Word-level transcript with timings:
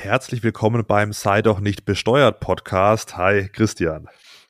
Herzlich 0.00 0.44
willkommen 0.44 0.84
beim 0.86 1.12
Sei 1.12 1.42
doch 1.42 1.58
nicht 1.58 1.84
besteuert 1.84 2.38
Podcast. 2.38 3.16
Hi, 3.16 3.48
Christian. 3.48 4.06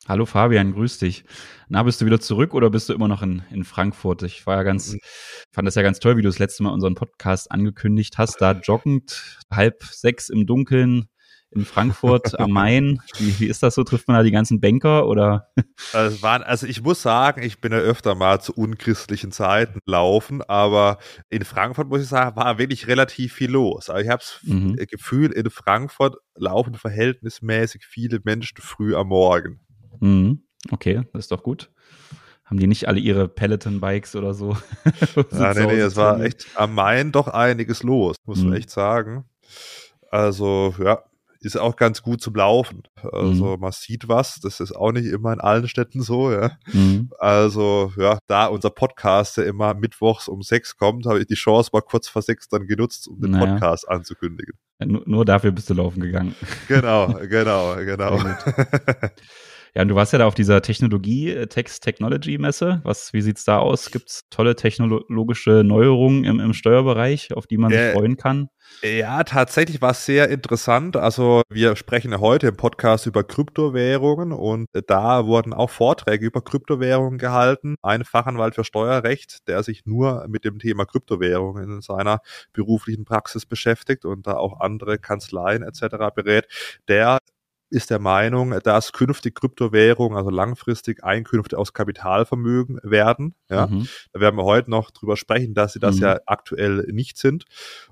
Hallo 0.07 0.27
Fabian, 0.27 0.75
grüß 0.75 0.99
dich. 0.99 1.25
Na, 1.71 1.83
bist 1.85 2.03
du 2.03 2.05
wieder 2.05 2.21
zurück 2.21 2.53
oder 2.53 2.69
bist 2.69 2.91
du 2.91 2.93
immer 2.93 3.09
noch 3.09 3.23
in, 3.23 3.43
in 3.51 3.65
Frankfurt? 3.65 4.23
Ich 4.25 4.47
war 4.47 4.57
ja 4.57 4.63
ganz, 4.63 4.93
mhm. 4.93 4.99
fand 5.51 5.67
das 5.67 5.75
ja 5.75 5.81
ganz 5.81 6.01
toll, 6.01 6.19
wie 6.19 6.23
du 6.23 6.29
das 6.29 6.39
letzte 6.39 6.65
Mal 6.65 6.71
unseren 6.71 6.95
Podcast 6.95 7.51
angekündigt 7.51 8.19
hast, 8.19 8.43
da 8.43 8.53
joggend, 8.53 9.39
halb 9.51 9.85
sechs 9.85 10.29
im 10.29 10.45
Dunkeln 10.45 11.09
in 11.51 11.65
Frankfurt 11.65 12.39
am 12.39 12.51
Main. 12.51 13.01
Wie, 13.19 13.41
wie 13.41 13.47
ist 13.47 13.63
das 13.63 13.75
so? 13.75 13.85
Trifft 13.85 14.09
man 14.09 14.17
da 14.17 14.23
die 14.23 14.31
ganzen 14.31 14.61
Banker 14.61 15.07
oder? 15.07 15.49
Also, 15.93 16.23
waren, 16.23 16.43
also 16.43 16.67
ich 16.67 16.83
muss 16.83 17.03
sagen, 17.03 17.43
ich 17.43 17.61
bin 17.61 17.73
ja 17.73 17.79
öfter 17.79 18.15
mal 18.15 18.41
zu 18.41 18.53
unchristlichen 18.53 19.33
Zeiten 19.33 19.81
laufen, 19.87 20.43
aber 20.43 20.99
in 21.31 21.45
Frankfurt 21.45 21.89
muss 21.89 22.03
ich 22.03 22.09
sagen, 22.09 22.37
war 22.37 22.59
wirklich 22.59 22.87
relativ 22.87 23.33
viel 23.33 23.51
los. 23.51 23.89
Also 23.89 24.03
ich 24.03 24.09
habe 24.11 24.23
das 24.23 24.41
mhm. 24.43 24.77
Gefühl, 24.77 25.33
in 25.33 25.51
Frankfurt 25.51 26.17
laufen 26.35 26.75
verhältnismäßig 26.75 27.87
viele 27.87 28.21
Menschen 28.25 28.59
früh 28.61 28.95
am 28.95 29.09
Morgen. 29.09 29.61
Mhm. 30.01 30.43
Okay, 30.71 31.03
das 31.13 31.25
ist 31.25 31.33
doch 31.33 31.43
gut. 31.43 31.71
Haben 32.45 32.59
die 32.59 32.67
nicht 32.67 32.89
alle 32.89 32.99
ihre 32.99 33.29
Peloton-Bikes 33.29 34.17
oder 34.17 34.33
so? 34.33 34.57
ja, 35.33 35.53
nee, 35.55 35.67
nee, 35.67 35.81
es 35.81 35.97
war 35.97 36.21
echt 36.21 36.47
am 36.55 36.75
Main 36.75 37.13
doch 37.13 37.29
einiges 37.29 37.83
los, 37.83 38.17
muss 38.25 38.39
man 38.39 38.51
mhm. 38.51 38.57
echt 38.57 38.71
sagen. 38.71 39.25
Also, 40.11 40.75
ja, 40.83 41.03
ist 41.41 41.57
auch 41.57 41.77
ganz 41.77 42.03
gut 42.03 42.21
zum 42.21 42.35
Laufen. 42.35 42.83
Also 43.13 43.57
mhm. 43.57 43.61
man 43.61 43.73
sieht 43.73 44.09
was, 44.09 44.41
das 44.41 44.61
ist 44.61 44.73
auch 44.75 44.93
nicht 44.93 45.07
immer 45.07 45.33
in 45.33 45.41
allen 45.41 45.69
Städten 45.69 46.03
so, 46.03 46.33
ja. 46.33 46.53
Mhm. 46.73 47.11
Also 47.19 47.93
ja, 47.97 48.19
da 48.27 48.47
unser 48.47 48.71
Podcast 48.71 49.37
ja 49.37 49.45
immer 49.45 49.75
mittwochs 49.75 50.29
um 50.29 50.43
sechs 50.43 50.77
kommt, 50.77 51.07
habe 51.07 51.21
ich 51.21 51.27
die 51.27 51.35
Chance 51.35 51.71
mal 51.73 51.83
kurz 51.83 52.09
vor 52.09 52.23
sechs 52.23 52.49
dann 52.49 52.67
genutzt, 52.67 53.09
um 53.09 53.21
den 53.21 53.33
naja. 53.33 53.53
Podcast 53.53 53.89
anzukündigen. 53.89 54.55
Ja, 54.81 54.87
nur, 54.87 55.03
nur, 55.07 55.25
dafür 55.25 55.51
bist 55.51 55.71
du 55.71 55.75
laufen 55.75 56.01
gegangen. 56.01 56.35
Genau, 56.69 57.07
genau, 57.29 57.77
genau. 57.77 58.19
Ja, 59.79 59.83
und 59.83 59.91
du 59.91 59.95
warst 59.95 60.13
ja 60.13 60.19
da 60.19 60.27
auf 60.27 60.35
dieser 60.35 60.61
Technologie, 60.61 61.31
äh, 61.31 61.47
Text 61.47 61.85
Technology 61.85 62.37
Messe. 62.37 62.81
Was, 62.83 63.13
wie 63.13 63.21
sieht's 63.21 63.45
da 63.45 63.59
aus? 63.59 63.93
Gibt's 63.93 64.25
tolle 64.29 64.57
technologische 64.57 65.63
Neuerungen 65.63 66.25
im, 66.25 66.41
im 66.41 66.53
Steuerbereich, 66.53 67.33
auf 67.35 67.47
die 67.47 67.59
man 67.59 67.71
sich 67.71 67.79
äh, 67.79 67.93
freuen 67.93 68.17
kann? 68.17 68.49
Ja, 68.83 69.23
tatsächlich 69.23 69.81
war 69.81 69.93
es 69.93 70.05
sehr 70.05 70.31
interessant. 70.31 70.97
Also 70.97 71.43
wir 71.49 71.77
sprechen 71.77 72.11
ja 72.11 72.19
heute 72.19 72.49
im 72.49 72.57
Podcast 72.57 73.07
über 73.07 73.23
Kryptowährungen 73.23 74.33
und 74.33 74.67
da 74.89 75.27
wurden 75.27 75.55
auch 75.55 75.71
Vorträge 75.71 76.27
über 76.27 76.43
Kryptowährungen 76.43 77.21
gehalten. 77.21 77.77
Ein 77.81 78.03
Fachanwalt 78.03 78.57
für 78.57 78.65
Steuerrecht, 78.65 79.47
der 79.47 79.63
sich 79.63 79.87
nur 79.87 80.27
mit 80.27 80.45
dem 80.45 80.59
Thema 80.59 80.87
Kryptowährungen 80.87 81.63
in 81.63 81.81
seiner 81.83 82.19
beruflichen 82.53 83.05
Praxis 83.05 83.47
beschäftigt 83.47 84.05
und 84.05 84.27
da 84.27 84.39
auch 84.39 84.59
andere 84.59 84.99
Kanzleien 84.99 85.63
etc. 85.63 86.13
berät, 86.17 86.49
der 86.89 87.19
ist 87.71 87.91
der 87.91 87.99
Meinung, 87.99 88.59
dass 88.63 88.93
künftig 88.93 89.35
Kryptowährungen, 89.35 90.17
also 90.17 90.31
langfristig 90.31 91.05
Einkünfte 91.05 91.59
aus 91.59 91.73
Kapitalvermögen 91.73 92.81
werden. 92.83 93.35
Ja, 93.51 93.67
mhm. 93.67 93.89
da 94.13 94.21
werden 94.21 94.37
wir 94.37 94.45
heute 94.45 94.71
noch 94.71 94.91
drüber 94.91 95.17
sprechen, 95.17 95.55
dass 95.55 95.75
sie 95.75 95.81
das 95.81 95.97
mhm. 95.97 96.03
ja 96.03 96.21
aktuell 96.27 96.87
nicht 96.91 97.19
sind. 97.19 97.45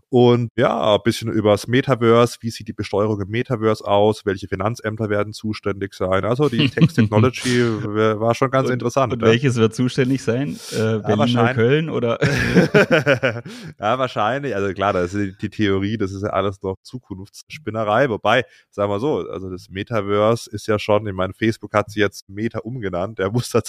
Und 0.09 0.51
ja, 0.57 0.95
ein 0.95 1.01
bisschen 1.03 1.33
über 1.33 1.51
das 1.51 1.67
Metaverse. 1.67 2.39
Wie 2.41 2.51
sieht 2.51 2.69
die 2.69 2.73
Besteuerung 2.73 3.21
im 3.21 3.29
Metaverse 3.29 3.85
aus? 3.85 4.25
Welche 4.25 4.47
Finanzämter 4.47 5.11
werden 5.11 5.33
zuständig 5.33 5.95
sein? 5.95 6.25
Also 6.25 6.49
die 6.49 6.69
Text 6.71 6.97
Technology 6.97 7.61
war 7.61 8.35
schon 8.37 8.51
ganz 8.51 8.69
und, 8.69 8.75
interessant. 8.75 9.13
Und 9.13 9.23
ja. 9.23 9.29
welches 9.29 9.57
wird 9.57 9.75
zuständig 9.75 10.23
sein? 10.23 10.57
Äh, 10.71 10.99
Berlin 11.01 11.27
ja, 11.29 11.43
oder 11.43 11.55
Köln 11.55 11.91
oder? 11.91 12.19
ja, 13.81 13.99
wahrscheinlich. 13.99 14.55
Also 14.55 14.73
klar, 14.75 14.93
das 14.93 15.13
ist 15.13 15.43
die 15.43 15.51
Theorie, 15.51 15.99
das 15.99 16.13
ist 16.13 16.23
ja 16.23 16.31
alles 16.31 16.63
noch 16.63 16.77
Zukunftsspinnerei. 16.83 18.09
Wobei, 18.09 18.45
sagen 18.71 18.93
wir 18.93 19.01
so, 19.01 19.29
also 19.29 19.51
das 19.51 19.69
Metaverse 19.71 20.49
ist 20.51 20.69
ja 20.69 20.79
schon, 20.79 21.05
ich 21.09 21.15
meine, 21.15 21.33
Facebook 21.35 21.75
hat 21.75 21.91
sie 21.91 21.99
jetzt 21.99 22.29
Meta 22.29 22.61
umgenannt. 22.61 23.19
Der 23.19 23.33
muss 23.33 23.51
da 23.51 23.61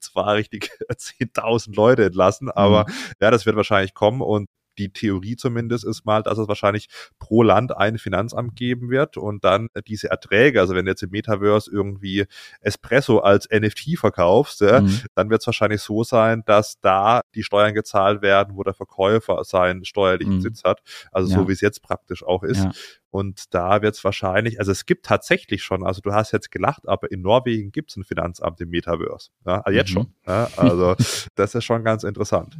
zwar 0.00 0.34
richtig 0.34 0.70
10.000 0.90 1.76
Leute 1.76 2.06
entlassen, 2.06 2.50
aber 2.50 2.86
mhm. 2.88 2.92
ja, 3.20 3.30
das 3.30 3.44
wird 3.44 3.56
wahrscheinlich 3.56 3.92
kommen 3.92 4.22
und 4.22 4.48
die 4.78 4.92
Theorie 4.92 5.36
zumindest 5.36 5.84
ist 5.84 6.04
mal, 6.04 6.22
dass 6.22 6.38
es 6.38 6.48
wahrscheinlich 6.48 6.88
pro 7.18 7.42
Land 7.42 7.76
ein 7.76 7.98
Finanzamt 7.98 8.56
geben 8.56 8.90
wird 8.90 9.16
und 9.16 9.44
dann 9.44 9.68
diese 9.86 10.10
Erträge, 10.10 10.60
also 10.60 10.74
wenn 10.74 10.84
du 10.84 10.90
jetzt 10.90 11.02
im 11.02 11.10
Metaverse 11.10 11.70
irgendwie 11.70 12.26
Espresso 12.60 13.18
als 13.18 13.48
NFT 13.50 13.98
verkaufst, 13.98 14.62
mhm. 14.62 15.00
dann 15.14 15.30
wird 15.30 15.40
es 15.40 15.46
wahrscheinlich 15.46 15.82
so 15.82 16.04
sein, 16.04 16.42
dass 16.46 16.80
da 16.80 17.22
die 17.34 17.42
Steuern 17.42 17.74
gezahlt 17.74 18.22
werden, 18.22 18.56
wo 18.56 18.62
der 18.62 18.74
Verkäufer 18.74 19.44
seinen 19.44 19.84
steuerlichen 19.84 20.36
mhm. 20.36 20.40
Sitz 20.40 20.64
hat, 20.64 20.80
also 21.10 21.30
ja. 21.30 21.38
so 21.38 21.48
wie 21.48 21.52
es 21.52 21.60
jetzt 21.60 21.82
praktisch 21.82 22.22
auch 22.24 22.42
ist. 22.42 22.64
Ja. 22.64 22.72
Und 23.12 23.52
da 23.52 23.82
wird 23.82 23.94
es 23.94 24.02
wahrscheinlich, 24.04 24.58
also 24.58 24.72
es 24.72 24.86
gibt 24.86 25.04
tatsächlich 25.04 25.62
schon, 25.62 25.84
also 25.84 26.00
du 26.00 26.14
hast 26.14 26.32
jetzt 26.32 26.50
gelacht, 26.50 26.88
aber 26.88 27.12
in 27.12 27.20
Norwegen 27.20 27.70
gibt 27.70 27.90
es 27.90 27.96
ein 27.96 28.04
Finanzamt 28.04 28.58
im 28.62 28.70
Metaverse. 28.70 29.30
Ja, 29.46 29.60
also 29.60 29.76
jetzt 29.76 29.90
mhm. 29.90 29.92
schon. 29.92 30.14
Ja, 30.26 30.48
also 30.56 30.96
das 31.34 31.54
ist 31.54 31.64
schon 31.64 31.84
ganz 31.84 32.04
interessant. 32.04 32.56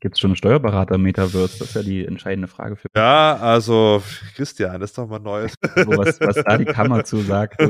Gibt 0.00 0.14
es 0.14 0.20
schon 0.20 0.30
einen 0.30 0.36
Steuerberater 0.36 0.96
im 0.96 1.02
Metaverse? 1.02 1.58
Das 1.58 1.68
ist 1.68 1.74
ja 1.74 1.82
die 1.82 2.04
entscheidende 2.04 2.48
Frage 2.48 2.76
für 2.76 2.88
mich. 2.92 3.00
Ja, 3.00 3.36
also 3.36 4.02
Christian, 4.34 4.80
das 4.80 4.90
ist 4.90 4.98
doch 4.98 5.08
mal 5.08 5.18
Neues. 5.18 5.54
was, 5.62 6.20
was 6.20 6.36
da 6.44 6.58
die 6.58 6.64
Kammer 6.64 7.04
zu 7.04 7.18
sagt. 7.18 7.60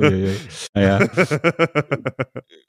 Naja. 0.74 1.08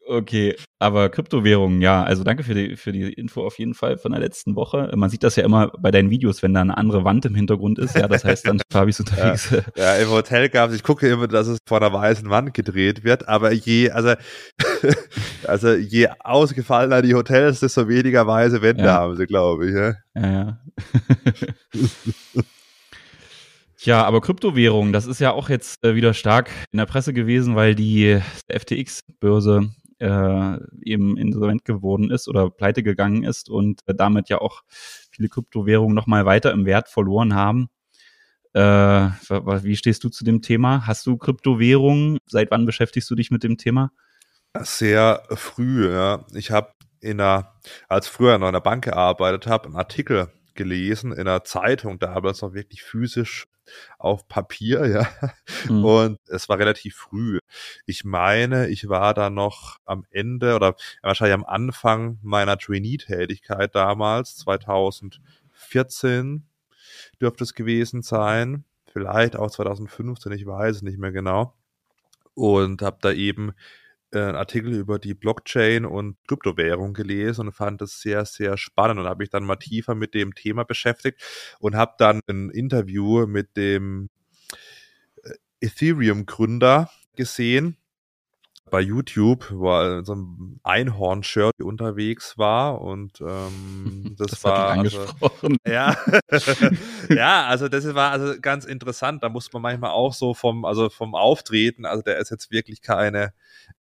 Okay, 0.08 0.56
aber 0.78 1.10
Kryptowährungen, 1.10 1.82
ja, 1.82 2.04
also 2.04 2.24
danke 2.24 2.44
für 2.44 2.54
die, 2.54 2.76
für 2.76 2.92
die 2.92 3.12
Info 3.12 3.44
auf 3.44 3.58
jeden 3.58 3.74
Fall 3.74 3.98
von 3.98 4.12
der 4.12 4.22
letzten 4.22 4.56
Woche. 4.56 4.92
Man 4.96 5.10
sieht 5.10 5.24
das 5.24 5.36
ja 5.36 5.44
immer 5.44 5.72
bei 5.80 5.90
deinen 5.90 6.12
Videos, 6.12 6.44
wenn 6.44 6.54
da 6.54 6.62
eine 6.62 6.78
andere 6.78 7.04
Wand 7.04 7.26
im 7.26 7.34
Hintergrund 7.34 7.80
ist. 7.80 7.96
Ja, 7.96 8.08
das 8.08 8.24
heißt 8.24 8.48
dann 8.48 8.62
Fabi 8.72 8.92
ist 8.92 9.00
unterwegs. 9.00 9.50
Ja, 9.76 9.96
ja 9.96 9.96
im 9.96 10.10
Hotel 10.10 10.50
gab 10.50 10.70
es, 10.70 10.76
ich 10.76 10.84
gucke 10.84 11.08
immer, 11.08 11.28
dass 11.28 11.48
es 11.48 11.58
vor 11.68 11.82
einer 11.82 11.92
weißen 11.92 12.30
Wand 12.30 12.54
gedreht 12.54 13.04
wird, 13.04 13.28
aber 13.28 13.52
je, 13.52 13.90
also, 13.90 14.14
also 15.48 15.74
je 15.74 16.08
ausgefallener 16.20 17.02
die 17.02 17.14
Hotels, 17.14 17.60
desto 17.60 17.88
weniger 17.88 18.28
weiße 18.28 18.62
Wände 18.62 18.84
ja. 18.84 18.94
haben 18.94 19.16
sie, 19.16 19.26
glaube 19.26 19.68
ich. 19.68 19.76
Ja, 19.76 19.96
ja. 20.16 20.32
ja. 20.32 20.60
Ja, 23.86 24.04
aber 24.04 24.20
Kryptowährungen, 24.20 24.94
das 24.94 25.06
ist 25.06 25.20
ja 25.20 25.32
auch 25.32 25.48
jetzt 25.48 25.84
äh, 25.84 25.94
wieder 25.94 26.16
stark 26.16 26.50
in 26.72 26.78
der 26.78 26.88
Presse 26.88 27.14
gewesen, 27.14 27.56
weil 27.56 27.76
die 27.76 28.20
FTX-Börse 28.50 29.70
äh, 30.00 30.58
eben 30.82 31.18
insolvent 31.18 31.66
geworden 31.66 32.10
ist 32.10 32.28
oder 32.28 32.50
pleite 32.50 32.82
gegangen 32.82 33.24
ist 33.24 33.48
und 33.48 33.82
äh, 33.86 33.94
damit 33.94 34.30
ja 34.30 34.42
auch 34.42 34.64
viele 35.12 35.30
Kryptowährungen 35.30 35.94
nochmal 35.94 36.26
weiter 36.26 36.52
im 36.52 36.66
Wert 36.66 36.90
verloren 36.90 37.36
haben. 37.36 37.70
Äh, 38.54 38.60
wie 38.60 39.76
stehst 39.76 40.04
du 40.04 40.10
zu 40.10 40.24
dem 40.24 40.42
Thema? 40.42 40.88
Hast 40.88 41.06
du 41.06 41.18
Kryptowährungen? 41.18 42.18
Seit 42.26 42.50
wann 42.50 42.66
beschäftigst 42.66 43.08
du 43.12 43.14
dich 43.14 43.30
mit 43.30 43.44
dem 43.44 43.58
Thema? 43.58 43.92
Sehr 44.62 45.24
früh, 45.32 45.92
ja. 45.92 46.26
Ich 46.34 46.52
habe 46.52 46.72
in 47.02 47.20
einer, 47.20 47.54
als 47.88 48.08
früher 48.08 48.38
noch 48.38 48.48
in 48.48 48.54
der 48.54 48.62
Bank 48.62 48.86
gearbeitet 48.86 49.48
habe, 49.48 49.66
einen 49.66 49.76
Artikel 49.76 50.32
gelesen 50.56 51.12
in 51.12 51.28
einer 51.28 51.44
Zeitung, 51.44 52.00
da 52.00 52.16
damals 52.16 52.42
noch 52.42 52.54
wirklich 52.54 52.82
physisch 52.82 53.46
auf 53.98 54.28
Papier, 54.28 54.86
ja. 54.88 55.08
Mhm. 55.70 55.86
Und 55.86 56.20
es 56.28 56.50
war 56.50 56.60
relativ 56.60 56.96
früh. 56.96 57.40
Ich 57.86 58.06
meine, 58.06 58.68
ich 58.68 58.90
war 58.90 59.14
da 59.14 59.30
noch 59.30 59.78
am 59.86 60.06
Ende 60.12 60.56
oder 60.56 60.76
wahrscheinlich 61.02 61.36
am 61.36 61.46
Anfang 61.46 62.20
meiner 62.22 62.58
Trainee-Tätigkeit 62.58 63.76
damals, 63.76 64.38
2014 64.38 66.46
dürfte 67.22 67.44
es 67.44 67.54
gewesen 67.54 68.02
sein. 68.02 68.66
Vielleicht 68.92 69.36
auch 69.36 69.52
2015, 69.52 70.32
ich 70.32 70.46
weiß 70.46 70.78
es 70.78 70.82
nicht 70.82 71.00
mehr 71.00 71.12
genau. 71.12 71.54
Und 72.34 72.82
habe 72.82 72.98
da 73.02 73.12
eben 73.12 73.54
äh, 74.16 74.20
Artikel 74.20 74.74
über 74.74 75.00
die 75.00 75.14
Blockchain 75.14 75.86
und 75.86 76.18
Kryptowährung 76.28 76.94
gelesen 76.94 77.48
und 77.48 77.54
fand 77.54 77.82
es 77.82 78.02
sehr, 78.02 78.26
sehr 78.26 78.58
spannend 78.58 79.00
und 79.00 79.06
habe 79.06 79.24
mich 79.24 79.30
dann 79.30 79.44
mal 79.44 79.58
tiefer 79.58 79.96
mit 79.96 80.14
dem 80.14 80.34
Thema 80.34 80.64
beschäftigt 80.64 81.22
und 81.60 81.76
habe 81.76 81.94
dann 81.98 82.22
ein 82.28 82.50
Interview 82.50 83.28
mit 83.28 83.58
dem 83.58 84.10
äh, 85.24 85.34
Ethereum-Gründer 85.62 86.90
gesehen 87.16 87.78
bei 88.72 88.82
YouTube, 88.82 89.52
wo 89.52 89.70
er 89.72 90.00
in 90.00 90.06
so 90.06 90.14
einem 90.14 90.60
Einhorn-Shirt 90.64 91.62
unterwegs 91.62 92.38
war 92.38 92.82
und 92.82 93.22
ähm, 93.22 94.16
das, 94.18 94.32
das 94.32 94.44
war 94.44 94.70
also, 94.70 95.06
ja, 95.68 95.96
ja, 97.10 97.46
also 97.46 97.68
das 97.68 97.94
war 97.94 98.12
also 98.12 98.40
ganz 98.42 98.66
interessant. 98.66 99.24
Da 99.24 99.30
muss 99.30 99.52
man 99.54 99.62
manchmal 99.62 99.92
auch 99.92 100.14
so 100.14 100.34
vom, 100.34 100.66
also 100.66 100.90
vom 100.90 101.16
Auftreten, 101.16 101.86
also 101.86 102.02
der 102.02 102.18
ist 102.18 102.32
jetzt 102.32 102.52
wirklich 102.52 102.82
keine 102.82 103.34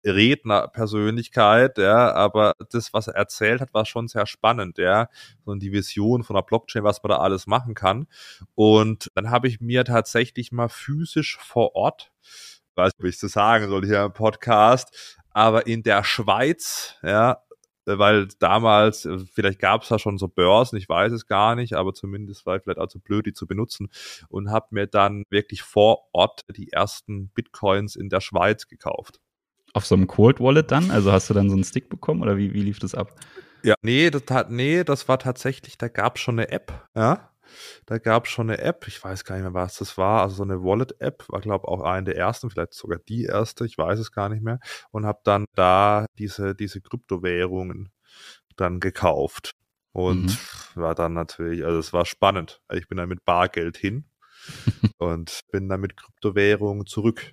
Rednerpersönlichkeit, 0.06 1.78
ja, 1.78 2.14
aber 2.14 2.54
das, 2.72 2.94
was 2.94 3.08
er 3.08 3.16
erzählt 3.16 3.62
hat, 3.62 3.74
war 3.74 3.86
schon 3.86 4.08
sehr 4.08 4.26
spannend, 4.26 4.78
ja, 4.78 5.08
so 5.46 5.56
die 5.56 5.72
Vision 5.72 6.24
von 6.24 6.36
der 6.36 6.44
Blockchain, 6.44 6.84
was 6.84 7.02
man 7.04 7.12
da 7.12 7.18
alles 7.18 7.48
machen 7.48 7.74
kann. 7.74 8.08
Und 8.56 9.12
dann 9.16 9.30
habe 9.30 9.48
ich 9.48 9.62
mir 9.62 9.86
tatsächlich 9.86 10.52
mal 10.52 10.70
physisch 10.70 11.38
vor 11.40 11.76
Ort 11.76 12.12
weiß 12.76 12.94
nicht, 12.94 13.00
ob 13.00 13.06
ich 13.06 13.22
es 13.22 13.32
sagen 13.32 13.70
soll 13.70 13.86
hier 13.86 14.04
im 14.04 14.14
Podcast, 14.14 15.18
aber 15.32 15.68
in 15.68 15.84
der 15.84 16.04
Schweiz, 16.04 16.96
ja, 17.04 17.44
weil 17.86 18.28
damals, 18.40 19.06
äh, 19.06 19.20
vielleicht 19.20 19.60
gab 19.60 19.84
es 19.84 19.90
da 19.90 20.00
schon 20.00 20.18
so 20.18 20.28
Börsen, 20.28 20.78
ich 20.78 20.88
weiß 20.88 21.12
es 21.12 21.28
gar 21.28 21.56
nicht, 21.56 21.74
aber 21.74 21.94
zumindest 21.94 22.46
war 22.46 22.56
ich 22.56 22.64
vielleicht 22.64 22.80
auch 22.80 22.88
zu 22.88 23.00
blöd, 23.00 23.26
die 23.26 23.34
zu 23.34 23.48
benutzen 23.48 23.90
und 24.30 24.52
habe 24.52 24.68
mir 24.72 24.88
dann 24.88 25.24
wirklich 25.30 25.64
vor 25.64 26.08
Ort 26.14 26.42
die 26.56 26.72
ersten 26.72 27.30
Bitcoins 27.30 27.96
in 27.96 28.10
der 28.10 28.22
Schweiz 28.22 28.68
gekauft. 28.68 29.20
Auf 29.74 29.86
so 29.86 29.96
einem 29.96 30.08
Cold 30.08 30.40
Wallet 30.40 30.72
dann? 30.72 30.92
Also 30.92 31.12
hast 31.12 31.30
du 31.30 31.34
dann 31.34 31.50
so 31.50 31.56
einen 31.56 31.64
Stick 31.64 31.90
bekommen 31.90 32.22
oder 32.22 32.38
wie, 32.38 32.54
wie 32.54 32.62
lief 32.62 32.80
das 32.80 32.96
ab? 32.96 33.16
Ja, 33.64 33.76
nee, 33.82 34.10
das, 34.10 34.24
hat, 34.30 34.52
nee, 34.52 34.84
das 34.84 35.08
war 35.08 35.20
tatsächlich, 35.20 35.78
da 35.78 35.88
gab 35.88 36.18
es 36.18 36.22
schon 36.22 36.40
eine 36.40 36.52
App, 36.52 36.88
ja. 36.96 37.33
Da 37.86 37.98
gab 37.98 38.26
es 38.26 38.32
schon 38.32 38.50
eine 38.50 38.60
App, 38.60 38.88
ich 38.88 39.04
weiß 39.04 39.24
gar 39.26 39.36
nicht 39.36 39.44
mehr, 39.44 39.54
was 39.54 39.78
das 39.78 39.98
war, 39.98 40.22
also 40.22 40.36
so 40.36 40.44
eine 40.44 40.64
Wallet-App, 40.64 41.26
war 41.30 41.42
glaube 41.42 41.68
auch 41.68 41.82
eine 41.82 42.06
der 42.06 42.18
ersten, 42.18 42.50
vielleicht 42.50 42.74
sogar 42.74 43.00
die 43.00 43.26
erste, 43.26 43.66
ich 43.66 43.78
weiß 43.78 44.00
es 44.00 44.12
gar 44.12 44.30
nicht 44.30 44.44
mehr, 44.44 44.60
und 44.92 45.06
habe 45.06 45.20
dann 45.24 45.46
da 45.56 46.06
diese, 46.18 46.56
diese 46.56 46.82
Kryptowährungen 46.82 47.92
dann 48.56 48.80
gekauft. 48.80 49.52
Und 49.92 50.26
mhm. 50.26 50.82
war 50.82 50.96
dann 50.96 51.14
natürlich, 51.14 51.64
also 51.64 51.78
es 51.78 51.94
war 51.94 52.06
spannend. 52.06 52.62
Ich 52.72 52.88
bin 52.88 52.98
dann 52.98 53.10
mit 53.10 53.26
Bargeld 53.26 53.78
hin 53.78 54.06
und 54.98 55.42
bin 55.52 55.70
dann 55.70 55.82
mit 55.82 55.96
Kryptowährungen 55.96 56.88
zurück. 56.88 57.32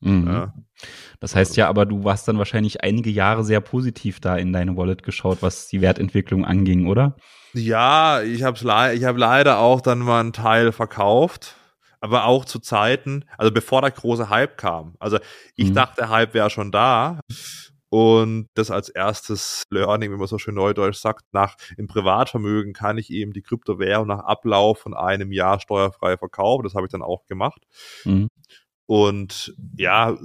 Mhm. 0.00 0.26
Ja. 0.26 0.54
Das 1.20 1.36
heißt 1.36 1.56
ja, 1.56 1.68
aber 1.68 1.86
du 1.86 2.04
warst 2.04 2.26
dann 2.26 2.38
wahrscheinlich 2.38 2.82
einige 2.82 3.10
Jahre 3.10 3.44
sehr 3.44 3.60
positiv 3.60 4.20
da 4.20 4.36
in 4.36 4.52
deine 4.52 4.76
Wallet 4.76 5.02
geschaut, 5.02 5.38
was 5.42 5.68
die 5.68 5.80
Wertentwicklung 5.80 6.44
anging, 6.44 6.86
oder? 6.86 7.16
Ja, 7.52 8.22
ich 8.22 8.42
habe 8.42 8.58
le 8.62 8.94
ich 8.94 9.04
hab 9.04 9.16
leider 9.16 9.58
auch 9.58 9.80
dann 9.80 9.98
mal 9.98 10.20
einen 10.20 10.32
Teil 10.32 10.72
verkauft, 10.72 11.56
aber 12.00 12.24
auch 12.24 12.44
zu 12.44 12.60
Zeiten, 12.60 13.24
also 13.36 13.52
bevor 13.52 13.82
der 13.82 13.90
große 13.90 14.30
Hype 14.30 14.56
kam. 14.56 14.94
Also 14.98 15.18
ich 15.56 15.70
mhm. 15.70 15.74
dachte, 15.74 15.96
der 15.96 16.08
Hype 16.08 16.34
wäre 16.34 16.50
schon 16.50 16.70
da. 16.70 17.20
Und 17.92 18.46
das 18.54 18.70
als 18.70 18.88
erstes 18.88 19.64
Learning, 19.68 20.12
wie 20.12 20.16
man 20.16 20.28
so 20.28 20.38
schön 20.38 20.54
neudeutsch 20.54 20.98
sagt, 20.98 21.24
nach 21.32 21.56
im 21.76 21.88
Privatvermögen 21.88 22.72
kann 22.72 22.98
ich 22.98 23.10
eben 23.10 23.32
die 23.32 23.42
Kryptowährung 23.42 24.06
nach 24.06 24.20
Ablauf 24.20 24.78
von 24.78 24.94
einem 24.94 25.32
Jahr 25.32 25.58
steuerfrei 25.58 26.16
verkaufen. 26.16 26.62
Das 26.62 26.74
habe 26.74 26.86
ich 26.86 26.92
dann 26.92 27.02
auch 27.02 27.26
gemacht. 27.26 27.66
Mhm. 28.04 28.28
Und 28.90 29.54
ja, 29.76 30.18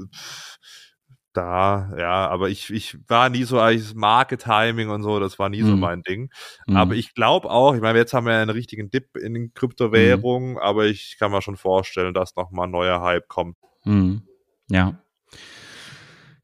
da, 1.33 1.91
ja, 1.99 2.27
aber 2.27 2.49
ich, 2.49 2.71
ich 2.73 2.97
war 3.07 3.29
nie 3.29 3.43
so 3.43 3.59
als 3.59 3.93
Market-Timing 3.93 4.89
und 4.89 5.03
so, 5.03 5.19
das 5.19 5.37
war 5.37 5.49
nie 5.49 5.61
mhm. 5.61 5.67
so 5.67 5.75
mein 5.75 6.01
Ding. 6.01 6.31
Mhm. 6.65 6.75
Aber 6.75 6.95
ich 6.95 7.13
glaube 7.13 7.47
auch, 7.51 7.75
ich 7.75 7.81
meine, 7.81 7.99
jetzt 7.99 8.13
haben 8.15 8.25
wir 8.25 8.33
einen 8.33 8.49
richtigen 8.49 8.89
Dip 8.89 9.17
in 9.17 9.35
den 9.35 9.53
Kryptowährungen, 9.53 10.53
mhm. 10.53 10.57
aber 10.57 10.85
ich 10.85 11.17
kann 11.19 11.31
mir 11.31 11.43
schon 11.43 11.57
vorstellen, 11.57 12.15
dass 12.15 12.35
nochmal 12.35 12.65
ein 12.65 12.71
neuer 12.71 13.01
Hype 13.01 13.27
kommt. 13.27 13.55
Mhm. 13.83 14.23
Ja. 14.67 14.97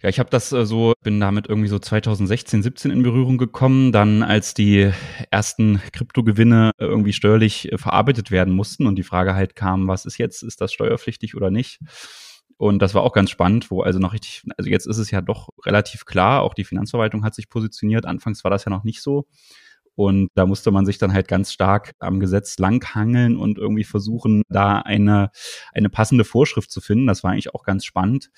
Ja, 0.01 0.09
ich 0.09 0.17
habe 0.19 0.31
das 0.31 0.51
äh, 0.51 0.65
so, 0.65 0.93
bin 1.03 1.19
damit 1.19 1.47
irgendwie 1.47 1.67
so 1.67 1.77
2016, 1.77 2.63
17 2.63 2.89
in 2.91 3.03
Berührung 3.03 3.37
gekommen, 3.37 3.91
dann 3.91 4.23
als 4.23 4.55
die 4.55 4.91
ersten 5.29 5.79
Kryptogewinne 5.93 6.71
irgendwie 6.79 7.13
steuerlich 7.13 7.71
äh, 7.71 7.77
verarbeitet 7.77 8.31
werden 8.31 8.53
mussten 8.53 8.87
und 8.87 8.95
die 8.95 9.03
Frage 9.03 9.35
halt 9.35 9.55
kam, 9.55 9.87
was 9.87 10.05
ist 10.05 10.17
jetzt, 10.17 10.41
ist 10.41 10.59
das 10.59 10.73
steuerpflichtig 10.73 11.35
oder 11.35 11.51
nicht? 11.51 11.79
Und 12.57 12.79
das 12.79 12.95
war 12.95 13.03
auch 13.03 13.13
ganz 13.13 13.29
spannend, 13.29 13.69
wo 13.69 13.81
also 13.81 13.99
noch 13.99 14.13
richtig, 14.13 14.43
also 14.57 14.69
jetzt 14.69 14.87
ist 14.87 14.97
es 14.97 15.11
ja 15.11 15.21
doch 15.21 15.49
relativ 15.65 16.05
klar, 16.05 16.41
auch 16.41 16.55
die 16.55 16.63
Finanzverwaltung 16.63 17.23
hat 17.23 17.35
sich 17.35 17.49
positioniert. 17.49 18.05
Anfangs 18.05 18.43
war 18.43 18.51
das 18.51 18.65
ja 18.65 18.71
noch 18.71 18.83
nicht 18.83 19.01
so. 19.01 19.27
Und 19.95 20.29
da 20.35 20.45
musste 20.45 20.71
man 20.71 20.85
sich 20.85 20.97
dann 20.97 21.13
halt 21.13 21.27
ganz 21.27 21.51
stark 21.51 21.93
am 21.99 22.19
Gesetz 22.19 22.57
langhangeln 22.59 23.35
und 23.35 23.57
irgendwie 23.57 23.83
versuchen, 23.83 24.43
da 24.49 24.79
eine, 24.79 25.31
eine 25.73 25.89
passende 25.89 26.23
Vorschrift 26.23 26.71
zu 26.71 26.81
finden. 26.81 27.07
Das 27.07 27.23
war 27.23 27.31
eigentlich 27.31 27.53
auch 27.53 27.63
ganz 27.63 27.83
spannend. 27.83 28.31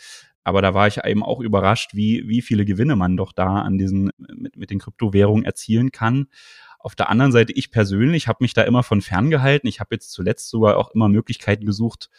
Aber 0.43 0.61
da 0.61 0.73
war 0.73 0.87
ich 0.87 1.03
eben 1.03 1.23
auch 1.23 1.39
überrascht, 1.39 1.91
wie, 1.93 2.27
wie 2.27 2.41
viele 2.41 2.65
Gewinne 2.65 2.95
man 2.95 3.17
doch 3.17 3.31
da 3.31 3.61
an 3.61 3.77
diesen, 3.77 4.11
mit, 4.17 4.57
mit 4.57 4.69
den 4.69 4.79
Kryptowährungen 4.79 5.45
erzielen 5.45 5.91
kann. 5.91 6.27
Auf 6.79 6.95
der 6.95 7.09
anderen 7.09 7.31
Seite, 7.31 7.53
ich 7.53 7.71
persönlich 7.71 8.27
habe 8.27 8.39
mich 8.41 8.53
da 8.53 8.63
immer 8.63 8.83
von 8.83 9.01
fern 9.01 9.29
gehalten. 9.29 9.67
Ich 9.67 9.79
habe 9.79 9.95
jetzt 9.95 10.11
zuletzt 10.11 10.49
sogar 10.49 10.77
auch 10.77 10.91
immer 10.91 11.07
Möglichkeiten 11.07 11.65
gesucht, 11.65 12.09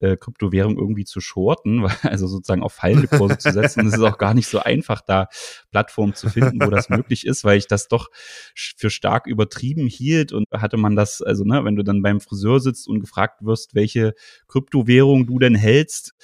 äh, 0.00 0.16
Kryptowährung 0.16 0.76
irgendwie 0.76 1.04
zu 1.04 1.20
shorten, 1.20 1.84
also 2.02 2.26
sozusagen 2.26 2.62
auf 2.62 2.72
fallende 2.72 3.08
Kurse 3.08 3.38
zu 3.38 3.52
setzen. 3.52 3.86
es 3.86 3.94
ist 3.94 4.00
auch 4.00 4.18
gar 4.18 4.34
nicht 4.34 4.48
so 4.48 4.60
einfach, 4.60 5.00
da 5.00 5.28
Plattformen 5.70 6.14
zu 6.14 6.28
finden, 6.28 6.60
wo 6.60 6.70
das 6.70 6.88
möglich 6.88 7.26
ist, 7.26 7.44
weil 7.44 7.58
ich 7.58 7.66
das 7.66 7.88
doch 7.88 8.08
für 8.54 8.90
stark 8.90 9.26
übertrieben 9.26 9.86
hielt 9.86 10.32
und 10.32 10.46
hatte 10.52 10.76
man 10.76 10.96
das, 10.96 11.22
also 11.22 11.44
ne, 11.44 11.64
wenn 11.64 11.76
du 11.76 11.82
dann 11.82 12.02
beim 12.02 12.20
Friseur 12.20 12.60
sitzt 12.60 12.88
und 12.88 13.00
gefragt 13.00 13.44
wirst, 13.44 13.74
welche 13.74 14.14
Kryptowährung 14.46 15.26
du 15.26 15.38
denn 15.38 15.54
hältst, 15.54 16.14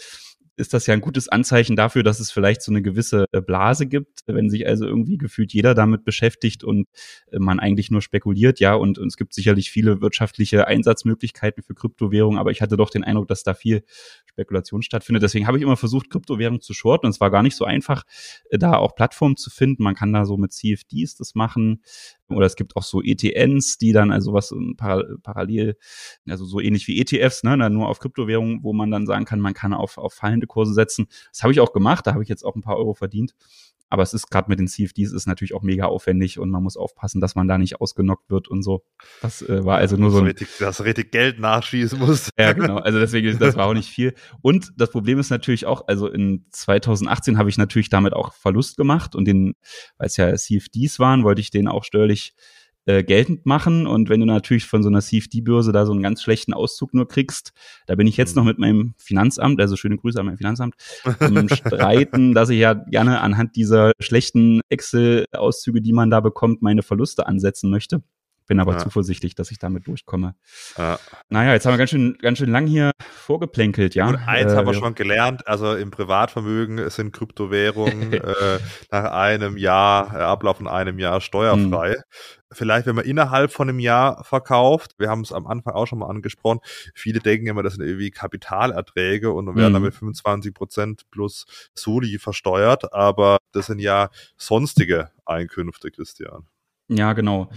ist 0.57 0.73
das 0.73 0.87
ja 0.87 0.95
ein 0.95 1.01
gutes 1.01 1.29
Anzeichen 1.29 1.77
dafür, 1.77 2.03
dass 2.03 2.21
es 2.21 2.31
vielleicht 2.31 2.63
so 2.63 2.71
eine 2.71 2.83
gewisse 2.83 3.27
äh, 3.33 3.41
Blase 3.41 3.87
gibt, 3.87 4.21
wenn 4.27 4.51
sich 4.51 4.67
also 4.67 4.87
irgendwie 4.87 5.19
gefühlt 5.19 5.53
jeder 5.53 5.75
damit 5.75 6.05
beschäftigt 6.05 6.63
und 6.63 6.87
äh, 7.33 7.39
man 7.39 7.59
eigentlich 7.61 7.91
nur 7.91 8.03
spekuliert, 8.03 8.61
ja, 8.61 8.75
und, 8.75 8.99
und 8.99 9.09
es 9.09 9.17
gibt 9.17 9.35
sicherlich 9.35 9.71
viele 9.71 10.01
wirtschaftliche 10.01 10.67
Einsatzmöglichkeiten 10.67 11.63
für 11.63 11.75
Kryptowährungen, 11.75 12.39
aber 12.39 12.51
ich 12.51 12.63
hatte 12.63 12.77
doch 12.77 12.91
den 12.91 13.05
Eindruck, 13.05 13.29
dass 13.29 13.43
da 13.43 13.55
viel 13.55 13.85
Spekulation 14.27 14.83
stattfindet. 14.83 15.23
Deswegen 15.23 15.47
habe 15.47 15.59
ich 15.59 15.63
immer 15.63 15.77
versucht, 15.77 16.11
Kryptowährungen 16.11 16.61
zu 16.61 16.75
shorten 16.75 17.07
und 17.07 17.11
es 17.11 17.21
war 17.21 17.31
gar 17.31 17.43
nicht 17.43 17.57
so 17.57 17.65
einfach, 17.65 18.05
äh, 18.51 18.59
da 18.59 18.77
auch 18.77 18.95
Plattformen 18.95 19.37
zu 19.37 19.51
finden. 19.51 19.83
Man 19.83 19.95
kann 19.95 20.13
da 20.13 20.25
so 20.25 20.37
mit 20.37 20.53
CFDs 20.53 21.17
das 21.17 21.35
machen. 21.35 21.83
Oder 22.29 22.47
es 22.47 22.57
gibt 22.57 22.77
auch 22.77 22.83
so 22.83 23.03
ETNs, 23.03 23.79
die 23.79 23.93
dann 23.93 24.11
also 24.11 24.33
was 24.33 24.55
parallel, 25.23 25.77
also 26.29 26.45
so 26.45 26.61
ähnlich 26.61 26.89
wie 26.89 27.01
ETFs, 27.01 27.43
ne, 27.43 27.57
nur 27.71 27.89
auf 27.89 27.99
Kryptowährungen, 27.99 28.63
wo 28.63 28.73
man 28.73 28.91
dann 28.91 29.07
sagen 29.07 29.25
kann, 29.25 29.41
man 29.41 29.55
kann 29.55 29.75
auf, 29.75 29.99
auf 29.99 30.15
fallende 30.15 30.47
Kurse 30.47 30.73
setzen. 30.73 31.07
Das 31.31 31.43
habe 31.43 31.53
ich 31.53 31.61
auch 31.61 31.73
gemacht, 31.73 32.07
da 32.07 32.13
habe 32.13 32.23
ich 32.23 32.29
jetzt 32.29 32.45
auch 32.45 32.57
ein 32.57 32.63
paar 32.63 32.79
Euro 32.79 32.95
verdient. 32.95 33.35
Aber 33.95 34.03
es 34.03 34.13
ist 34.13 34.29
gerade 34.29 34.51
mit 34.51 34.59
den 34.59 34.67
CFDs 34.67 35.13
ist 35.13 35.29
natürlich 35.29 35.55
auch 35.55 35.63
mega 35.63 35.85
aufwendig 35.85 36.41
und 36.41 36.51
man 36.51 36.65
muss 36.65 36.77
aufpassen, 36.77 37.21
dass 37.21 37.37
man 37.37 37.47
da 37.47 37.59
nicht 37.59 37.81
ausgenockt 37.81 38.29
wird 38.29 38.49
und 38.49 38.65
so. 38.65 38.83
Das 39.23 39.41
äh, 39.41 39.65
war 39.65 39.77
also 39.79 39.97
nur 39.97 40.11
so 40.11 40.19
ein, 40.19 40.25
richtig, 40.25 40.49
dass 40.59 40.83
richtig 40.85 41.13
Geld 41.13 41.39
nachschießen 41.39 41.97
muss. 42.01 42.31
Ja, 42.37 42.55
genau. 42.55 42.79
Also 42.79 42.99
deswegen, 42.99 43.39
das 43.39 43.55
war 43.55 43.67
auch 43.67 43.73
nicht 43.73 43.89
viel. 43.89 44.15
Und 44.43 44.73
das 44.77 44.91
Problem 44.91 45.21
ist 45.21 45.31
natürlich 45.31 45.65
auch, 45.67 45.87
also 45.87 46.09
in 46.09 46.45
2018 46.51 47.39
habe 47.39 47.49
ich 47.49 47.57
natürlich 47.57 47.89
damit 47.89 48.15
auch 48.15 48.33
Verlust 48.33 48.77
gemacht 48.77 49.15
und 49.15 49.27
den, 49.27 49.55
weil 49.97 50.09
es 50.09 50.17
ja 50.17 50.35
CFDs 50.35 50.99
waren, 50.99 51.23
wollte 51.23 51.41
ich 51.41 51.53
den 51.53 51.69
auch 51.69 51.85
steuerlich 51.85 52.35
äh, 52.87 53.03
geltend 53.03 53.47
machen. 53.47 53.87
Und 53.87 54.09
wenn 54.09 54.21
du 54.21 54.27
natürlich 54.27 54.67
von 54.67 54.83
so 54.83 54.89
einer 54.89 55.01
CFD-Börse 55.01 55.73
da 55.73 55.87
so 55.87 55.93
einen 55.93 56.03
ganz 56.03 56.23
schlechten 56.23 56.53
Auszug 56.53 56.95
nur 56.95 57.09
kriegst, 57.09 57.53
da 57.87 57.95
bin 57.95 58.07
ich 58.07 58.17
jetzt 58.17 58.35
mhm. 58.35 58.41
noch 58.41 58.47
mit 58.47 58.59
meinem 58.59 58.95
Finanzamt, 58.99 59.61
also 59.61 59.77
schöne 59.77 59.97
Grüße 59.97 60.19
an 60.21 60.27
mein 60.27 60.37
Finanzamt, 60.37 60.75
im 61.21 61.49
Streiten, 61.55 62.35
dass 62.35 62.51
ich 62.51 62.59
ja 62.59 62.75
gerne 62.75 63.21
anhand 63.21 63.57
dieser 63.57 63.93
schlechten 64.01 64.61
Excel-Auszüge, 64.69 65.81
die 65.81 65.93
man 65.93 66.11
da 66.11 66.21
bekommt, 66.21 66.63
meine 66.63 66.83
Verluste 66.83 67.27
ansetzen 67.27 67.71
möchte. 67.71 68.03
Bin 68.47 68.61
aber 68.61 68.73
ja. 68.73 68.79
zuversichtlich, 68.79 69.35
dass 69.35 69.51
ich 69.51 69.59
damit 69.59 69.87
durchkomme. 69.87 70.35
Ja. 70.77 70.99
Naja, 71.29 71.55
jetzt 71.55 71.65
haben 71.65 71.73
wir 71.73 71.79
ganz 71.79 71.91
schön, 71.91 72.19
ganz 72.21 72.39
schön 72.39 72.51
lang 72.51 72.67
hier 72.67 72.91
vorgeplänkelt, 72.99 73.95
ja. 73.95 74.09
Und 74.09 74.17
eins 74.17 74.53
äh, 74.53 74.57
haben 74.57 74.67
wir 74.67 74.75
schon 74.75 74.95
gelernt, 74.95 75.47
also 75.47 75.75
im 75.75 75.91
Privatvermögen 75.91 76.91
sind 76.91 77.13
Kryptowährungen 77.13 78.13
äh, 78.13 78.59
nach 78.91 79.13
einem 79.13 79.57
Jahr, 79.57 80.15
äh, 80.15 80.23
Ablauf 80.23 80.59
von 80.59 80.69
einem 80.69 80.99
Jahr 80.99 81.21
steuerfrei. 81.21 81.91
Mhm. 81.91 82.03
Vielleicht, 82.53 82.87
wenn 82.87 82.95
man 82.95 83.05
innerhalb 83.05 83.51
von 83.51 83.69
einem 83.69 83.79
Jahr 83.79 84.23
verkauft, 84.25 84.95
wir 84.99 85.09
haben 85.09 85.23
es 85.23 85.33
am 85.33 85.47
Anfang 85.47 85.75
auch 85.75 85.87
schon 85.87 85.99
mal 85.99 86.09
angesprochen, 86.09 86.61
viele 86.95 87.21
denken 87.21 87.47
immer, 87.47 87.63
das 87.63 87.75
sind 87.75 87.85
irgendwie 87.85 88.11
Kapitalerträge 88.11 89.33
und 89.33 89.47
werden 89.57 89.71
mhm. 89.71 89.75
damit 89.75 89.95
25 89.95 90.55
Prozent 90.55 91.03
plus 91.11 91.47
Soli 91.75 92.19
versteuert, 92.19 92.93
aber 92.93 93.39
das 93.53 93.67
sind 93.67 93.81
ja 93.81 94.11
sonstige 94.37 95.11
Einkünfte, 95.25 95.91
Christian. 95.91 96.47
Ja, 96.89 97.15
genau. 97.15 97.49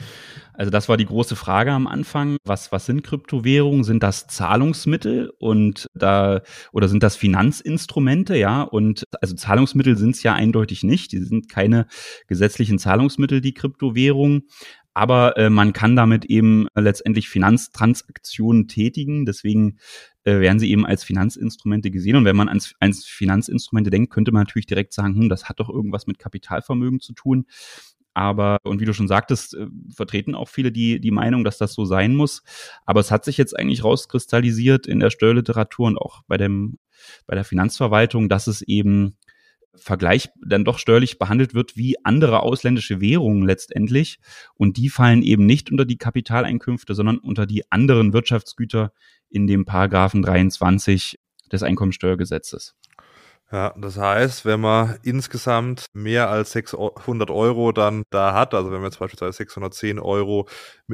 Also 0.54 0.72
das 0.72 0.88
war 0.88 0.96
die 0.96 1.06
große 1.06 1.36
Frage 1.36 1.72
am 1.74 1.86
Anfang. 1.86 2.38
Was, 2.46 2.72
was 2.72 2.86
sind 2.86 3.04
Kryptowährungen? 3.04 3.84
Sind 3.84 4.02
das 4.02 4.28
Zahlungsmittel 4.28 5.32
und 5.38 5.88
da 5.94 6.42
oder 6.72 6.88
sind 6.88 7.04
das 7.04 7.18
Finanzinstrumente? 7.18 8.38
Ja, 8.38 8.64
und 8.64 9.04
also 9.22 9.36
Zahlungsmittel 9.36 9.98
sind 9.98 10.16
es 10.16 10.24
ja 10.24 10.34
eindeutig 10.34 10.84
nicht. 10.84 11.12
Die 11.12 11.20
sind 11.20 11.50
keine 11.50 11.88
gesetzlichen 12.28 12.80
Zahlungsmittel, 12.80 13.42
die 13.42 13.54
Kryptowährungen. 13.54 14.48
Aber 14.94 15.38
äh, 15.38 15.52
man 15.52 15.74
kann 15.74 15.96
damit 15.96 16.26
eben 16.26 16.68
letztendlich 16.74 17.30
Finanztransaktionen 17.30 18.68
tätigen. 18.68 19.26
Deswegen 19.28 19.78
äh, 20.24 20.40
werden 20.40 20.58
sie 20.58 20.72
eben 20.72 20.88
als 20.88 21.04
Finanzinstrumente 21.04 21.92
gesehen. 21.92 22.16
Und 22.16 22.26
wenn 22.26 22.36
man 22.36 22.48
ans, 22.50 22.74
ans 22.80 23.06
Finanzinstrumente 23.06 23.92
denkt, 23.92 24.12
könnte 24.12 24.32
man 24.32 24.42
natürlich 24.44 24.66
direkt 24.66 24.94
sagen, 24.94 25.16
hm, 25.16 25.30
das 25.30 25.50
hat 25.50 25.60
doch 25.60 25.70
irgendwas 25.70 26.08
mit 26.08 26.18
Kapitalvermögen 26.18 27.00
zu 27.00 27.14
tun. 27.14 27.46
Aber, 28.18 28.58
und 28.64 28.82
wie 28.82 28.86
du 28.86 28.94
schon 28.94 29.08
sagtest, 29.08 29.54
äh, 29.54 29.68
vertreten 29.94 30.34
auch 30.34 30.50
viele 30.50 30.72
die, 30.72 31.00
die 31.00 31.12
Meinung, 31.12 31.44
dass 31.44 31.60
das 31.60 31.76
so 31.76 31.86
sein 31.86 32.16
muss. 32.16 32.42
Aber 32.88 33.00
es 33.00 33.12
hat 33.12 33.24
sich 33.24 33.38
jetzt 33.38 33.58
eigentlich 33.58 33.84
rauskristallisiert 33.84 34.88
in 34.88 35.00
der 35.00 35.12
Steuerliteratur 35.12 35.86
und 35.86 36.00
auch 36.00 36.24
bei 36.26 36.38
dem, 36.38 36.80
bei 37.28 37.36
der 37.36 37.44
Finanzverwaltung, 37.44 38.28
dass 38.28 38.48
es 38.48 38.64
eben 38.64 39.18
Vergleich 39.76 40.30
dann 40.44 40.66
doch 40.66 40.80
steuerlich 40.80 41.20
behandelt 41.20 41.54
wird 41.54 41.78
wie 41.78 42.04
andere 42.04 42.42
ausländische 42.42 43.00
Währungen 43.00 43.46
letztendlich. 43.46 44.18
Und 44.56 44.78
die 44.78 44.90
fallen 44.90 45.22
eben 45.22 45.46
nicht 45.46 45.70
unter 45.70 45.86
die 45.86 46.00
Kapitaleinkünfte, 46.00 46.96
sondern 46.96 47.20
unter 47.20 47.46
die 47.46 47.72
anderen 47.72 48.14
Wirtschaftsgüter 48.14 48.94
in 49.30 49.46
dem 49.46 49.66
Paragraphen 49.66 50.24
23 50.24 51.20
des 51.52 51.62
Einkommensteuergesetzes. 51.62 52.74
Ja, 53.52 53.74
das 53.78 53.98
heißt, 53.98 54.44
wenn 54.44 54.60
man 54.60 54.98
insgesamt 55.04 55.86
mehr 55.94 56.30
als 56.30 56.52
600 56.52 57.32
Euro 57.32 57.72
dann 57.72 58.04
da 58.10 58.34
hat, 58.34 58.54
also 58.54 58.72
wenn 58.72 58.82
man 58.82 58.90
jetzt 58.92 59.00
beispielsweise 59.00 59.38
610 59.38 60.00
Euro 60.00 60.50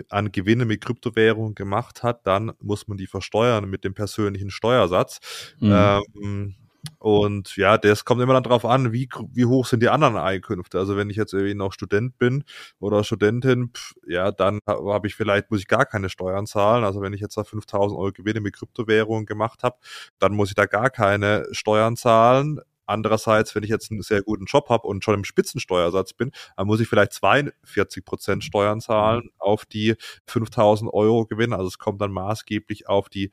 an 0.09 0.31
Gewinne 0.31 0.65
mit 0.65 0.81
Kryptowährung 0.81 1.55
gemacht 1.55 2.03
hat, 2.03 2.27
dann 2.27 2.51
muss 2.61 2.87
man 2.87 2.97
die 2.97 3.07
versteuern 3.07 3.67
mit 3.67 3.83
dem 3.83 3.95
persönlichen 3.95 4.51
Steuersatz. 4.51 5.19
Mhm. 5.59 5.71
Ähm, 5.71 6.55
und 6.99 7.55
ja, 7.57 7.77
das 7.77 8.05
kommt 8.05 8.21
immer 8.21 8.33
dann 8.33 8.43
drauf 8.43 8.65
an, 8.65 8.93
wie, 8.93 9.09
wie 9.33 9.45
hoch 9.45 9.65
sind 9.65 9.81
die 9.81 9.89
anderen 9.89 10.17
Einkünfte. 10.17 10.79
Also 10.79 10.97
wenn 10.97 11.09
ich 11.09 11.17
jetzt 11.17 11.33
irgendwie 11.33 11.53
noch 11.53 11.73
Student 11.73 12.17
bin 12.17 12.43
oder 12.79 13.03
Studentin, 13.03 13.71
pff, 13.73 13.93
ja, 14.07 14.31
dann 14.31 14.59
habe 14.67 15.07
ich 15.07 15.15
vielleicht, 15.15 15.51
muss 15.51 15.61
ich 15.61 15.67
gar 15.67 15.85
keine 15.85 16.09
Steuern 16.09 16.45
zahlen. 16.45 16.83
Also 16.83 17.01
wenn 17.01 17.13
ich 17.13 17.21
jetzt 17.21 17.37
da 17.37 17.43
5000 17.43 17.97
Euro 17.97 18.11
Gewinne 18.11 18.41
mit 18.41 18.55
Kryptowährungen 18.55 19.25
gemacht 19.25 19.63
habe, 19.63 19.77
dann 20.19 20.33
muss 20.33 20.49
ich 20.49 20.55
da 20.55 20.65
gar 20.65 20.89
keine 20.89 21.45
Steuern 21.51 21.95
zahlen. 21.95 22.59
Andererseits, 22.85 23.55
wenn 23.55 23.63
ich 23.63 23.69
jetzt 23.69 23.91
einen 23.91 24.01
sehr 24.01 24.21
guten 24.21 24.45
Job 24.45 24.69
habe 24.69 24.87
und 24.87 25.03
schon 25.05 25.15
im 25.15 25.23
Spitzensteuersatz 25.23 26.13
bin, 26.13 26.31
dann 26.57 26.67
muss 26.67 26.81
ich 26.81 26.87
vielleicht 26.89 27.13
42 27.13 28.03
Prozent 28.03 28.43
Steuern 28.43 28.81
zahlen 28.81 29.29
auf 29.39 29.65
die 29.65 29.95
5000 30.27 30.93
Euro 30.93 31.25
Gewinne. 31.25 31.55
Also 31.55 31.67
es 31.69 31.79
kommt 31.79 32.01
dann 32.01 32.11
maßgeblich 32.11 32.89
auf 32.89 33.07
die 33.07 33.31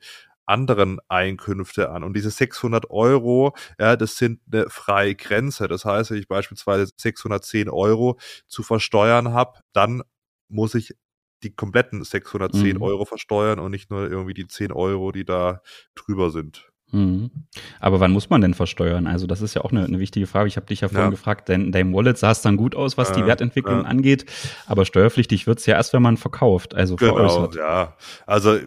anderen 0.51 0.99
Einkünfte 1.07 1.89
an. 1.89 2.03
Und 2.03 2.13
diese 2.15 2.29
600 2.29 2.89
Euro, 2.91 3.55
ja, 3.79 3.95
das 3.95 4.17
sind 4.17 4.41
eine 4.51 4.69
freie 4.69 5.15
Grenze. 5.15 5.67
Das 5.67 5.85
heißt, 5.85 6.11
wenn 6.11 6.17
ich 6.17 6.27
beispielsweise 6.27 6.91
610 6.97 7.69
Euro 7.69 8.19
zu 8.47 8.61
versteuern 8.61 9.33
habe, 9.33 9.59
dann 9.73 10.03
muss 10.49 10.75
ich 10.75 10.95
die 11.43 11.55
kompletten 11.55 12.03
610 12.03 12.75
mhm. 12.75 12.83
Euro 12.83 13.05
versteuern 13.05 13.59
und 13.59 13.71
nicht 13.71 13.89
nur 13.89 14.09
irgendwie 14.11 14.33
die 14.33 14.47
10 14.47 14.71
Euro, 14.73 15.11
die 15.11 15.25
da 15.25 15.61
drüber 15.95 16.29
sind. 16.29 16.67
Mhm. 16.91 17.31
Aber 17.79 18.01
wann 18.01 18.11
muss 18.11 18.29
man 18.29 18.41
denn 18.41 18.53
versteuern? 18.53 19.07
Also 19.07 19.25
das 19.25 19.41
ist 19.41 19.53
ja 19.53 19.63
auch 19.63 19.71
eine, 19.71 19.85
eine 19.85 19.99
wichtige 19.99 20.27
Frage. 20.27 20.49
Ich 20.49 20.57
habe 20.57 20.67
dich 20.67 20.81
ja 20.81 20.89
vorhin 20.89 21.07
ja. 21.07 21.11
gefragt, 21.11 21.47
dein, 21.47 21.71
dein 21.71 21.93
Wallet 21.93 22.17
sah 22.17 22.31
es 22.31 22.41
dann 22.41 22.57
gut 22.57 22.75
aus, 22.75 22.97
was 22.97 23.11
äh, 23.11 23.15
die 23.15 23.25
Wertentwicklung 23.25 23.85
äh. 23.85 23.87
angeht, 23.87 24.25
aber 24.67 24.83
steuerpflichtig 24.85 25.47
wird 25.47 25.59
es 25.59 25.65
ja 25.65 25.75
erst, 25.75 25.93
wenn 25.93 26.01
man 26.01 26.17
verkauft, 26.17 26.75
also 26.75 26.97
genau, 26.97 27.15
veräußert. 27.15 27.55
Ja, 27.55 27.95
also 28.25 28.59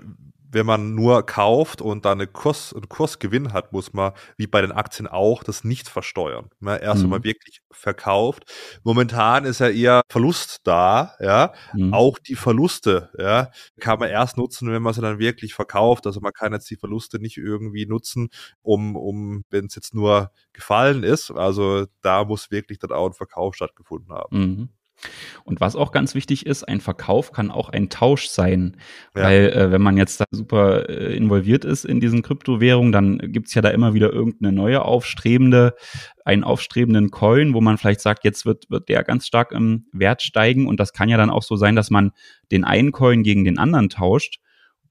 wenn 0.54 0.66
man 0.66 0.94
nur 0.94 1.24
kauft 1.26 1.82
und 1.82 2.04
dann 2.04 2.18
eine 2.18 2.26
Kurs, 2.26 2.72
einen 2.72 2.88
Kursgewinn 2.88 3.52
hat, 3.52 3.72
muss 3.72 3.92
man, 3.92 4.12
wie 4.36 4.46
bei 4.46 4.60
den 4.60 4.72
Aktien 4.72 5.06
auch, 5.06 5.42
das 5.42 5.64
nicht 5.64 5.88
versteuern. 5.88 6.50
Ja, 6.60 6.76
erst 6.76 7.00
mhm. 7.00 7.04
wenn 7.04 7.10
man 7.10 7.24
wirklich 7.24 7.60
verkauft. 7.70 8.44
Momentan 8.84 9.44
ist 9.44 9.60
ja 9.60 9.68
eher 9.68 10.02
Verlust 10.08 10.60
da, 10.64 11.14
ja. 11.20 11.52
Mhm. 11.74 11.92
Auch 11.92 12.18
die 12.18 12.36
Verluste, 12.36 13.10
ja, 13.18 13.50
kann 13.80 13.98
man 13.98 14.08
erst 14.08 14.36
nutzen, 14.36 14.70
wenn 14.70 14.82
man 14.82 14.94
sie 14.94 15.00
dann 15.00 15.18
wirklich 15.18 15.54
verkauft. 15.54 16.06
Also 16.06 16.20
man 16.20 16.32
kann 16.32 16.52
jetzt 16.52 16.70
die 16.70 16.76
Verluste 16.76 17.18
nicht 17.18 17.36
irgendwie 17.36 17.86
nutzen, 17.86 18.28
um, 18.62 18.96
um, 18.96 19.44
wenn 19.50 19.66
es 19.66 19.74
jetzt 19.74 19.94
nur 19.94 20.30
gefallen 20.52 21.02
ist. 21.02 21.30
Also 21.30 21.86
da 22.00 22.24
muss 22.24 22.50
wirklich 22.50 22.78
dann 22.78 22.92
auch 22.92 23.06
ein 23.06 23.12
Verkauf 23.12 23.54
stattgefunden 23.54 24.12
haben. 24.14 24.38
Mhm. 24.38 24.68
Und 25.44 25.60
was 25.60 25.76
auch 25.76 25.92
ganz 25.92 26.14
wichtig 26.14 26.46
ist, 26.46 26.64
ein 26.64 26.80
Verkauf 26.80 27.32
kann 27.32 27.50
auch 27.50 27.68
ein 27.68 27.90
Tausch 27.90 28.28
sein. 28.28 28.76
Ja. 29.14 29.24
Weil 29.24 29.50
äh, 29.50 29.70
wenn 29.70 29.82
man 29.82 29.96
jetzt 29.96 30.20
da 30.20 30.24
super 30.30 30.88
äh, 30.88 31.16
involviert 31.16 31.64
ist 31.64 31.84
in 31.84 32.00
diesen 32.00 32.22
Kryptowährungen, 32.22 32.92
dann 32.92 33.18
gibt's 33.18 33.54
ja 33.54 33.62
da 33.62 33.70
immer 33.70 33.94
wieder 33.94 34.12
irgendeine 34.12 34.52
neue 34.52 34.82
aufstrebende, 34.82 35.74
einen 36.24 36.44
aufstrebenden 36.44 37.10
Coin, 37.10 37.52
wo 37.54 37.60
man 37.60 37.76
vielleicht 37.76 38.00
sagt, 38.00 38.24
jetzt 38.24 38.46
wird, 38.46 38.70
wird 38.70 38.88
der 38.88 39.04
ganz 39.04 39.26
stark 39.26 39.52
im 39.52 39.86
Wert 39.92 40.22
steigen. 40.22 40.66
Und 40.66 40.80
das 40.80 40.92
kann 40.92 41.08
ja 41.08 41.16
dann 41.16 41.30
auch 41.30 41.42
so 41.42 41.56
sein, 41.56 41.76
dass 41.76 41.90
man 41.90 42.12
den 42.50 42.64
einen 42.64 42.92
Coin 42.92 43.22
gegen 43.22 43.44
den 43.44 43.58
anderen 43.58 43.90
tauscht. 43.90 44.40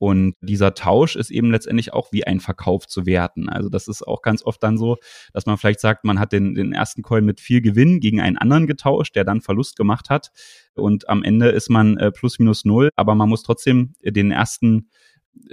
Und 0.03 0.36
dieser 0.41 0.74
Tausch 0.74 1.15
ist 1.15 1.31
eben 1.31 1.50
letztendlich 1.50 1.93
auch 1.93 2.12
wie 2.12 2.27
ein 2.27 2.41
Verkauf 2.41 2.88
zu 2.88 3.05
werten. 3.05 3.48
Also 3.48 3.69
das 3.69 3.88
ist 3.88 4.05
auch 4.05 4.22
ganz 4.22 4.43
oft 4.43 4.62
dann 4.62 4.77
so, 4.77 4.98
dass 5.31 5.45
man 5.45 5.57
vielleicht 5.57 5.79
sagt, 5.79 6.03
man 6.03 6.19
hat 6.19 6.33
den, 6.33 6.55
den 6.55 6.74
ersten 6.74 7.03
Coin 7.03 7.24
mit 7.24 7.39
viel 7.39 7.62
Gewinn 7.62 8.01
gegen 8.01 8.19
einen 8.19 8.38
anderen 8.38 8.67
getauscht, 8.67 9.15
der 9.15 9.24
dann 9.24 9.39
Verlust 9.39 9.77
gemacht 9.77 10.10
hat. 10.10 10.33
Und 10.75 11.07
am 11.07 11.24
Ende 11.24 11.48
ist 11.51 11.69
man 11.69 11.95
äh, 11.95 12.12
plus 12.12 12.38
minus 12.38 12.65
null, 12.65 12.89
aber 12.98 13.15
man 13.15 13.29
muss 13.29 13.43
trotzdem 13.43 13.93
den 14.03 14.31
ersten 14.31 14.89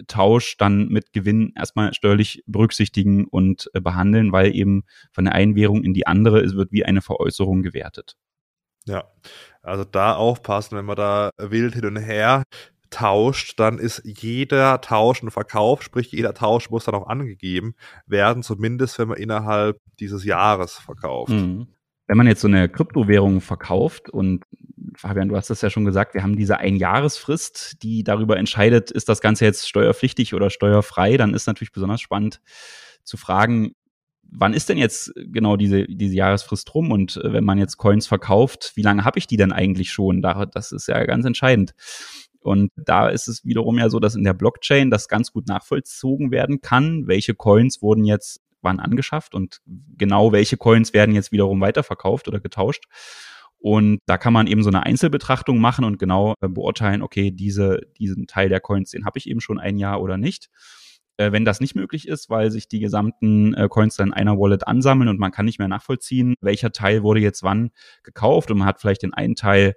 Tausch 0.08 0.56
dann 0.56 0.88
mit 0.88 1.12
Gewinn 1.12 1.52
erstmal 1.56 1.94
steuerlich 1.94 2.42
berücksichtigen 2.48 3.26
und 3.26 3.70
äh, 3.74 3.80
behandeln, 3.80 4.32
weil 4.32 4.52
eben 4.52 4.82
von 5.12 5.26
der 5.26 5.34
einen 5.34 5.54
Währung 5.54 5.84
in 5.84 5.94
die 5.94 6.08
andere 6.08 6.40
es 6.40 6.56
wird 6.56 6.72
wie 6.72 6.84
eine 6.84 7.02
Veräußerung 7.02 7.62
gewertet. 7.62 8.16
Ja, 8.84 9.04
also 9.62 9.84
da 9.84 10.16
aufpassen, 10.16 10.76
wenn 10.76 10.86
man 10.86 10.96
da 10.96 11.30
wild 11.38 11.74
hin 11.74 11.86
und 11.86 11.98
her 11.98 12.42
tauscht, 12.90 13.58
dann 13.58 13.78
ist 13.78 14.02
jeder 14.04 14.80
Tausch 14.80 15.22
ein 15.22 15.30
Verkauf, 15.30 15.82
sprich 15.82 16.12
jeder 16.12 16.34
Tausch 16.34 16.70
muss 16.70 16.84
dann 16.84 16.94
auch 16.94 17.06
angegeben 17.06 17.74
werden, 18.06 18.42
zumindest 18.42 18.98
wenn 18.98 19.08
man 19.08 19.18
innerhalb 19.18 19.78
dieses 19.98 20.24
Jahres 20.24 20.74
verkauft. 20.74 21.32
Mhm. 21.32 21.68
Wenn 22.06 22.16
man 22.16 22.26
jetzt 22.26 22.40
so 22.40 22.48
eine 22.48 22.68
Kryptowährung 22.68 23.40
verkauft 23.40 24.10
und 24.10 24.44
Fabian, 24.96 25.28
du 25.28 25.36
hast 25.36 25.50
das 25.50 25.62
ja 25.62 25.70
schon 25.70 25.84
gesagt, 25.84 26.14
wir 26.14 26.24
haben 26.24 26.36
diese 26.36 26.58
Einjahresfrist, 26.58 27.82
die 27.82 28.02
darüber 28.02 28.36
entscheidet, 28.36 28.90
ist 28.90 29.08
das 29.08 29.20
Ganze 29.20 29.44
jetzt 29.44 29.68
steuerpflichtig 29.68 30.34
oder 30.34 30.50
steuerfrei, 30.50 31.16
dann 31.16 31.34
ist 31.34 31.46
natürlich 31.46 31.72
besonders 31.72 32.00
spannend 32.00 32.40
zu 33.04 33.16
fragen, 33.16 33.72
wann 34.32 34.54
ist 34.54 34.68
denn 34.68 34.78
jetzt 34.78 35.12
genau 35.16 35.56
diese, 35.56 35.84
diese 35.84 36.14
Jahresfrist 36.14 36.74
rum? 36.74 36.92
Und 36.92 37.16
äh, 37.16 37.32
wenn 37.32 37.44
man 37.44 37.58
jetzt 37.58 37.76
Coins 37.76 38.06
verkauft, 38.06 38.72
wie 38.74 38.82
lange 38.82 39.04
habe 39.04 39.18
ich 39.18 39.26
die 39.26 39.36
denn 39.36 39.52
eigentlich 39.52 39.92
schon? 39.92 40.22
Das 40.22 40.72
ist 40.72 40.88
ja 40.88 41.04
ganz 41.04 41.24
entscheidend. 41.24 41.74
Und 42.40 42.70
da 42.76 43.08
ist 43.08 43.28
es 43.28 43.44
wiederum 43.44 43.78
ja 43.78 43.88
so, 43.90 44.00
dass 44.00 44.14
in 44.14 44.24
der 44.24 44.34
Blockchain 44.34 44.90
das 44.90 45.08
ganz 45.08 45.32
gut 45.32 45.46
nachvollzogen 45.46 46.30
werden 46.30 46.60
kann, 46.60 47.06
welche 47.06 47.34
Coins 47.34 47.82
wurden 47.82 48.04
jetzt 48.04 48.40
wann 48.62 48.80
angeschafft 48.80 49.34
und 49.34 49.60
genau 49.96 50.32
welche 50.32 50.56
Coins 50.56 50.92
werden 50.92 51.14
jetzt 51.14 51.32
wiederum 51.32 51.60
weiterverkauft 51.60 52.28
oder 52.28 52.40
getauscht. 52.40 52.84
Und 53.58 54.00
da 54.06 54.16
kann 54.16 54.32
man 54.32 54.46
eben 54.46 54.62
so 54.62 54.70
eine 54.70 54.84
Einzelbetrachtung 54.84 55.58
machen 55.60 55.84
und 55.84 55.98
genau 55.98 56.34
äh, 56.40 56.48
beurteilen, 56.48 57.02
okay, 57.02 57.30
diese, 57.30 57.80
diesen 57.98 58.26
Teil 58.26 58.48
der 58.48 58.60
Coins, 58.60 58.90
den 58.90 59.04
habe 59.04 59.18
ich 59.18 59.28
eben 59.28 59.40
schon 59.40 59.58
ein 59.58 59.76
Jahr 59.76 60.00
oder 60.00 60.16
nicht. 60.16 60.48
Äh, 61.18 61.32
wenn 61.32 61.44
das 61.44 61.60
nicht 61.60 61.74
möglich 61.74 62.08
ist, 62.08 62.30
weil 62.30 62.50
sich 62.50 62.68
die 62.68 62.80
gesamten 62.80 63.52
äh, 63.52 63.68
Coins 63.68 63.96
dann 63.96 64.08
in 64.08 64.14
einer 64.14 64.38
Wallet 64.38 64.66
ansammeln 64.66 65.10
und 65.10 65.20
man 65.20 65.30
kann 65.30 65.44
nicht 65.44 65.58
mehr 65.58 65.68
nachvollziehen, 65.68 66.34
welcher 66.40 66.72
Teil 66.72 67.02
wurde 67.02 67.20
jetzt 67.20 67.42
wann 67.42 67.70
gekauft 68.02 68.50
und 68.50 68.56
man 68.56 68.66
hat 68.66 68.80
vielleicht 68.80 69.02
den 69.02 69.12
einen 69.12 69.34
Teil 69.34 69.74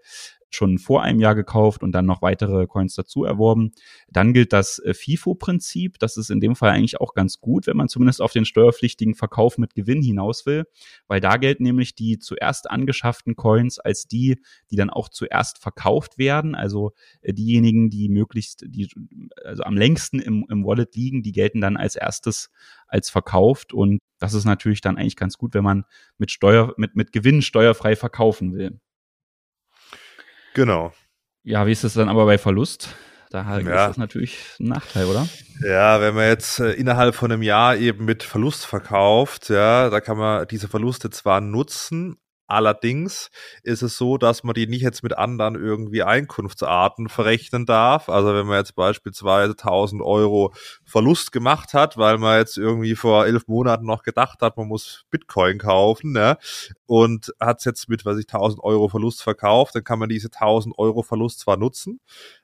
schon 0.56 0.78
vor 0.78 1.04
einem 1.04 1.20
Jahr 1.20 1.36
gekauft 1.36 1.84
und 1.84 1.92
dann 1.92 2.06
noch 2.06 2.22
weitere 2.22 2.68
Coins 2.68 2.96
dazu 2.96 3.24
erworben. 3.24 3.72
Dann 4.10 4.34
gilt 4.34 4.54
das 4.54 4.80
äh, 4.80 4.94
FIFO-Prinzip. 4.94 6.00
Das 6.00 6.18
ist 6.18 6.30
in 6.30 6.40
dem 6.40 6.56
Fall 6.56 6.72
eigentlich 6.72 7.00
auch 7.00 7.14
ganz 7.14 7.40
gut, 7.40 7.68
wenn 7.68 7.78
man 7.78 7.90
zumindest 7.90 8.22
auf 8.22 8.32
den 8.32 8.46
steuerpflichtigen 8.46 9.16
Verkauf 9.16 9.58
mit 9.58 9.74
Gewinn 9.76 10.02
hinaus 10.02 10.46
will, 10.46 10.66
weil 11.08 11.20
da 11.20 11.38
gelten 11.38 11.64
nämlich 11.64 11.96
die 11.96 12.20
zuerst 12.20 12.70
angeschafften 12.70 13.36
Coins 13.36 13.80
als 13.80 14.08
die, 14.08 14.40
die 14.72 14.76
dann 14.76 14.90
auch 14.90 15.10
zuerst 15.10 15.60
verkauft 15.60 16.18
werden. 16.18 16.56
Also 16.56 16.94
äh, 17.22 17.34
diejenigen, 17.34 17.90
die 17.90 18.10
möglichst, 18.10 18.64
die 18.68 18.90
also 19.44 19.64
am 19.64 19.78
längsten 19.78 20.20
im, 20.20 20.46
im 20.50 20.66
Wallet 20.66 20.96
liegen, 20.96 21.24
die 21.24 21.32
gelten 21.32 21.62
dann 21.62 21.78
als 21.78 21.96
erstes 21.96 22.50
als 22.88 23.10
verkauft 23.10 23.74
und 23.74 24.00
das 24.20 24.34
ist 24.34 24.46
natürlich 24.46 24.80
dann 24.80 24.98
eigentlich 24.98 25.18
ganz 25.18 25.38
gut, 25.38 25.54
wenn 25.54 25.64
man 25.64 25.84
mit 26.18 26.32
Steuer, 26.32 26.74
mit, 26.78 26.96
mit 26.96 27.12
Gewinn 27.12 27.42
steuerfrei 27.42 27.96
verkaufen 27.96 28.54
will. 28.54 28.80
Genau. 30.54 30.94
Ja, 31.44 31.66
wie 31.68 31.72
ist 31.72 31.84
es 31.84 31.94
dann 31.94 32.10
aber 32.10 32.26
bei 32.26 32.38
Verlust? 32.38 32.90
Da 33.30 33.42
ja. 33.42 33.58
ist 33.58 33.68
das 33.68 33.98
natürlich 33.98 34.38
ein 34.60 34.68
Nachteil, 34.68 35.06
oder? 35.06 35.28
Ja, 35.68 36.00
wenn 36.00 36.14
man 36.14 36.28
jetzt 36.28 36.60
äh, 36.60 36.74
innerhalb 36.74 37.16
von 37.16 37.32
einem 37.32 37.42
Jahr 37.42 37.76
eben 37.76 38.06
mit 38.06 38.22
Verlust 38.22 38.66
verkauft, 38.66 39.50
ja, 39.50 39.90
da 39.90 40.02
kann 40.02 40.18
man 40.18 40.48
diese 40.48 40.68
Verluste 40.68 41.10
zwar 41.10 41.42
nutzen, 41.42 42.18
Allerdings 42.48 43.32
ist 43.64 43.82
es 43.82 43.98
so, 43.98 44.18
dass 44.18 44.44
man 44.44 44.54
die 44.54 44.68
nicht 44.68 44.82
jetzt 44.82 45.04
mit 45.04 45.18
anderen 45.18 45.56
irgendwie 45.56 46.04
Einkunftsarten 46.04 47.10
verrechnen 47.10 47.66
darf. 47.66 48.10
Also 48.10 48.34
wenn 48.34 48.48
man 48.48 48.58
jetzt 48.58 48.76
beispielsweise 48.76 49.52
1000 49.54 50.02
Euro 50.02 50.54
Verlust 50.86 51.32
gemacht 51.32 51.74
hat, 51.74 51.98
weil 51.98 52.18
man 52.18 52.40
jetzt 52.40 52.58
irgendwie 52.58 52.96
vor 52.96 53.26
elf 53.26 53.48
Monaten 53.48 53.86
noch 53.86 54.04
gedacht 54.04 54.42
hat, 54.42 54.58
man 54.58 54.68
muss 54.68 55.06
Bitcoin 55.10 55.58
kaufen, 55.58 56.12
ne? 56.12 56.38
und 56.86 57.34
hat 57.40 57.60
es 57.60 57.66
jetzt 57.66 57.90
mit, 57.90 58.06
was 58.06 58.18
ich 58.20 58.28
1000 58.28 58.64
Euro 58.64 58.88
Verlust 58.88 59.24
verkauft, 59.24 59.74
dann 59.76 59.84
kann 59.84 60.00
man 60.00 60.10
diese 60.10 60.28
1000 60.28 60.78
Euro 60.78 61.02
Verlust 61.02 61.40
zwar 61.40 61.58
nutzen, 61.58 62.00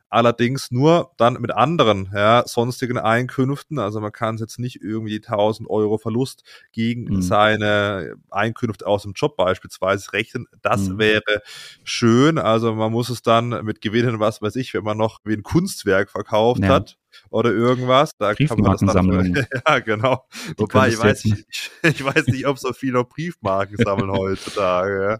allerdings 0.09 0.71
nur 0.71 1.11
dann 1.17 1.35
mit 1.35 1.51
anderen 1.51 2.09
ja, 2.13 2.43
sonstigen 2.45 2.97
Einkünften. 2.97 3.79
Also 3.79 4.01
man 4.01 4.11
kann 4.11 4.35
es 4.35 4.41
jetzt 4.41 4.59
nicht 4.59 4.81
irgendwie 4.81 5.17
1000 5.17 5.69
Euro 5.69 5.97
Verlust 5.97 6.43
gegen 6.71 7.05
mhm. 7.05 7.21
seine 7.21 8.15
Einkünfte 8.29 8.87
aus 8.87 9.03
dem 9.03 9.13
Job 9.13 9.37
beispielsweise 9.37 10.11
rechnen. 10.13 10.47
Das 10.61 10.89
mhm. 10.89 10.97
wäre 10.97 11.41
schön. 11.83 12.37
Also 12.37 12.73
man 12.73 12.91
muss 12.91 13.09
es 13.09 13.21
dann 13.21 13.49
mit 13.63 13.81
Gewinnen, 13.81 14.19
was 14.19 14.41
weiß 14.41 14.55
ich, 14.55 14.73
wenn 14.73 14.83
man 14.83 14.97
noch 14.97 15.19
wie 15.23 15.33
ein 15.33 15.43
Kunstwerk 15.43 16.09
verkauft 16.09 16.61
ja. 16.61 16.69
hat, 16.69 16.97
oder 17.29 17.51
irgendwas. 17.51 18.15
Da 18.17 18.33
kann 18.33 18.59
man 18.59 18.77
das 18.77 18.93
dann, 18.93 19.47
ja, 19.67 19.79
genau. 19.79 20.25
Die 20.49 20.59
Wobei, 20.59 20.89
ich 20.89 20.99
weiß, 20.99 21.25
nicht, 21.25 21.45
ich 21.83 22.03
weiß 22.03 22.27
nicht, 22.27 22.45
ob 22.47 22.59
so 22.59 22.73
viele 22.73 23.03
Briefmarken 23.03 23.77
sammeln 23.77 24.11
heutzutage. 24.11 25.19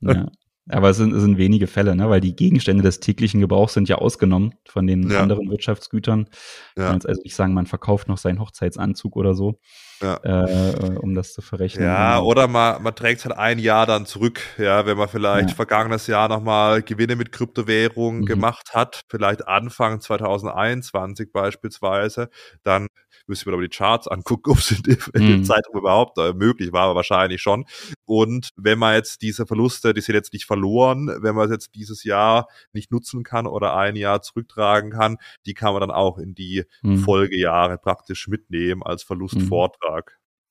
Ja. 0.00 0.28
aber 0.70 0.90
es 0.90 0.96
sind, 0.96 1.12
es 1.12 1.22
sind 1.22 1.38
wenige 1.38 1.66
Fälle, 1.66 1.94
ne? 1.96 2.08
weil 2.08 2.20
die 2.20 2.36
Gegenstände 2.36 2.82
des 2.82 3.00
täglichen 3.00 3.40
Gebrauchs 3.40 3.74
sind 3.74 3.88
ja 3.88 3.96
ausgenommen 3.96 4.54
von 4.68 4.86
den 4.86 5.10
ja. 5.10 5.20
anderen 5.20 5.50
Wirtschaftsgütern. 5.50 6.28
Ja. 6.76 6.86
kann 6.86 6.94
jetzt 6.94 7.08
also 7.08 7.22
nicht 7.22 7.34
sagen, 7.34 7.54
man 7.54 7.66
verkauft 7.66 8.08
noch 8.08 8.18
seinen 8.18 8.40
Hochzeitsanzug 8.40 9.16
oder 9.16 9.34
so 9.34 9.58
ja. 10.00 10.18
äh, 10.22 10.96
um 10.98 11.14
das 11.14 11.32
zu 11.32 11.42
verrechnen. 11.42 11.84
Ja, 11.84 12.16
genau. 12.16 12.26
oder 12.26 12.48
man, 12.48 12.82
man 12.82 12.94
trägt 12.94 13.20
es 13.20 13.24
halt 13.26 13.36
ein 13.36 13.58
Jahr 13.58 13.86
dann 13.86 14.06
zurück, 14.06 14.40
ja, 14.58 14.86
wenn 14.86 14.96
man 14.96 15.08
vielleicht 15.08 15.50
ja. 15.50 15.54
vergangenes 15.54 16.06
Jahr 16.06 16.28
nochmal 16.28 16.82
Gewinne 16.82 17.16
mit 17.16 17.32
Kryptowährungen 17.32 18.22
mhm. 18.22 18.26
gemacht 18.26 18.74
hat, 18.74 19.02
vielleicht 19.08 19.46
Anfang 19.46 20.00
2021 20.00 21.32
beispielsweise, 21.32 22.30
dann 22.62 22.88
müssen 23.26 23.46
wir 23.46 23.54
aber 23.54 23.62
die 23.62 23.68
Charts 23.68 24.08
angucken, 24.08 24.50
ob 24.50 24.58
es 24.58 24.72
in, 24.72 24.82
in 24.84 25.22
mhm. 25.22 25.28
dem 25.28 25.44
Zeitraum 25.44 25.78
überhaupt 25.78 26.18
äh, 26.18 26.34
möglich 26.34 26.72
war, 26.72 26.84
aber 26.84 26.96
wahrscheinlich 26.96 27.40
schon. 27.40 27.64
Und 28.04 28.50
wenn 28.56 28.78
man 28.78 28.94
jetzt 28.94 29.22
diese 29.22 29.46
Verluste, 29.46 29.94
die 29.94 30.00
sind 30.00 30.14
jetzt 30.14 30.32
nicht 30.32 30.44
verloren, 30.44 31.10
wenn 31.20 31.34
man 31.34 31.46
es 31.46 31.52
jetzt 31.52 31.74
dieses 31.74 32.04
Jahr 32.04 32.48
nicht 32.72 32.90
nutzen 32.90 33.22
kann 33.22 33.46
oder 33.46 33.76
ein 33.76 33.96
Jahr 33.96 34.20
zurücktragen 34.20 34.90
kann, 34.90 35.16
die 35.46 35.54
kann 35.54 35.72
man 35.72 35.80
dann 35.80 35.90
auch 35.90 36.18
in 36.18 36.34
die 36.34 36.64
mhm. 36.82 36.98
Folgejahre 36.98 37.78
praktisch 37.78 38.28
mitnehmen 38.28 38.82
als 38.82 39.02
Verlustvortrag. 39.02 39.89
Mhm. 39.89 39.89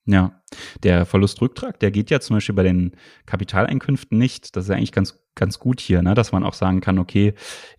Ja, 0.05 0.41
der 0.83 1.05
Verlustrücktrag, 1.05 1.79
der 1.79 1.91
geht 1.91 2.09
ja 2.09 2.19
zum 2.19 2.37
Beispiel 2.37 2.55
bei 2.55 2.63
den 2.63 2.95
Kapitaleinkünften 3.27 4.17
nicht. 4.17 4.55
Das 4.55 4.65
ist 4.65 4.69
ja 4.69 4.75
eigentlich 4.75 4.91
ganz 4.91 5.19
ganz 5.35 5.59
gut 5.59 5.79
hier, 5.79 6.01
ne? 6.01 6.13
dass 6.13 6.31
man 6.31 6.43
auch 6.43 6.53
sagen 6.53 6.81
kann, 6.81 6.99
okay, 6.99 7.33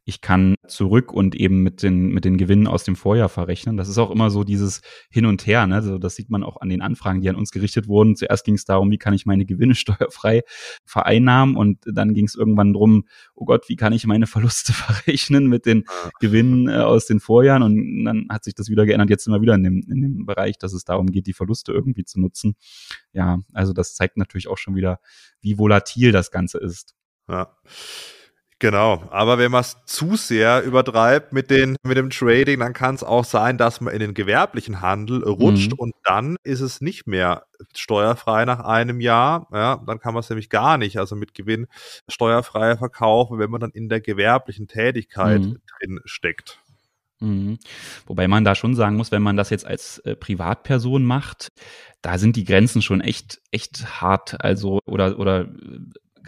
ich 0.04 0.20
kann 0.20 0.54
zurück 0.66 1.12
und 1.12 1.34
eben 1.34 1.62
mit 1.62 1.82
den, 1.82 2.08
mit 2.08 2.24
den 2.24 2.36
Gewinnen 2.36 2.66
aus 2.66 2.84
dem 2.84 2.96
Vorjahr 2.96 3.28
verrechnen. 3.28 3.76
Das 3.76 3.88
ist 3.88 3.98
auch 3.98 4.10
immer 4.10 4.30
so 4.30 4.44
dieses 4.44 4.80
Hin 5.10 5.26
und 5.26 5.46
Her. 5.46 5.66
Ne? 5.66 5.76
Also 5.76 5.98
das 5.98 6.16
sieht 6.16 6.30
man 6.30 6.42
auch 6.42 6.60
an 6.60 6.68
den 6.68 6.80
Anfragen, 6.80 7.20
die 7.20 7.28
an 7.28 7.36
uns 7.36 7.50
gerichtet 7.50 7.86
wurden. 7.86 8.16
Zuerst 8.16 8.44
ging 8.44 8.54
es 8.54 8.64
darum, 8.64 8.90
wie 8.90 8.98
kann 8.98 9.14
ich 9.14 9.26
meine 9.26 9.44
Gewinne 9.44 9.74
steuerfrei 9.76 10.42
vereinnahmen 10.84 11.56
und 11.56 11.78
dann 11.84 12.14
ging 12.14 12.26
es 12.26 12.34
irgendwann 12.34 12.72
drum, 12.72 13.04
oh 13.34 13.44
Gott, 13.44 13.68
wie 13.68 13.76
kann 13.76 13.92
ich 13.92 14.06
meine 14.06 14.26
Verluste 14.26 14.72
verrechnen 14.72 15.46
mit 15.46 15.66
den 15.66 15.84
Gewinnen 16.18 16.68
äh, 16.68 16.76
aus 16.76 17.06
den 17.06 17.20
Vorjahren? 17.20 17.62
Und 17.62 18.04
dann 18.04 18.26
hat 18.30 18.44
sich 18.44 18.54
das 18.54 18.68
wieder 18.68 18.86
geändert. 18.86 19.10
Jetzt 19.10 19.24
sind 19.24 19.34
wir 19.34 19.42
wieder 19.42 19.54
in 19.54 19.64
dem, 19.64 19.82
in 19.88 20.00
dem 20.00 20.26
Bereich, 20.26 20.58
dass 20.58 20.72
es 20.72 20.84
darum 20.84 21.10
geht, 21.10 21.26
die 21.26 21.34
Verluste 21.34 21.72
irgendwie 21.72 22.04
zu 22.04 22.20
nutzen. 22.20 22.54
Ja, 23.12 23.40
also 23.52 23.72
das 23.72 23.94
zeigt 23.94 24.16
natürlich 24.16 24.48
auch 24.48 24.58
schon 24.58 24.74
wieder, 24.74 24.98
wie 25.40 25.58
volatil 25.58 26.12
das 26.12 26.30
Ganze 26.30 26.58
ist. 26.58 26.94
Ja. 27.30 27.48
Genau, 28.62 29.08
aber 29.10 29.38
wenn 29.38 29.50
man 29.50 29.62
es 29.62 29.78
zu 29.86 30.16
sehr 30.16 30.62
übertreibt 30.62 31.32
mit, 31.32 31.50
den, 31.50 31.76
mit 31.82 31.96
dem 31.96 32.10
Trading, 32.10 32.60
dann 32.60 32.74
kann 32.74 32.94
es 32.94 33.02
auch 33.02 33.24
sein, 33.24 33.56
dass 33.56 33.80
man 33.80 33.94
in 33.94 34.00
den 34.00 34.12
gewerblichen 34.12 34.82
Handel 34.82 35.24
rutscht 35.24 35.72
mhm. 35.72 35.78
und 35.78 35.94
dann 36.04 36.36
ist 36.42 36.60
es 36.60 36.82
nicht 36.82 37.06
mehr 37.06 37.46
steuerfrei 37.74 38.44
nach 38.44 38.60
einem 38.60 39.00
Jahr. 39.00 39.48
Ja, 39.50 39.82
dann 39.86 39.98
kann 39.98 40.12
man 40.12 40.20
es 40.20 40.28
nämlich 40.28 40.50
gar 40.50 40.76
nicht, 40.76 40.98
also 40.98 41.16
mit 41.16 41.32
Gewinn 41.32 41.68
steuerfrei 42.06 42.76
verkaufen, 42.76 43.38
wenn 43.38 43.50
man 43.50 43.62
dann 43.62 43.70
in 43.70 43.88
der 43.88 44.02
gewerblichen 44.02 44.68
Tätigkeit 44.68 45.40
mhm. 45.40 45.56
drin 45.78 46.00
steckt. 46.04 46.58
Mhm. 47.20 47.58
Wobei 48.06 48.28
man 48.28 48.44
da 48.44 48.54
schon 48.54 48.74
sagen 48.74 48.96
muss, 48.96 49.10
wenn 49.10 49.22
man 49.22 49.38
das 49.38 49.48
jetzt 49.48 49.64
als 49.64 50.00
äh, 50.00 50.16
Privatperson 50.16 51.02
macht, 51.02 51.48
da 52.02 52.18
sind 52.18 52.36
die 52.36 52.44
Grenzen 52.44 52.82
schon 52.82 53.00
echt, 53.00 53.40
echt 53.50 54.02
hart. 54.02 54.42
Also, 54.44 54.80
oder, 54.84 55.18
oder 55.18 55.48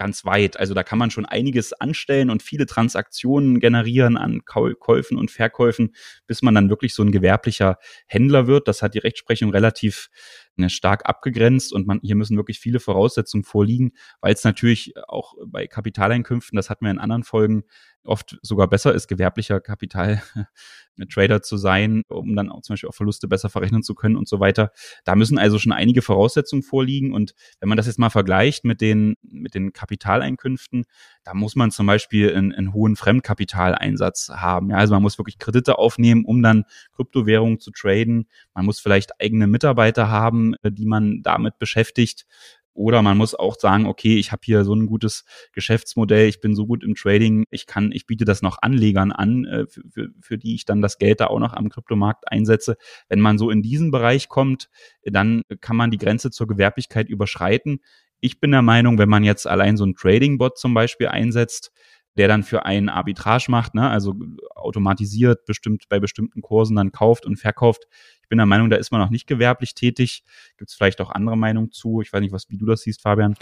ganz 0.02 0.24
weit. 0.24 0.58
Also 0.58 0.74
da 0.74 0.82
kann 0.82 0.98
man 0.98 1.12
schon 1.12 1.26
einiges 1.26 1.72
anstellen 1.72 2.28
und 2.28 2.42
viele 2.42 2.66
Transaktionen 2.66 3.60
generieren 3.60 4.16
an 4.16 4.40
Käufen 4.44 5.16
und 5.16 5.30
Verkäufen, 5.30 5.94
bis 6.26 6.42
man 6.42 6.56
dann 6.56 6.70
wirklich 6.70 6.92
so 6.92 7.04
ein 7.04 7.12
gewerblicher 7.12 7.78
Händler 8.08 8.48
wird. 8.48 8.66
Das 8.66 8.82
hat 8.82 8.94
die 8.94 8.98
Rechtsprechung 8.98 9.50
relativ 9.50 10.08
ne, 10.56 10.70
stark 10.70 11.08
abgegrenzt 11.08 11.72
und 11.72 11.86
man, 11.86 12.00
hier 12.02 12.16
müssen 12.16 12.36
wirklich 12.36 12.58
viele 12.58 12.80
Voraussetzungen 12.80 13.44
vorliegen, 13.44 13.92
weil 14.20 14.34
es 14.34 14.42
natürlich 14.42 14.92
auch 15.06 15.34
bei 15.46 15.68
Kapitaleinkünften, 15.68 16.56
das 16.56 16.68
hatten 16.68 16.84
wir 16.84 16.90
in 16.90 16.98
anderen 16.98 17.22
Folgen, 17.22 17.62
oft 18.04 18.38
sogar 18.42 18.68
besser 18.68 18.94
ist, 18.94 19.08
gewerblicher 19.08 19.60
Kapitaltrader 19.60 21.42
zu 21.42 21.56
sein, 21.56 22.02
um 22.08 22.34
dann 22.34 22.50
auch 22.50 22.62
zum 22.62 22.74
Beispiel 22.74 22.88
auch 22.88 22.94
Verluste 22.94 23.28
besser 23.28 23.48
verrechnen 23.48 23.82
zu 23.82 23.94
können 23.94 24.16
und 24.16 24.28
so 24.28 24.40
weiter. 24.40 24.72
Da 25.04 25.14
müssen 25.14 25.38
also 25.38 25.58
schon 25.58 25.72
einige 25.72 26.02
Voraussetzungen 26.02 26.62
vorliegen. 26.62 27.12
Und 27.12 27.34
wenn 27.60 27.68
man 27.68 27.76
das 27.76 27.86
jetzt 27.86 27.98
mal 27.98 28.10
vergleicht 28.10 28.64
mit 28.64 28.80
den, 28.80 29.14
mit 29.22 29.54
den 29.54 29.72
Kapitaleinkünften, 29.72 30.84
da 31.24 31.34
muss 31.34 31.56
man 31.56 31.70
zum 31.70 31.86
Beispiel 31.86 32.34
einen, 32.34 32.52
einen 32.52 32.72
hohen 32.72 32.96
Fremdkapitaleinsatz 32.96 34.30
haben. 34.30 34.70
Ja, 34.70 34.76
also 34.76 34.94
man 34.94 35.02
muss 35.02 35.18
wirklich 35.18 35.38
Kredite 35.38 35.78
aufnehmen, 35.78 36.24
um 36.24 36.42
dann 36.42 36.64
Kryptowährungen 36.94 37.60
zu 37.60 37.70
traden. 37.70 38.28
Man 38.54 38.64
muss 38.64 38.80
vielleicht 38.80 39.20
eigene 39.20 39.46
Mitarbeiter 39.46 40.08
haben, 40.08 40.54
die 40.64 40.86
man 40.86 41.22
damit 41.22 41.58
beschäftigt. 41.58 42.26
Oder 42.74 43.02
man 43.02 43.18
muss 43.18 43.34
auch 43.34 43.58
sagen, 43.58 43.86
okay, 43.86 44.16
ich 44.18 44.32
habe 44.32 44.42
hier 44.44 44.64
so 44.64 44.74
ein 44.74 44.86
gutes 44.86 45.24
Geschäftsmodell, 45.52 46.28
ich 46.28 46.40
bin 46.40 46.54
so 46.54 46.66
gut 46.66 46.82
im 46.82 46.94
Trading, 46.94 47.44
ich 47.50 47.66
kann, 47.66 47.92
ich 47.92 48.06
biete 48.06 48.24
das 48.24 48.40
noch 48.40 48.58
Anlegern 48.62 49.12
an, 49.12 49.44
äh, 49.44 49.66
für, 49.66 49.82
für, 49.90 50.08
für 50.20 50.38
die 50.38 50.54
ich 50.54 50.64
dann 50.64 50.80
das 50.80 50.98
Geld 50.98 51.20
da 51.20 51.26
auch 51.26 51.38
noch 51.38 51.52
am 51.52 51.68
Kryptomarkt 51.68 52.30
einsetze. 52.30 52.76
Wenn 53.08 53.20
man 53.20 53.38
so 53.38 53.50
in 53.50 53.62
diesen 53.62 53.90
Bereich 53.90 54.28
kommt, 54.28 54.70
dann 55.04 55.42
kann 55.60 55.76
man 55.76 55.90
die 55.90 55.98
Grenze 55.98 56.30
zur 56.30 56.46
Gewerblichkeit 56.46 57.08
überschreiten. 57.08 57.80
Ich 58.20 58.40
bin 58.40 58.52
der 58.52 58.62
Meinung, 58.62 58.98
wenn 58.98 59.08
man 59.08 59.24
jetzt 59.24 59.46
allein 59.46 59.76
so 59.76 59.84
ein 59.84 59.94
Trading-Bot 59.94 60.56
zum 60.56 60.74
Beispiel 60.74 61.08
einsetzt, 61.08 61.72
der 62.16 62.28
dann 62.28 62.42
für 62.42 62.64
einen 62.64 62.88
Arbitrage 62.88 63.46
macht, 63.48 63.74
ne? 63.74 63.88
also 63.88 64.14
automatisiert 64.54 65.44
bestimmt 65.46 65.88
bei 65.88 65.98
bestimmten 65.98 66.42
Kursen 66.42 66.76
dann 66.76 66.92
kauft 66.92 67.26
und 67.26 67.36
verkauft. 67.36 67.84
Ich 68.22 68.28
bin 68.28 68.38
der 68.38 68.46
Meinung, 68.46 68.70
da 68.70 68.76
ist 68.76 68.90
man 68.90 69.00
noch 69.00 69.10
nicht 69.10 69.26
gewerblich 69.26 69.74
tätig. 69.74 70.24
Gibt 70.56 70.70
es 70.70 70.76
vielleicht 70.76 71.00
auch 71.00 71.10
andere 71.10 71.36
Meinungen 71.36 71.70
zu? 71.70 72.00
Ich 72.00 72.12
weiß 72.12 72.20
nicht, 72.20 72.32
was, 72.32 72.48
wie 72.48 72.56
du 72.56 72.66
das 72.66 72.82
siehst, 72.82 73.02
Fabian. 73.02 73.34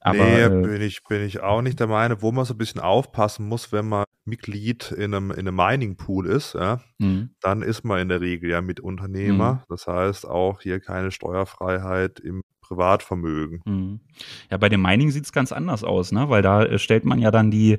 Aber, 0.00 0.24
nee, 0.24 0.42
äh, 0.42 0.48
bin, 0.48 0.82
ich, 0.82 1.04
bin 1.04 1.22
ich 1.22 1.40
auch 1.40 1.62
nicht 1.62 1.78
der 1.78 1.86
Meinung, 1.86 2.22
wo 2.22 2.32
man 2.32 2.44
so 2.44 2.54
ein 2.54 2.58
bisschen 2.58 2.80
aufpassen 2.80 3.46
muss, 3.46 3.72
wenn 3.72 3.88
man 3.88 4.04
Mitglied 4.24 4.92
in 4.92 5.14
einem, 5.14 5.30
in 5.30 5.40
einem 5.40 5.56
Mining-Pool 5.56 6.26
ist, 6.26 6.54
ja, 6.54 6.80
mhm. 6.98 7.30
dann 7.40 7.62
ist 7.62 7.84
man 7.84 8.00
in 8.00 8.08
der 8.08 8.20
Regel 8.20 8.50
ja 8.50 8.60
mit 8.60 8.80
Unternehmer. 8.80 9.54
Mhm. 9.54 9.60
Das 9.68 9.86
heißt 9.86 10.28
auch 10.28 10.60
hier 10.60 10.80
keine 10.80 11.10
Steuerfreiheit 11.10 12.20
im 12.20 12.42
Privatvermögen. 12.62 13.60
Mhm. 13.66 14.00
Ja, 14.50 14.56
bei 14.56 14.68
dem 14.68 14.80
Mining 14.80 15.10
sieht 15.10 15.24
es 15.24 15.32
ganz 15.32 15.52
anders 15.52 15.84
aus, 15.84 16.12
ne? 16.12 16.30
weil 16.30 16.42
da 16.42 16.64
äh, 16.64 16.78
stellt 16.78 17.04
man 17.04 17.18
ja 17.18 17.30
dann 17.30 17.50
die, 17.50 17.78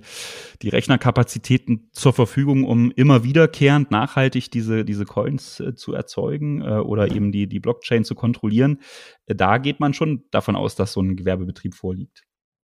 die 0.62 0.70
Rechnerkapazitäten 0.70 1.90
zur 1.92 2.14
Verfügung, 2.14 2.66
um 2.66 2.92
immer 2.92 3.24
wiederkehrend 3.24 3.90
nachhaltig 3.90 4.52
diese, 4.52 4.86
diese 4.86 5.06
Coins 5.06 5.60
äh, 5.60 5.74
zu 5.74 5.94
erzeugen 5.94 6.62
äh, 6.62 6.76
oder 6.76 7.10
eben 7.12 7.32
die, 7.32 7.48
die 7.48 7.60
Blockchain 7.60 8.04
zu 8.04 8.14
kontrollieren. 8.14 8.80
Äh, 9.26 9.36
da 9.36 9.58
geht 9.58 9.80
man 9.80 9.94
schon 9.94 10.24
davon 10.32 10.56
aus, 10.56 10.76
dass 10.76 10.94
so 10.94 11.02
ein 11.02 11.16
Gewerbebetrieb 11.16 11.74
vorliegt. 11.74 12.24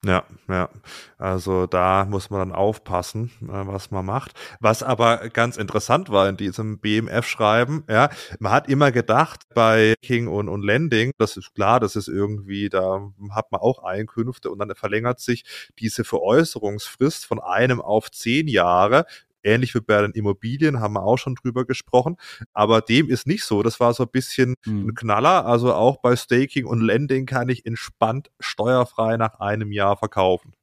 Ja, 0.05 0.23
ja. 0.47 0.69
Also 1.17 1.65
da 1.67 2.05
muss 2.05 2.29
man 2.29 2.39
dann 2.39 2.51
aufpassen, 2.53 3.31
äh, 3.41 3.47
was 3.67 3.91
man 3.91 4.05
macht. 4.05 4.31
Was 4.61 4.81
aber 4.81 5.27
ganz 5.29 5.57
interessant 5.57 6.09
war 6.09 6.29
in 6.29 6.37
diesem 6.37 6.79
BMF-Schreiben, 6.79 7.83
ja, 7.89 8.09
man 8.39 8.53
hat 8.53 8.69
immer 8.69 8.93
gedacht 8.93 9.41
bei 9.53 9.95
King 10.01 10.29
und, 10.29 10.47
und 10.47 10.63
Lending, 10.63 11.11
das 11.17 11.35
ist 11.35 11.53
klar, 11.53 11.81
das 11.81 11.97
ist 11.97 12.07
irgendwie, 12.07 12.69
da 12.69 13.11
hat 13.31 13.51
man 13.51 13.59
auch 13.59 13.83
Einkünfte 13.83 14.49
und 14.49 14.59
dann 14.59 14.73
verlängert 14.73 15.19
sich 15.19 15.43
diese 15.79 16.05
Veräußerungsfrist 16.05 17.25
von 17.25 17.41
einem 17.41 17.81
auf 17.81 18.09
zehn 18.09 18.47
Jahre 18.47 19.05
ähnlich 19.43 19.75
wie 19.75 19.81
bei 19.81 20.01
den 20.01 20.11
Immobilien, 20.11 20.79
haben 20.79 20.93
wir 20.93 21.03
auch 21.03 21.17
schon 21.17 21.35
drüber 21.35 21.65
gesprochen. 21.65 22.17
Aber 22.53 22.81
dem 22.81 23.09
ist 23.09 23.27
nicht 23.27 23.43
so. 23.43 23.63
Das 23.63 23.79
war 23.79 23.93
so 23.93 24.03
ein 24.03 24.09
bisschen 24.11 24.55
mhm. 24.65 24.89
ein 24.89 24.95
Knaller. 24.95 25.45
Also 25.45 25.73
auch 25.73 25.97
bei 26.01 26.15
Staking 26.15 26.65
und 26.65 26.81
Lending 26.81 27.25
kann 27.25 27.49
ich 27.49 27.65
entspannt 27.65 28.29
steuerfrei 28.39 29.17
nach 29.17 29.39
einem 29.39 29.71
Jahr 29.71 29.97
verkaufen. 29.97 30.53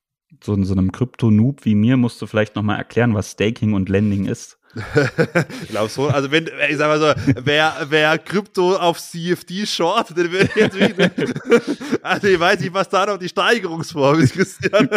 So, 0.42 0.60
so 0.64 0.72
einem 0.72 0.92
Krypto-Noob 0.92 1.64
wie 1.64 1.74
mir 1.74 1.96
musst 1.96 2.20
du 2.20 2.26
vielleicht 2.26 2.56
nochmal 2.56 2.78
erklären, 2.78 3.14
was 3.14 3.32
Staking 3.32 3.74
und 3.74 3.88
Lending 3.88 4.26
ist 4.26 4.58
glaube 5.68 5.88
so. 5.88 6.08
Also 6.08 6.30
wenn, 6.30 6.48
ich 6.68 6.76
sag 6.76 6.88
mal 6.88 6.98
so, 6.98 7.32
wer, 7.42 7.86
wer 7.88 8.18
Krypto 8.18 8.76
auf 8.76 9.00
CFD 9.00 9.66
short, 9.66 10.10
den 10.16 10.30
würde 10.30 10.50
ich 10.54 10.56
jetzt 10.56 10.78
wieder, 10.78 11.10
also 12.02 12.26
ich 12.26 12.38
weiß 12.38 12.60
nicht, 12.60 12.74
was 12.74 12.88
da 12.88 13.06
noch 13.06 13.18
die 13.18 13.28
Steigerungsform 13.28 14.20
ist, 14.20 14.34
Christian. 14.34 14.88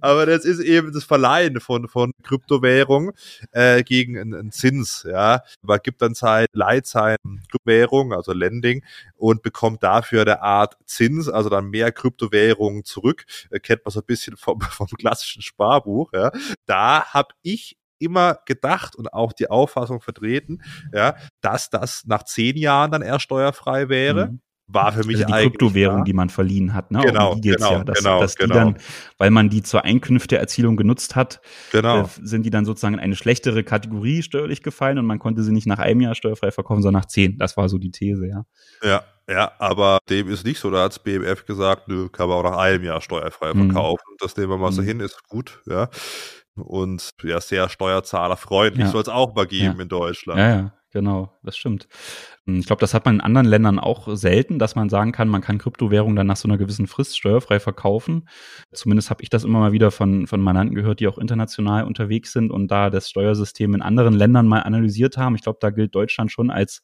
Aber 0.00 0.26
das 0.26 0.44
ist 0.44 0.60
eben 0.60 0.92
das 0.92 1.04
Verleihen 1.04 1.60
von, 1.60 1.88
von 1.88 2.12
Kryptowährung 2.22 3.12
äh, 3.52 3.82
gegen 3.82 4.18
einen, 4.18 4.34
einen 4.34 4.52
Zins, 4.52 5.06
ja. 5.08 5.42
Man 5.62 5.78
gibt 5.82 6.02
dann 6.02 6.14
Zeit, 6.14 6.48
Leitzeit, 6.52 7.18
Kryptowährung, 7.50 8.12
also 8.12 8.32
Lending, 8.32 8.84
und 9.16 9.42
bekommt 9.42 9.82
dafür 9.82 10.22
eine 10.22 10.42
Art 10.42 10.76
Zins, 10.86 11.28
also 11.28 11.48
dann 11.48 11.70
mehr 11.70 11.92
Kryptowährungen 11.92 12.84
zurück. 12.84 13.24
Äh, 13.50 13.60
kennt 13.60 13.84
man 13.84 13.92
so 13.92 14.00
ein 14.00 14.06
bisschen 14.06 14.36
vom, 14.36 14.60
vom 14.70 14.88
klassischen 14.88 15.42
Sparbuch, 15.42 16.12
ja. 16.12 16.32
Da 16.66 17.04
habe 17.12 17.34
ich 17.42 17.76
immer 18.02 18.38
gedacht 18.46 18.96
und 18.96 19.12
auch 19.12 19.32
die 19.32 19.48
Auffassung 19.48 20.00
vertreten, 20.00 20.62
ja, 20.92 21.14
dass 21.40 21.70
das 21.70 22.04
nach 22.06 22.24
zehn 22.24 22.56
Jahren 22.56 22.90
dann 22.90 23.02
erst 23.02 23.24
steuerfrei 23.24 23.88
wäre. 23.88 24.28
Mhm 24.28 24.40
war 24.72 24.92
für 24.92 25.04
mich 25.04 25.16
also 25.16 25.26
die 25.26 25.32
eigentlich 25.32 25.50
Kryptowährung, 25.50 25.96
klar. 25.96 26.04
die 26.04 26.12
man 26.12 26.28
verliehen 26.30 26.74
hat, 26.74 26.90
ne? 26.90 27.00
Genau, 27.02 27.32
um 27.32 27.40
genau, 27.40 27.72
ja, 27.72 27.84
dass, 27.84 27.98
genau, 27.98 28.20
dass 28.20 28.36
genau. 28.36 28.54
dann, 28.54 28.76
weil 29.18 29.30
man 29.30 29.50
die 29.50 29.62
zur 29.62 29.84
Einkünfteerzielung 29.84 30.76
genutzt 30.76 31.16
hat, 31.16 31.40
genau. 31.72 32.02
äh, 32.02 32.06
sind 32.22 32.44
die 32.44 32.50
dann 32.50 32.64
sozusagen 32.64 32.94
in 32.94 33.00
eine 33.00 33.16
schlechtere 33.16 33.64
Kategorie 33.64 34.22
steuerlich 34.22 34.62
gefallen 34.62 34.98
und 34.98 35.06
man 35.06 35.18
konnte 35.18 35.42
sie 35.42 35.52
nicht 35.52 35.66
nach 35.66 35.78
einem 35.78 36.00
Jahr 36.00 36.14
steuerfrei 36.14 36.50
verkaufen, 36.50 36.82
sondern 36.82 37.00
nach 37.00 37.08
zehn. 37.08 37.38
Das 37.38 37.56
war 37.56 37.68
so 37.68 37.78
die 37.78 37.90
These, 37.90 38.26
ja. 38.26 38.44
Ja, 38.82 39.02
ja, 39.28 39.52
aber 39.58 39.98
dem 40.08 40.28
ist 40.28 40.44
nicht 40.44 40.58
so. 40.58 40.70
Da 40.70 40.84
hat's 40.84 40.98
BMF 40.98 41.44
gesagt, 41.46 41.88
nö, 41.88 42.08
kann 42.08 42.28
man 42.28 42.38
auch 42.38 42.50
nach 42.50 42.58
einem 42.58 42.84
Jahr 42.84 43.00
steuerfrei 43.00 43.54
mhm. 43.54 43.66
verkaufen. 43.70 44.04
Mhm. 44.12 44.16
Das 44.20 44.36
nehmen 44.36 44.50
wir 44.50 44.58
mal 44.58 44.72
so 44.72 44.82
hin, 44.82 45.00
ist 45.00 45.28
gut, 45.28 45.60
ja. 45.66 45.88
Und 46.54 47.10
ja, 47.22 47.40
sehr 47.40 47.68
steuerzahlerfreundlich 47.68 48.84
ja. 48.84 48.90
soll 48.90 49.02
es 49.02 49.08
auch 49.08 49.34
mal 49.34 49.46
geben 49.46 49.76
ja. 49.76 49.82
in 49.82 49.88
Deutschland. 49.88 50.38
Ja, 50.38 50.48
ja, 50.48 50.72
genau, 50.90 51.38
das 51.42 51.56
stimmt. 51.56 51.88
Hm, 52.44 52.60
ich 52.60 52.66
glaube, 52.66 52.80
das 52.80 52.92
hat 52.92 53.06
man 53.06 53.16
in 53.16 53.20
anderen 53.22 53.46
Ländern 53.46 53.78
auch 53.78 54.14
selten, 54.14 54.58
dass 54.58 54.74
man 54.74 54.90
sagen 54.90 55.12
kann, 55.12 55.28
man 55.28 55.40
kann 55.40 55.56
Kryptowährungen 55.56 56.14
dann 56.14 56.26
nach 56.26 56.36
so 56.36 56.46
einer 56.46 56.58
gewissen 56.58 56.86
Frist 56.86 57.16
steuerfrei 57.16 57.58
verkaufen. 57.58 58.28
Zumindest 58.70 59.08
habe 59.08 59.22
ich 59.22 59.30
das 59.30 59.44
immer 59.44 59.60
mal 59.60 59.72
wieder 59.72 59.90
von, 59.90 60.26
von 60.26 60.42
Mandanten 60.42 60.74
gehört, 60.74 61.00
die 61.00 61.08
auch 61.08 61.16
international 61.16 61.84
unterwegs 61.84 62.32
sind 62.32 62.50
und 62.50 62.68
da 62.68 62.90
das 62.90 63.08
Steuersystem 63.08 63.74
in 63.74 63.80
anderen 63.80 64.12
Ländern 64.12 64.46
mal 64.46 64.60
analysiert 64.60 65.16
haben. 65.16 65.34
Ich 65.36 65.42
glaube, 65.42 65.58
da 65.60 65.70
gilt 65.70 65.94
Deutschland 65.94 66.30
schon 66.30 66.50
als 66.50 66.82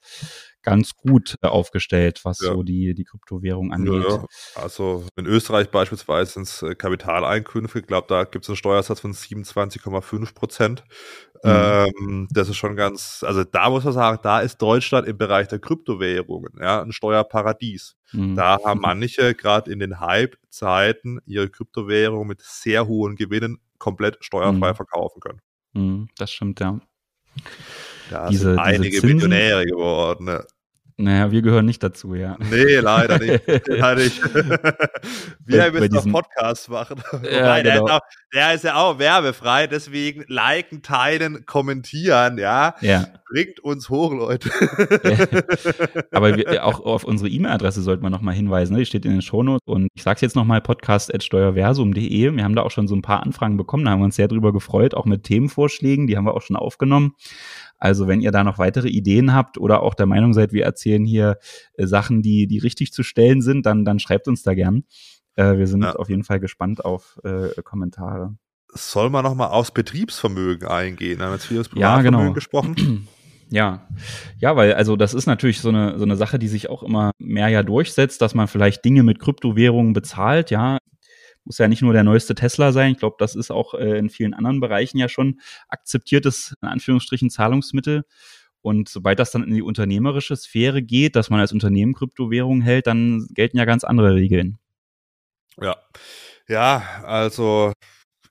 ganz 0.68 0.96
gut 0.96 1.36
äh, 1.40 1.46
aufgestellt, 1.46 2.20
was 2.24 2.40
ja. 2.40 2.52
so 2.52 2.62
die, 2.62 2.92
die 2.94 3.04
Kryptowährung 3.04 3.72
angeht. 3.72 4.04
Ja, 4.06 4.24
also 4.54 5.04
in 5.16 5.24
Österreich 5.24 5.70
beispielsweise 5.70 6.32
sind 6.32 6.42
es 6.42 6.62
äh, 6.62 6.74
Kapitaleinkünfte, 6.74 7.78
ich 7.78 7.86
glaube, 7.86 8.06
da 8.08 8.24
gibt 8.24 8.44
es 8.44 8.50
einen 8.50 8.56
Steuersatz 8.56 9.00
von 9.00 9.14
27,5 9.14 10.34
Prozent. 10.34 10.84
Mhm. 11.42 11.50
Ähm, 11.50 12.28
das 12.30 12.50
ist 12.50 12.56
schon 12.56 12.76
ganz, 12.76 13.24
also 13.26 13.44
da 13.44 13.70
muss 13.70 13.84
man 13.84 13.94
sagen, 13.94 14.18
da 14.22 14.40
ist 14.40 14.58
Deutschland 14.58 15.08
im 15.08 15.16
Bereich 15.16 15.48
der 15.48 15.58
Kryptowährungen, 15.58 16.52
ja, 16.60 16.82
ein 16.82 16.92
Steuerparadies. 16.92 17.96
Mhm. 18.12 18.36
Da 18.36 18.58
haben 18.62 18.80
manche 18.80 19.34
gerade 19.34 19.72
in 19.72 19.78
den 19.78 20.00
Hype-Zeiten 20.00 21.20
ihre 21.24 21.48
Kryptowährung 21.48 22.26
mit 22.26 22.42
sehr 22.42 22.86
hohen 22.86 23.16
Gewinnen 23.16 23.58
komplett 23.78 24.18
steuerfrei 24.20 24.72
mhm. 24.72 24.76
verkaufen 24.76 25.20
können. 25.20 25.40
Mhm, 25.72 26.08
das 26.18 26.30
stimmt, 26.30 26.60
ja. 26.60 26.78
Da 28.10 28.28
diese, 28.28 28.50
sind 28.50 28.58
einige 28.58 29.06
Millionäre 29.06 29.64
geworden. 29.64 30.24
Ne? 30.24 30.46
Naja, 31.00 31.30
wir 31.30 31.42
gehören 31.42 31.64
nicht 31.64 31.80
dazu, 31.80 32.16
ja. 32.16 32.36
Nee, 32.50 32.78
leider 32.78 33.20
nicht. 33.20 33.44
leider 33.68 34.02
nicht. 34.02 34.20
wir 35.46 35.70
müssen 35.70 36.10
noch 36.10 36.22
Podcast 36.22 36.68
machen. 36.68 37.00
Ja, 37.22 37.40
Wobei, 37.42 37.62
genau. 37.62 37.62
der, 37.62 37.74
ist 37.74 37.90
auch, 37.92 38.00
der, 38.34 38.54
ist 38.54 38.64
ja 38.64 38.74
auch 38.74 38.98
werbefrei, 38.98 39.68
deswegen 39.68 40.24
liken, 40.26 40.82
teilen, 40.82 41.46
kommentieren, 41.46 42.36
ja. 42.36 42.74
ja. 42.80 43.06
Bringt 43.30 43.60
uns 43.60 43.88
hoch, 43.88 44.12
Leute. 44.12 44.50
ja. 45.04 46.02
Aber 46.10 46.36
wir, 46.36 46.64
auch 46.64 46.80
auf 46.80 47.04
unsere 47.04 47.30
E-Mail-Adresse 47.30 47.82
sollte 47.82 48.02
man 48.02 48.10
nochmal 48.10 48.34
hinweisen. 48.34 48.72
Ne? 48.72 48.80
Die 48.80 48.86
steht 48.86 49.04
in 49.04 49.12
den 49.12 49.22
Shownotes. 49.22 49.62
Und 49.66 49.86
ich 49.94 50.02
sage 50.02 50.16
es 50.16 50.22
jetzt 50.22 50.34
nochmal, 50.34 50.60
podcast.steuerversum.de. 50.62 52.34
Wir 52.34 52.42
haben 52.42 52.56
da 52.56 52.62
auch 52.62 52.72
schon 52.72 52.88
so 52.88 52.96
ein 52.96 53.02
paar 53.02 53.22
Anfragen 53.22 53.56
bekommen. 53.56 53.84
Da 53.84 53.92
haben 53.92 54.00
wir 54.00 54.06
uns 54.06 54.16
sehr 54.16 54.28
drüber 54.28 54.52
gefreut, 54.52 54.94
auch 54.94 55.04
mit 55.04 55.22
Themenvorschlägen. 55.22 56.08
Die 56.08 56.16
haben 56.16 56.24
wir 56.24 56.34
auch 56.34 56.42
schon 56.42 56.56
aufgenommen. 56.56 57.14
Also 57.78 58.08
wenn 58.08 58.20
ihr 58.20 58.32
da 58.32 58.44
noch 58.44 58.58
weitere 58.58 58.88
Ideen 58.88 59.32
habt 59.32 59.58
oder 59.58 59.82
auch 59.82 59.94
der 59.94 60.06
Meinung 60.06 60.34
seid, 60.34 60.52
wir 60.52 60.64
erzählen 60.64 61.04
hier 61.04 61.38
äh, 61.74 61.86
Sachen, 61.86 62.22
die, 62.22 62.46
die 62.46 62.58
richtig 62.58 62.92
zu 62.92 63.02
stellen 63.02 63.40
sind, 63.40 63.66
dann, 63.66 63.84
dann 63.84 63.98
schreibt 63.98 64.28
uns 64.28 64.42
da 64.42 64.54
gern. 64.54 64.84
Äh, 65.36 65.56
wir 65.56 65.66
sind 65.66 65.82
ja. 65.82 65.94
auf 65.94 66.08
jeden 66.08 66.24
Fall 66.24 66.40
gespannt 66.40 66.84
auf 66.84 67.18
äh, 67.24 67.62
Kommentare. 67.62 68.34
Soll 68.74 69.08
man 69.10 69.24
nochmal 69.24 69.48
aufs 69.48 69.70
Betriebsvermögen 69.70 70.68
eingehen? 70.68 71.18
Wir 71.18 71.26
haben 71.26 71.32
jetzt 71.32 71.46
viel 71.46 71.58
über 71.58 71.80
ja, 71.80 72.02
genau. 72.02 72.32
gesprochen. 72.32 73.08
Ja, 73.50 73.88
ja, 74.38 74.56
weil 74.56 74.74
also 74.74 74.96
das 74.96 75.14
ist 75.14 75.24
natürlich 75.24 75.62
so 75.62 75.70
eine 75.70 75.98
so 75.98 76.04
eine 76.04 76.16
Sache, 76.16 76.38
die 76.38 76.48
sich 76.48 76.68
auch 76.68 76.82
immer 76.82 77.12
mehr 77.18 77.48
ja 77.48 77.62
durchsetzt, 77.62 78.20
dass 78.20 78.34
man 78.34 78.46
vielleicht 78.46 78.84
Dinge 78.84 79.02
mit 79.02 79.20
Kryptowährungen 79.20 79.94
bezahlt. 79.94 80.50
Ja, 80.50 80.76
muss 81.48 81.58
ja 81.58 81.66
nicht 81.66 81.80
nur 81.80 81.94
der 81.94 82.04
neueste 82.04 82.34
Tesla 82.34 82.72
sein. 82.72 82.92
Ich 82.92 82.98
glaube, 82.98 83.16
das 83.18 83.34
ist 83.34 83.50
auch 83.50 83.72
äh, 83.72 83.98
in 83.98 84.10
vielen 84.10 84.34
anderen 84.34 84.60
Bereichen 84.60 84.98
ja 84.98 85.08
schon 85.08 85.40
akzeptiertes, 85.68 86.54
in 86.60 86.68
Anführungsstrichen, 86.68 87.30
Zahlungsmittel. 87.30 88.04
Und 88.60 88.90
sobald 88.90 89.18
das 89.18 89.30
dann 89.30 89.44
in 89.44 89.54
die 89.54 89.62
unternehmerische 89.62 90.36
Sphäre 90.36 90.82
geht, 90.82 91.16
dass 91.16 91.30
man 91.30 91.40
als 91.40 91.52
Unternehmen 91.52 91.94
Kryptowährungen 91.94 92.60
hält, 92.60 92.86
dann 92.86 93.26
gelten 93.30 93.56
ja 93.56 93.64
ganz 93.64 93.82
andere 93.82 94.14
Regeln. 94.14 94.58
Ja, 95.60 95.76
ja, 96.48 96.82
also 97.04 97.72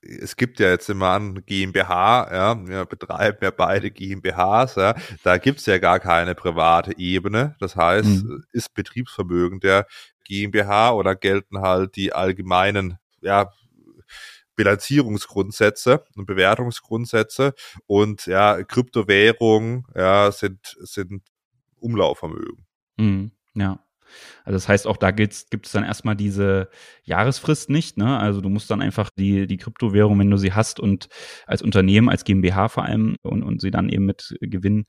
es 0.02 0.36
gibt 0.36 0.60
ja 0.60 0.70
jetzt 0.70 0.90
immer 0.90 1.08
an 1.08 1.44
GmbH, 1.46 2.30
ja, 2.32 2.68
wir 2.68 2.86
betreiben 2.86 3.40
ja 3.42 3.50
beide 3.50 3.90
GmbHs, 3.90 4.76
ja, 4.76 4.96
da 5.24 5.38
gibt's 5.38 5.66
ja 5.66 5.80
gar 5.80 6.00
keine 6.00 6.36
private 6.36 6.98
Ebene. 7.00 7.56
Das 7.60 7.76
heißt, 7.76 8.24
mhm. 8.24 8.44
ist 8.52 8.76
Betriebsvermögen 8.76 9.60
der 9.60 9.88
GmbH 10.24 10.92
oder 10.92 11.16
gelten 11.16 11.62
halt 11.62 11.96
die 11.96 12.14
allgemeinen 12.14 13.00
ja, 13.22 13.52
Bilanzierungsgrundsätze 14.56 16.04
und 16.16 16.26
Bewertungsgrundsätze 16.26 17.54
und 17.86 18.26
ja, 18.26 18.64
Kryptowährungen 18.64 19.86
ja, 19.96 20.32
sind, 20.32 20.76
sind 20.80 21.24
Umlaufvermögen. 21.80 22.66
Mhm, 22.98 23.32
ja. 23.54 23.80
Also 24.48 24.56
das 24.56 24.70
heißt, 24.70 24.88
auch 24.88 24.96
da 24.96 25.12
gibt 25.12 25.34
es 25.34 25.72
dann 25.74 25.84
erstmal 25.84 26.16
diese 26.16 26.70
Jahresfrist 27.04 27.70
nicht. 27.70 27.98
Ne? 27.98 28.18
Also 28.18 28.40
du 28.40 28.48
musst 28.48 28.72
dann 28.72 28.82
einfach 28.82 29.10
die, 29.10 29.46
die 29.46 29.58
Kryptowährung, 29.58 30.18
wenn 30.20 30.32
du 30.32 30.38
sie 30.38 30.54
hast 30.54 30.80
und 30.80 31.10
als 31.46 31.62
Unternehmen, 31.62 32.08
als 32.08 32.24
GmbH 32.24 32.70
vor 32.70 32.86
allem 32.86 33.18
und, 33.24 33.44
und 33.44 33.60
sie 33.60 33.72
dann 33.72 33.90
eben 33.90 34.06
mit 34.06 34.38
Gewinn 34.40 34.86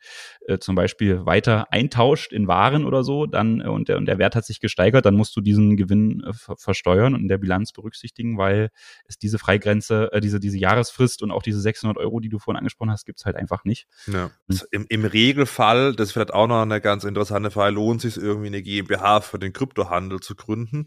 äh, 0.47 0.59
zum 0.59 0.77
Beispiel 0.77 1.27
weiter 1.27 1.73
eintauscht 1.73 2.33
in 2.33 2.47
Waren 2.47 2.85
oder 2.85 3.03
so, 3.03 3.27
dann 3.27 3.61
äh, 3.61 3.67
und, 3.67 3.89
der, 3.89 3.97
und 3.97 4.07
der 4.07 4.19
Wert 4.19 4.37
hat 4.37 4.45
sich 4.45 4.61
gesteigert, 4.61 5.05
dann 5.05 5.17
musst 5.17 5.35
du 5.35 5.41
diesen 5.41 5.77
Gewinn 5.77 6.23
äh, 6.23 6.33
versteuern 6.57 7.17
und 7.17 7.23
in 7.23 7.29
der 7.29 7.39
Bilanz 7.39 7.73
berücksichtigen, 7.73 8.39
weil 8.39 8.71
es 9.09 9.19
diese 9.19 9.41
Freigrenze, 9.41 10.13
äh, 10.13 10.21
diese, 10.21 10.39
diese 10.39 10.59
Jahresfrist 10.59 11.21
und 11.21 11.33
auch 11.33 11.43
diese 11.43 11.61
600 11.61 11.99
Euro, 11.99 12.21
die 12.21 12.29
du 12.29 12.39
vorhin 12.39 12.59
angesprochen 12.59 12.93
hast, 12.93 13.07
gibt's 13.07 13.25
halt 13.25 13.35
einfach 13.35 13.65
nicht. 13.65 13.89
Ja. 14.07 14.31
Hm. 14.49 14.61
Im, 14.71 14.87
Im 14.89 15.05
Regelfall, 15.05 15.97
das 15.97 16.11
ist 16.11 16.13
vielleicht 16.13 16.33
auch 16.33 16.47
noch 16.47 16.63
eine 16.63 16.81
ganz 16.81 17.03
interessante 17.03 17.51
Frage, 17.51 17.75
lohnt 17.75 18.03
sich 18.03 18.17
irgendwie 18.17 18.47
eine 18.47 18.63
GmbH 18.63 19.21
für 19.21 19.41
den 19.41 19.48
Kryptohandel 19.53 20.21
zu 20.21 20.35
gründen? 20.35 20.87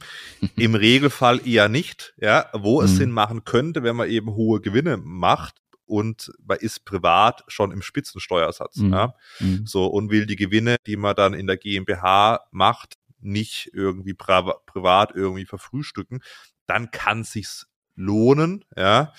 Im 0.55 0.75
Regelfall 0.75 1.45
eher 1.47 1.69
nicht, 1.69 2.13
ja, 2.17 2.49
wo 2.53 2.81
es 2.81 2.91
mhm. 2.91 2.95
Sinn 2.97 3.11
machen 3.11 3.43
könnte, 3.43 3.83
wenn 3.83 3.95
man 3.95 4.09
eben 4.09 4.33
hohe 4.33 4.61
Gewinne 4.61 4.97
macht, 4.97 5.61
und 5.91 6.31
man 6.41 6.57
ist 6.57 6.85
privat 6.85 7.43
schon 7.49 7.71
im 7.71 7.81
Spitzensteuersatz. 7.81 8.77
Mhm. 8.77 8.93
Ja? 8.93 9.15
Mhm. 9.39 9.65
So 9.65 9.87
und 9.87 10.09
will 10.09 10.25
die 10.25 10.37
Gewinne, 10.37 10.77
die 10.87 10.95
man 10.95 11.15
dann 11.15 11.33
in 11.33 11.47
der 11.47 11.57
GmbH 11.57 12.45
macht, 12.51 12.95
nicht 13.19 13.69
irgendwie 13.73 14.13
privat 14.13 15.11
irgendwie 15.13 15.45
verfrühstücken, 15.45 16.21
dann 16.65 16.91
kann 16.91 17.25
sich's 17.25 17.67
lohnen, 17.95 18.63
ja, 18.77 19.13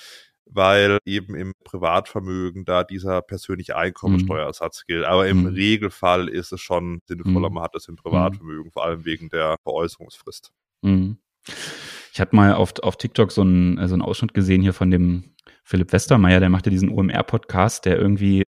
weil 0.47 0.99
eben 1.05 1.35
im 1.35 1.55
Privatvermögen 1.65 2.65
da 2.65 2.85
dieser 2.85 3.23
persönliche 3.23 3.77
Einkommensteuersatz 3.77 4.83
mhm. 4.83 4.93
gilt. 4.93 5.05
Aber 5.05 5.27
im 5.29 5.41
mhm. 5.41 5.47
Regelfall 5.47 6.29
ist 6.29 6.53
es 6.53 6.61
schon 6.61 7.01
sinnvoller, 7.07 7.49
mhm. 7.49 7.55
man 7.55 7.65
hat 7.65 7.75
das 7.75 7.89
im 7.89 7.97
Privatvermögen, 7.97 8.71
vor 8.71 8.85
allem 8.85 9.05
wegen 9.05 9.29
der 9.29 9.57
Veräußerungsfrist. 9.63 10.53
Mhm. 10.83 11.19
Ich 12.13 12.21
hatte 12.21 12.37
mal 12.37 12.55
auf, 12.55 12.75
auf 12.83 12.97
TikTok 12.97 13.33
so 13.33 13.41
einen, 13.41 13.77
so 13.89 13.95
einen 13.95 14.03
Ausschnitt 14.03 14.35
gesehen 14.35 14.63
hier 14.63 14.75
von 14.75 14.91
dem 14.91 15.33
Philipp 15.65 15.93
Westermeier, 15.93 16.41
der 16.41 16.49
machte 16.49 16.71
diesen 16.71 16.91
OMR-Podcast, 16.91 17.85
der 17.85 17.99
irgendwie 17.99 18.43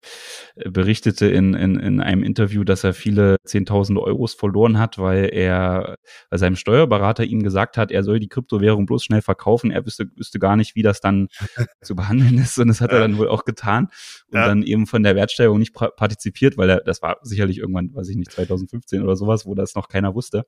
äh, 0.56 0.69
berichtete 0.69 1.28
in, 1.28 1.54
in, 1.54 1.80
in 1.80 1.99
einem 2.02 2.23
Interview, 2.23 2.63
dass 2.63 2.84
er 2.84 2.93
viele 2.93 3.38
Zehntausende 3.45 4.02
Euros 4.02 4.34
verloren 4.34 4.80
hat, 4.80 4.97
weil 4.97 5.30
er, 5.32 5.95
weil 6.30 6.39
seinem 6.39 6.56
Steuerberater 6.56 7.23
ihm 7.23 7.43
gesagt 7.43 7.78
hat, 7.78 7.91
er 7.91 8.04
soll 8.04 8.19
die 8.19 8.28
Kryptowährung 8.28 8.86
bloß 8.86 9.04
schnell 9.04 9.21
verkaufen. 9.21 9.71
Er 9.71 9.86
wüsste, 9.86 10.08
wüsste 10.15 10.39
gar 10.39 10.56
nicht, 10.56 10.76
wie 10.76 10.82
das 10.82 11.02
dann 11.02 11.28
zu 11.82 11.95
behandeln 11.95 12.38
ist. 12.38 12.58
Und 12.58 12.67
das 12.67 12.82
hat 12.82 12.91
er 12.91 12.99
dann 12.99 13.17
wohl 13.17 13.28
auch 13.28 13.45
getan 13.45 13.89
und 14.32 14.39
ja. 14.39 14.47
dann 14.47 14.63
eben 14.63 14.88
von 14.88 15.04
der 15.04 15.15
Wertsteigerung 15.15 15.60
nicht 15.60 15.73
partizipiert, 15.73 16.58
weil 16.58 16.69
er, 16.69 16.82
das 16.82 17.02
war 17.02 17.17
sicherlich 17.21 17.60
irgendwann, 17.60 17.93
weiß 17.93 18.10
ich 18.10 18.15
nicht, 18.17 18.32
2015 18.32 19.04
oder 19.04 19.15
sowas, 19.15 19.45
wo 19.45 19.56
das 19.56 19.76
noch 19.76 19.88
keiner 19.88 20.15
wusste. 20.15 20.45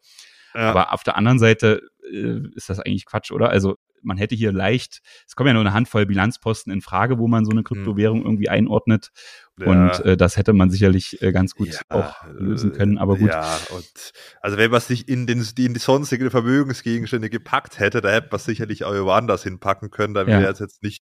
Ja. 0.56 0.70
Aber 0.70 0.94
auf 0.94 1.04
der 1.04 1.18
anderen 1.18 1.38
Seite 1.38 1.82
äh, 2.12 2.40
ist 2.56 2.70
das 2.70 2.80
eigentlich 2.80 3.06
Quatsch, 3.06 3.32
oder? 3.32 3.50
Also 3.50 3.76
man 4.06 4.18
hätte 4.18 4.36
hier 4.36 4.52
leicht, 4.52 5.02
es 5.28 5.36
kommen 5.36 5.48
ja 5.48 5.54
nur 5.54 5.62
eine 5.62 5.74
Handvoll 5.74 6.06
Bilanzposten 6.06 6.72
in 6.72 6.82
Frage, 6.82 7.18
wo 7.20 7.28
man 7.28 7.46
so 7.46 7.52
eine 7.52 7.60
hm. 7.60 7.66
Kryptowährung 7.66 8.24
irgendwie 8.24 8.50
einordnet. 8.50 9.12
Ja. 9.60 9.68
Und 9.68 10.06
äh, 10.06 10.18
das 10.18 10.38
hätte 10.38 10.54
man 10.54 10.70
sicherlich 10.70 11.22
äh, 11.22 11.32
ganz 11.32 11.56
gut 11.56 11.70
ja, 11.70 11.80
auch 11.90 12.26
lösen 12.34 12.74
können, 12.74 12.98
aber 12.98 13.18
gut. 13.18 13.30
Ja, 13.30 13.58
und 13.70 14.12
also 14.42 14.58
wenn 14.58 14.70
man 14.70 14.82
sich 14.82 15.08
in, 15.08 15.28
den, 15.28 15.46
in 15.58 15.74
die 15.74 15.80
sonstigen 15.80 16.30
Vermögensgegenstände 16.30 17.30
gepackt 17.30 17.80
hätte, 17.80 18.02
da 18.02 18.10
hätte 18.10 18.28
man 18.32 18.40
sicherlich 18.40 18.84
auch 18.84 18.94
woanders 18.94 19.44
hinpacken 19.44 19.92
können, 19.92 20.14
da 20.14 20.28
wäre 20.28 20.46
es 20.52 20.60
jetzt 20.60 20.84
nicht 20.84 21.04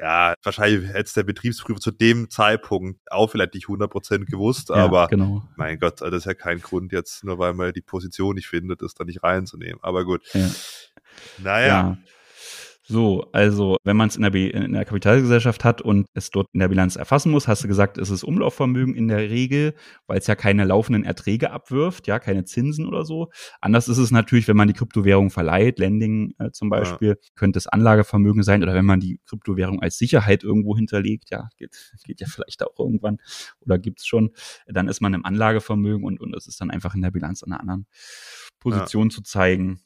ja, 0.00 0.34
wahrscheinlich 0.42 0.92
hätte 0.92 1.12
der 1.14 1.22
Betriebsprüfer 1.24 1.80
zu 1.80 1.90
dem 1.90 2.30
Zeitpunkt 2.30 3.00
auch 3.10 3.30
vielleicht 3.30 3.54
nicht 3.54 3.66
100% 3.66 4.26
gewusst, 4.26 4.68
ja, 4.68 4.76
aber 4.76 5.08
genau. 5.08 5.42
mein 5.56 5.78
Gott, 5.78 6.00
das 6.00 6.12
ist 6.12 6.24
ja 6.24 6.34
kein 6.34 6.60
Grund 6.60 6.92
jetzt, 6.92 7.24
nur 7.24 7.38
weil 7.38 7.54
man 7.54 7.72
die 7.72 7.82
Position 7.82 8.36
nicht 8.36 8.46
findet, 8.46 8.82
das 8.82 8.94
da 8.94 9.04
nicht 9.04 9.22
reinzunehmen. 9.22 9.78
Aber 9.82 10.04
gut. 10.04 10.22
Ja. 10.34 10.50
Naja. 11.38 11.66
Ja. 11.66 11.98
So, 12.90 13.28
also 13.32 13.76
wenn 13.84 13.98
man 13.98 14.08
es 14.08 14.16
in 14.16 14.22
der, 14.22 14.34
in 14.34 14.72
der 14.72 14.86
Kapitalgesellschaft 14.86 15.62
hat 15.62 15.82
und 15.82 16.06
es 16.14 16.30
dort 16.30 16.46
in 16.54 16.60
der 16.60 16.68
Bilanz 16.68 16.96
erfassen 16.96 17.30
muss, 17.30 17.46
hast 17.46 17.62
du 17.62 17.68
gesagt, 17.68 17.98
es 17.98 18.08
ist 18.08 18.24
Umlaufvermögen 18.24 18.94
in 18.94 19.08
der 19.08 19.28
Regel, 19.28 19.74
weil 20.06 20.18
es 20.18 20.26
ja 20.26 20.34
keine 20.34 20.64
laufenden 20.64 21.04
Erträge 21.04 21.50
abwirft, 21.50 22.06
ja, 22.06 22.18
keine 22.18 22.46
Zinsen 22.46 22.86
oder 22.86 23.04
so. 23.04 23.28
Anders 23.60 23.88
ist 23.88 23.98
es 23.98 24.10
natürlich, 24.10 24.48
wenn 24.48 24.56
man 24.56 24.68
die 24.68 24.74
Kryptowährung 24.74 25.28
verleiht, 25.28 25.78
Lending 25.78 26.32
äh, 26.38 26.50
zum 26.50 26.70
Beispiel, 26.70 27.08
ja. 27.08 27.14
könnte 27.34 27.58
es 27.58 27.66
Anlagevermögen 27.66 28.42
sein 28.42 28.62
oder 28.62 28.72
wenn 28.72 28.86
man 28.86 29.00
die 29.00 29.20
Kryptowährung 29.26 29.82
als 29.82 29.98
Sicherheit 29.98 30.42
irgendwo 30.42 30.74
hinterlegt, 30.74 31.28
ja, 31.30 31.50
geht, 31.58 31.76
geht 32.04 32.22
ja 32.22 32.26
vielleicht 32.26 32.62
auch 32.62 32.78
irgendwann 32.78 33.18
oder 33.60 33.78
gibt's 33.78 34.06
schon, 34.06 34.30
dann 34.66 34.88
ist 34.88 35.02
man 35.02 35.12
im 35.12 35.26
Anlagevermögen 35.26 36.04
und, 36.04 36.22
und 36.22 36.34
es 36.34 36.46
ist 36.46 36.58
dann 36.58 36.70
einfach 36.70 36.94
in 36.94 37.02
der 37.02 37.10
Bilanz 37.10 37.42
an 37.42 37.52
einer 37.52 37.60
anderen 37.60 37.86
Position 38.60 39.08
ja. 39.08 39.14
zu 39.14 39.22
zeigen. 39.22 39.80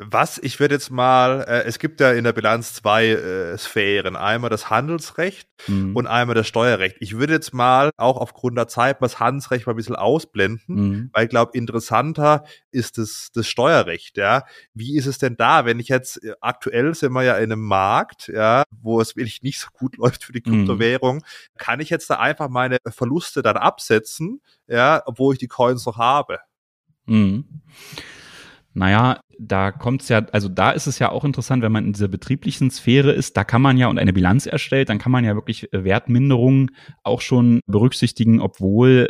Was, 0.00 0.38
ich 0.38 0.60
würde 0.60 0.76
jetzt 0.76 0.90
mal, 0.90 1.44
äh, 1.48 1.64
es 1.64 1.80
gibt 1.80 2.00
ja 2.00 2.12
in 2.12 2.22
der 2.22 2.32
Bilanz 2.32 2.72
zwei 2.72 3.08
äh, 3.08 3.58
Sphären. 3.58 4.14
Einmal 4.14 4.48
das 4.48 4.70
Handelsrecht 4.70 5.48
mhm. 5.66 5.96
und 5.96 6.06
einmal 6.06 6.36
das 6.36 6.46
Steuerrecht. 6.46 6.96
Ich 7.00 7.18
würde 7.18 7.32
jetzt 7.32 7.52
mal 7.52 7.90
auch 7.96 8.16
aufgrund 8.16 8.56
der 8.56 8.68
Zeit 8.68 9.02
das 9.02 9.18
Handelsrecht 9.18 9.66
mal 9.66 9.72
ein 9.72 9.76
bisschen 9.76 9.96
ausblenden, 9.96 10.62
mhm. 10.66 11.10
weil 11.12 11.24
ich 11.24 11.30
glaube, 11.30 11.58
interessanter 11.58 12.44
ist 12.70 12.98
das, 12.98 13.30
das 13.34 13.48
Steuerrecht, 13.48 14.16
ja. 14.18 14.44
Wie 14.72 14.96
ist 14.96 15.06
es 15.06 15.18
denn 15.18 15.36
da, 15.36 15.64
wenn 15.64 15.80
ich 15.80 15.88
jetzt, 15.88 16.22
äh, 16.22 16.34
aktuell 16.40 16.94
sind 16.94 17.12
wir 17.12 17.24
ja 17.24 17.36
in 17.36 17.50
einem 17.50 17.64
Markt, 17.64 18.28
ja, 18.28 18.62
wo 18.70 19.00
es 19.00 19.16
wirklich 19.16 19.42
nicht 19.42 19.58
so 19.58 19.68
gut 19.72 19.96
läuft 19.98 20.22
für 20.22 20.32
die 20.32 20.42
mhm. 20.44 20.66
Kryptowährung, 20.66 21.16
mhm. 21.16 21.58
kann 21.58 21.80
ich 21.80 21.90
jetzt 21.90 22.08
da 22.08 22.20
einfach 22.20 22.48
meine 22.48 22.78
Verluste 22.86 23.42
dann 23.42 23.56
absetzen, 23.56 24.42
ja, 24.68 25.02
obwohl 25.06 25.34
ich 25.34 25.40
die 25.40 25.48
Coins 25.48 25.84
noch 25.86 25.98
habe? 25.98 26.38
Mhm. 27.06 27.62
Naja, 28.78 29.20
da 29.40 29.72
kommt 29.72 30.02
es 30.02 30.08
ja, 30.08 30.24
also 30.30 30.48
da 30.48 30.70
ist 30.70 30.86
es 30.86 31.00
ja 31.00 31.10
auch 31.10 31.24
interessant, 31.24 31.64
wenn 31.64 31.72
man 31.72 31.84
in 31.84 31.92
dieser 31.94 32.06
betrieblichen 32.06 32.70
Sphäre 32.70 33.10
ist, 33.10 33.36
da 33.36 33.42
kann 33.42 33.60
man 33.60 33.76
ja 33.76 33.88
und 33.88 33.98
eine 33.98 34.12
Bilanz 34.12 34.46
erstellt, 34.46 34.88
dann 34.88 34.98
kann 34.98 35.10
man 35.10 35.24
ja 35.24 35.34
wirklich 35.34 35.72
äh, 35.72 35.82
Wertminderungen 35.82 36.70
auch 37.02 37.20
schon 37.20 37.60
berücksichtigen, 37.66 38.40
obwohl 38.40 39.08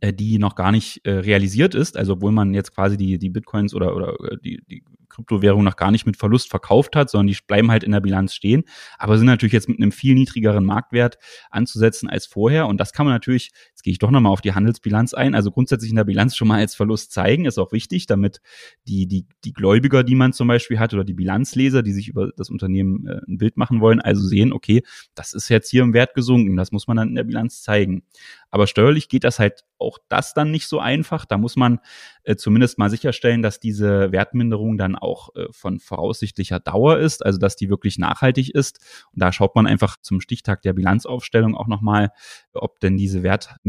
äh, 0.00 0.12
die 0.12 0.38
noch 0.38 0.54
gar 0.54 0.70
nicht 0.70 1.00
äh, 1.06 1.12
realisiert 1.12 1.74
ist, 1.74 1.96
also 1.96 2.12
obwohl 2.14 2.32
man 2.32 2.52
jetzt 2.52 2.74
quasi 2.74 2.98
die, 2.98 3.18
die 3.18 3.30
Bitcoins 3.30 3.74
oder, 3.74 3.96
oder 3.96 4.16
die, 4.44 4.62
die 4.66 4.84
Kryptowährung 5.08 5.62
noch 5.62 5.76
gar 5.76 5.90
nicht 5.90 6.06
mit 6.06 6.16
Verlust 6.16 6.50
verkauft 6.50 6.96
hat, 6.96 7.10
sondern 7.10 7.28
die 7.28 7.38
bleiben 7.46 7.70
halt 7.70 7.84
in 7.84 7.92
der 7.92 8.00
Bilanz 8.00 8.34
stehen, 8.34 8.64
aber 8.98 9.16
sind 9.16 9.26
natürlich 9.26 9.52
jetzt 9.52 9.68
mit 9.68 9.78
einem 9.78 9.92
viel 9.92 10.14
niedrigeren 10.14 10.64
Marktwert 10.64 11.18
anzusetzen 11.50 12.08
als 12.08 12.26
vorher. 12.26 12.66
Und 12.66 12.78
das 12.78 12.92
kann 12.92 13.06
man 13.06 13.14
natürlich, 13.14 13.50
jetzt 13.82 13.84
gehe 13.84 13.92
ich 13.92 13.98
doch 13.98 14.10
nochmal 14.10 14.32
auf 14.32 14.40
die 14.40 14.54
Handelsbilanz 14.54 15.12
ein, 15.12 15.34
also 15.34 15.50
grundsätzlich 15.50 15.90
in 15.90 15.96
der 15.96 16.04
Bilanz 16.04 16.36
schon 16.36 16.48
mal 16.48 16.60
als 16.60 16.74
Verlust 16.74 17.12
zeigen, 17.12 17.46
ist 17.46 17.58
auch 17.58 17.72
wichtig, 17.72 18.06
damit 18.06 18.40
die, 18.86 19.06
die, 19.06 19.26
die 19.44 19.52
Gläubiger, 19.52 20.04
die 20.04 20.14
man 20.14 20.32
zum 20.32 20.48
Beispiel 20.48 20.78
hat, 20.78 20.94
oder 20.94 21.04
die 21.04 21.14
Bilanzleser, 21.14 21.82
die 21.82 21.92
sich 21.92 22.08
über 22.08 22.30
das 22.36 22.48
Unternehmen 22.48 23.06
äh, 23.06 23.20
ein 23.26 23.38
Bild 23.38 23.56
machen 23.56 23.80
wollen, 23.80 24.00
also 24.00 24.22
sehen, 24.22 24.52
okay, 24.52 24.82
das 25.14 25.32
ist 25.32 25.48
jetzt 25.48 25.68
hier 25.68 25.82
im 25.82 25.94
Wert 25.94 26.14
gesunken, 26.14 26.56
das 26.56 26.70
muss 26.70 26.86
man 26.86 26.96
dann 26.96 27.08
in 27.08 27.14
der 27.16 27.24
Bilanz 27.24 27.62
zeigen. 27.62 28.04
Aber 28.50 28.66
steuerlich 28.66 29.08
geht 29.08 29.24
das 29.24 29.38
halt 29.38 29.64
auch 29.78 29.98
das 30.08 30.34
dann 30.34 30.50
nicht 30.50 30.68
so 30.68 30.78
einfach. 30.78 31.24
Da 31.24 31.38
muss 31.38 31.56
man 31.56 31.80
äh, 32.22 32.36
zumindest 32.36 32.78
mal 32.78 32.90
sicherstellen, 32.90 33.42
dass 33.42 33.60
diese 33.60 34.12
Wertminderung 34.12 34.76
dann 34.76 34.94
auch 34.94 35.34
äh, 35.34 35.46
von 35.50 35.80
voraussichtlicher 35.80 36.60
Dauer 36.60 36.98
ist, 36.98 37.24
also 37.24 37.38
dass 37.38 37.56
die 37.56 37.70
wirklich 37.70 37.98
nachhaltig 37.98 38.54
ist. 38.54 38.78
Und 39.12 39.22
da 39.22 39.32
schaut 39.32 39.54
man 39.56 39.66
einfach 39.66 39.96
zum 40.00 40.20
Stichtag 40.20 40.62
der 40.62 40.74
Bilanzaufstellung 40.74 41.56
auch 41.56 41.66
nochmal, 41.66 42.12
ob 42.52 42.78
denn 42.80 42.96
diese 42.96 43.22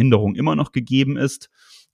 Wertminderung 0.04 0.36
immer 0.36 0.56
noch 0.56 0.72
gegeben 0.72 1.18
ist. 1.18 1.50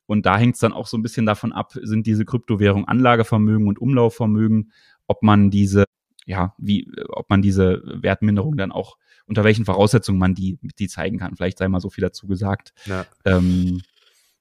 Und 0.06 0.26
da 0.26 0.38
hängt 0.38 0.56
es 0.56 0.62
dann 0.62 0.74
auch 0.74 0.88
so 0.88 0.98
ein 0.98 1.04
bisschen 1.04 1.26
davon 1.26 1.52
ab, 1.52 1.74
sind 1.74 2.08
diese 2.08 2.26
Kryptowährungen 2.26 2.88
Anlagevermögen 2.88 3.68
und 3.68 3.80
Umlaufvermögen, 3.80 4.72
ob 5.08 5.22
man 5.22 5.52
diese, 5.52 5.86
ja, 6.26 6.56
wie, 6.58 6.92
ob 7.10 7.30
man 7.30 7.44
diese 7.44 7.82
Wertminderung 7.86 8.58
dann 8.58 8.72
auch 8.72 8.98
unter 9.28 9.44
welchen 9.44 9.66
Voraussetzungen 9.66 10.18
man 10.18 10.34
die, 10.34 10.58
die 10.80 10.88
zeigen 10.88 11.20
kann. 11.20 11.36
Vielleicht 11.36 11.60
sei 11.60 11.68
mal 11.68 11.80
so 11.80 11.92
viel 11.92 12.02
dazu 12.02 12.26
gesagt. 12.26 12.74
Ja. 12.86 13.06
Ähm, 13.26 13.82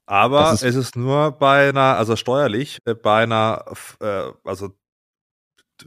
aber 0.06 0.54
ist, 0.54 0.62
es 0.62 0.74
ist 0.74 0.96
nur 0.96 1.32
bei 1.32 1.68
einer, 1.68 1.98
also 1.98 2.16
steuerlich, 2.16 2.78
äh, 2.86 2.94
bei 2.94 3.24
einer, 3.24 3.66
äh, 4.00 4.30
also 4.44 4.70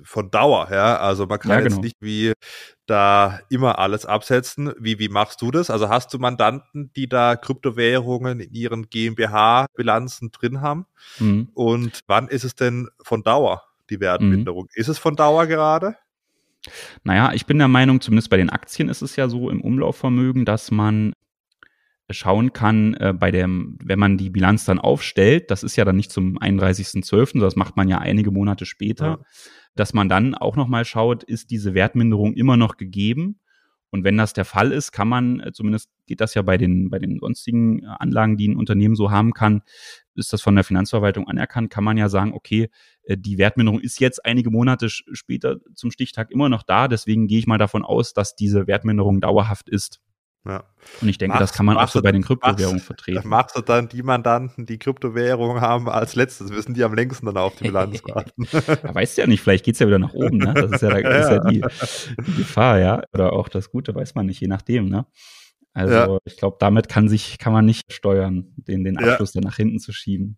von 0.04 0.32
Dauer, 0.32 0.70
ja. 0.72 0.98
Also 0.98 1.26
man 1.26 1.40
kann 1.40 1.52
ja, 1.52 1.60
genau. 1.62 1.76
jetzt 1.76 1.84
nicht 1.84 1.98
wie 2.00 2.34
da 2.86 3.40
immer 3.50 3.80
alles 3.80 4.06
absetzen. 4.06 4.74
Wie, 4.80 5.00
wie 5.00 5.10
machst 5.10 5.42
du 5.42 5.52
das? 5.52 5.70
Also 5.70 5.90
hast 5.90 6.14
du 6.14 6.20
Mandanten, 6.20 6.92
die 6.96 7.08
da 7.08 7.36
Kryptowährungen 7.36 8.40
in 8.40 8.54
ihren 8.54 8.90
GmbH-Bilanzen 8.90 10.32
drin 10.32 10.62
haben? 10.62 10.86
Mhm. 11.20 11.50
Und 11.54 12.02
wann 12.08 12.28
ist 12.28 12.44
es 12.44 12.56
denn 12.56 12.90
von 13.02 13.24
Dauer, 13.24 13.64
die 13.90 14.00
Wertminderung? 14.00 14.66
Mhm. 14.66 14.70
Ist 14.74 14.88
es 14.88 14.98
von 14.98 15.16
Dauer 15.16 15.48
gerade? 15.48 15.96
Naja, 17.04 17.34
ich 17.34 17.46
bin 17.46 17.58
der 17.58 17.68
Meinung, 17.68 18.02
zumindest 18.02 18.30
bei 18.30 18.38
den 18.38 18.50
Aktien 18.50 18.90
ist 18.90 19.02
es 19.02 19.16
ja 19.16 19.28
so 19.30 19.50
im 19.50 19.62
Umlaufvermögen, 19.62 20.46
dass 20.46 20.70
man 20.70 21.14
schauen 22.14 22.54
kann, 22.54 22.94
äh, 22.96 23.14
bei 23.14 23.32
dem, 23.32 23.78
wenn 23.84 24.00
man 24.00 24.18
die 24.18 24.30
Bilanz 24.30 24.66
dann 24.66 24.80
aufstellt, 24.80 25.52
das 25.52 25.64
ist 25.64 25.76
ja 25.76 25.86
dann 25.86 25.96
nicht 25.96 26.12
zum 26.12 26.38
31.12., 26.38 27.40
das 27.40 27.56
macht 27.56 27.78
man 27.78 27.88
ja 27.88 28.00
einige 28.00 28.32
Monate 28.32 28.66
später, 28.66 29.06
ja. 29.06 29.20
Dass 29.76 29.94
man 29.94 30.10
dann 30.10 30.36
auch 30.36 30.56
nochmal 30.56 30.86
schaut, 30.86 31.24
ist 31.24 31.52
diese 31.52 31.74
Wertminderung 31.74 32.34
immer 32.34 32.58
noch 32.58 32.78
gegeben? 32.78 33.40
Und 33.92 34.06
wenn 34.06 34.18
das 34.18 34.32
der 34.32 34.46
Fall 34.46 34.72
ist, 34.72 34.94
kann 34.94 35.10
man, 35.10 35.42
äh, 35.42 35.52
zumindest 35.52 35.90
geht 36.08 36.22
das 36.22 36.34
ja 36.34 36.42
bei 36.42 36.58
den, 36.58 36.90
bei 36.90 36.98
den 36.98 37.20
sonstigen 37.20 37.86
Anlagen, 37.86 38.38
die 38.38 38.48
ein 38.48 38.56
Unternehmen 38.56 38.96
so 38.96 39.12
haben 39.12 39.34
kann, 39.34 39.64
ist 40.16 40.32
das 40.32 40.42
von 40.42 40.56
der 40.56 40.64
Finanzverwaltung 40.64 41.28
anerkannt, 41.28 41.70
kann 41.70 41.84
man 41.84 41.98
ja 41.98 42.08
sagen, 42.08 42.34
okay, 42.34 42.70
äh, 43.04 43.18
die 43.18 43.38
Wertminderung 43.38 43.82
ist 43.82 44.00
jetzt 44.00 44.26
einige 44.26 44.50
Monate 44.50 44.90
später 44.90 45.58
zum 45.76 45.92
Stichtag 45.92 46.32
immer 46.32 46.48
noch 46.48 46.64
da, 46.64 46.88
deswegen 46.88 47.28
gehe 47.28 47.40
ich 47.40 47.48
mal 47.48 47.58
davon 47.58 47.84
aus, 47.84 48.14
dass 48.14 48.36
diese 48.36 48.66
Wertminderung 48.66 49.20
dauerhaft 49.20 49.68
ist. 49.68 50.00
Ja. 50.44 50.64
Und 51.02 51.08
ich 51.08 51.20
denke, 51.20 51.38
machst, 51.38 51.52
das 51.52 51.54
kann 51.54 51.68
man 51.68 51.78
auch 51.78 51.88
so 51.88 52.02
bei 52.02 52.12
den 52.12 52.24
Kryptowährungen 52.24 52.78
machst, 52.78 52.88
vertreten. 52.88 53.22
Machst 53.30 53.56
du 53.56 53.62
dann 53.62 53.90
die 53.90 54.02
Mandanten, 54.02 54.66
die 54.66 54.80
Kryptowährungen 54.80 55.62
haben, 55.62 55.88
als 55.88 56.16
letztes? 56.16 56.50
Wissen 56.52 56.74
die 56.74 56.84
am 56.84 56.96
längsten 56.96 57.28
dann 57.28 57.38
auf 57.38 57.56
die 57.58 57.66
Bilanz 57.66 58.02
warten? 58.06 58.48
ja, 58.52 58.96
weißt 58.96 59.18
du 59.18 59.22
ja 59.22 59.28
nicht, 59.28 59.42
vielleicht 59.42 59.66
geht's 59.66 59.78
ja 59.80 59.86
wieder 59.86 60.00
nach 60.00 60.14
oben, 60.14 60.38
ne? 60.38 60.54
Das 60.56 60.72
ist 60.72 60.82
ja, 60.82 60.90
das 61.02 61.26
ist 61.26 61.32
ja 61.32 61.40
die, 61.50 61.62
die, 62.26 62.38
Gefahr, 62.38 62.80
ja. 62.80 63.04
Oder 63.14 63.34
auch 63.34 63.50
das 63.50 63.70
Gute, 63.70 63.94
weiß 63.94 64.16
man 64.16 64.26
nicht, 64.26 64.42
je 64.42 64.48
nachdem, 64.48 64.90
ne? 64.90 65.06
Also 65.74 65.94
ja. 65.94 66.18
ich 66.26 66.38
glaube, 66.38 66.58
damit 66.60 66.90
kann 66.90 67.08
sich, 67.08 67.38
kann 67.38 67.54
man 67.54 67.66
nicht 67.66 67.94
steuern, 67.94 68.52
den, 68.56 68.84
den 68.84 68.98
Abschluss 68.98 69.34
dann 69.34 69.44
nach 69.44 69.56
hinten 69.56 69.80
zu 69.80 69.94
schieben. 69.94 70.38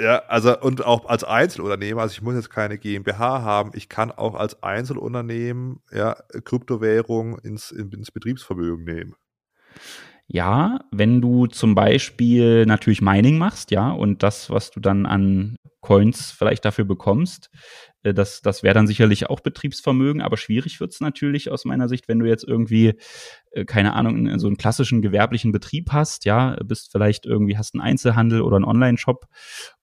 Ja, 0.00 0.20
also 0.26 0.58
und 0.58 0.84
auch 0.84 1.06
als 1.06 1.22
Einzelunternehmer, 1.22 2.02
also 2.02 2.12
ich 2.12 2.22
muss 2.22 2.34
jetzt 2.34 2.50
keine 2.50 2.78
GmbH 2.78 3.42
haben, 3.42 3.72
ich 3.74 3.88
kann 3.88 4.10
auch 4.10 4.34
als 4.34 4.62
Einzelunternehmen 4.62 5.80
ja, 5.92 6.16
Kryptowährung 6.44 7.38
ins, 7.38 7.70
ins 7.70 8.10
Betriebsvermögen 8.10 8.84
nehmen. 8.84 9.14
Ja, 10.28 10.80
wenn 10.90 11.20
du 11.20 11.46
zum 11.46 11.74
Beispiel 11.74 12.64
natürlich 12.64 13.02
Mining 13.02 13.36
machst, 13.38 13.70
ja, 13.70 13.90
und 13.90 14.22
das, 14.22 14.48
was 14.48 14.70
du 14.70 14.80
dann 14.80 15.04
an 15.04 15.56
Coins 15.80 16.30
vielleicht 16.30 16.64
dafür 16.64 16.84
bekommst, 16.84 17.50
äh, 18.02 18.14
das, 18.14 18.40
das 18.40 18.62
wäre 18.62 18.74
dann 18.74 18.86
sicherlich 18.86 19.28
auch 19.28 19.40
Betriebsvermögen, 19.40 20.22
aber 20.22 20.36
schwierig 20.36 20.80
wird's 20.80 21.00
natürlich 21.00 21.50
aus 21.50 21.64
meiner 21.64 21.88
Sicht, 21.88 22.08
wenn 22.08 22.18
du 22.18 22.26
jetzt 22.26 22.44
irgendwie, 22.44 22.94
äh, 23.50 23.64
keine 23.64 23.94
Ahnung, 23.94 24.38
so 24.38 24.46
einen 24.46 24.56
klassischen 24.56 25.02
gewerblichen 25.02 25.52
Betrieb 25.52 25.92
hast, 25.92 26.24
ja, 26.24 26.56
bist 26.64 26.90
vielleicht 26.92 27.26
irgendwie, 27.26 27.58
hast 27.58 27.74
einen 27.74 27.82
Einzelhandel 27.82 28.42
oder 28.42 28.56
einen 28.56 28.64
Online-Shop 28.64 29.26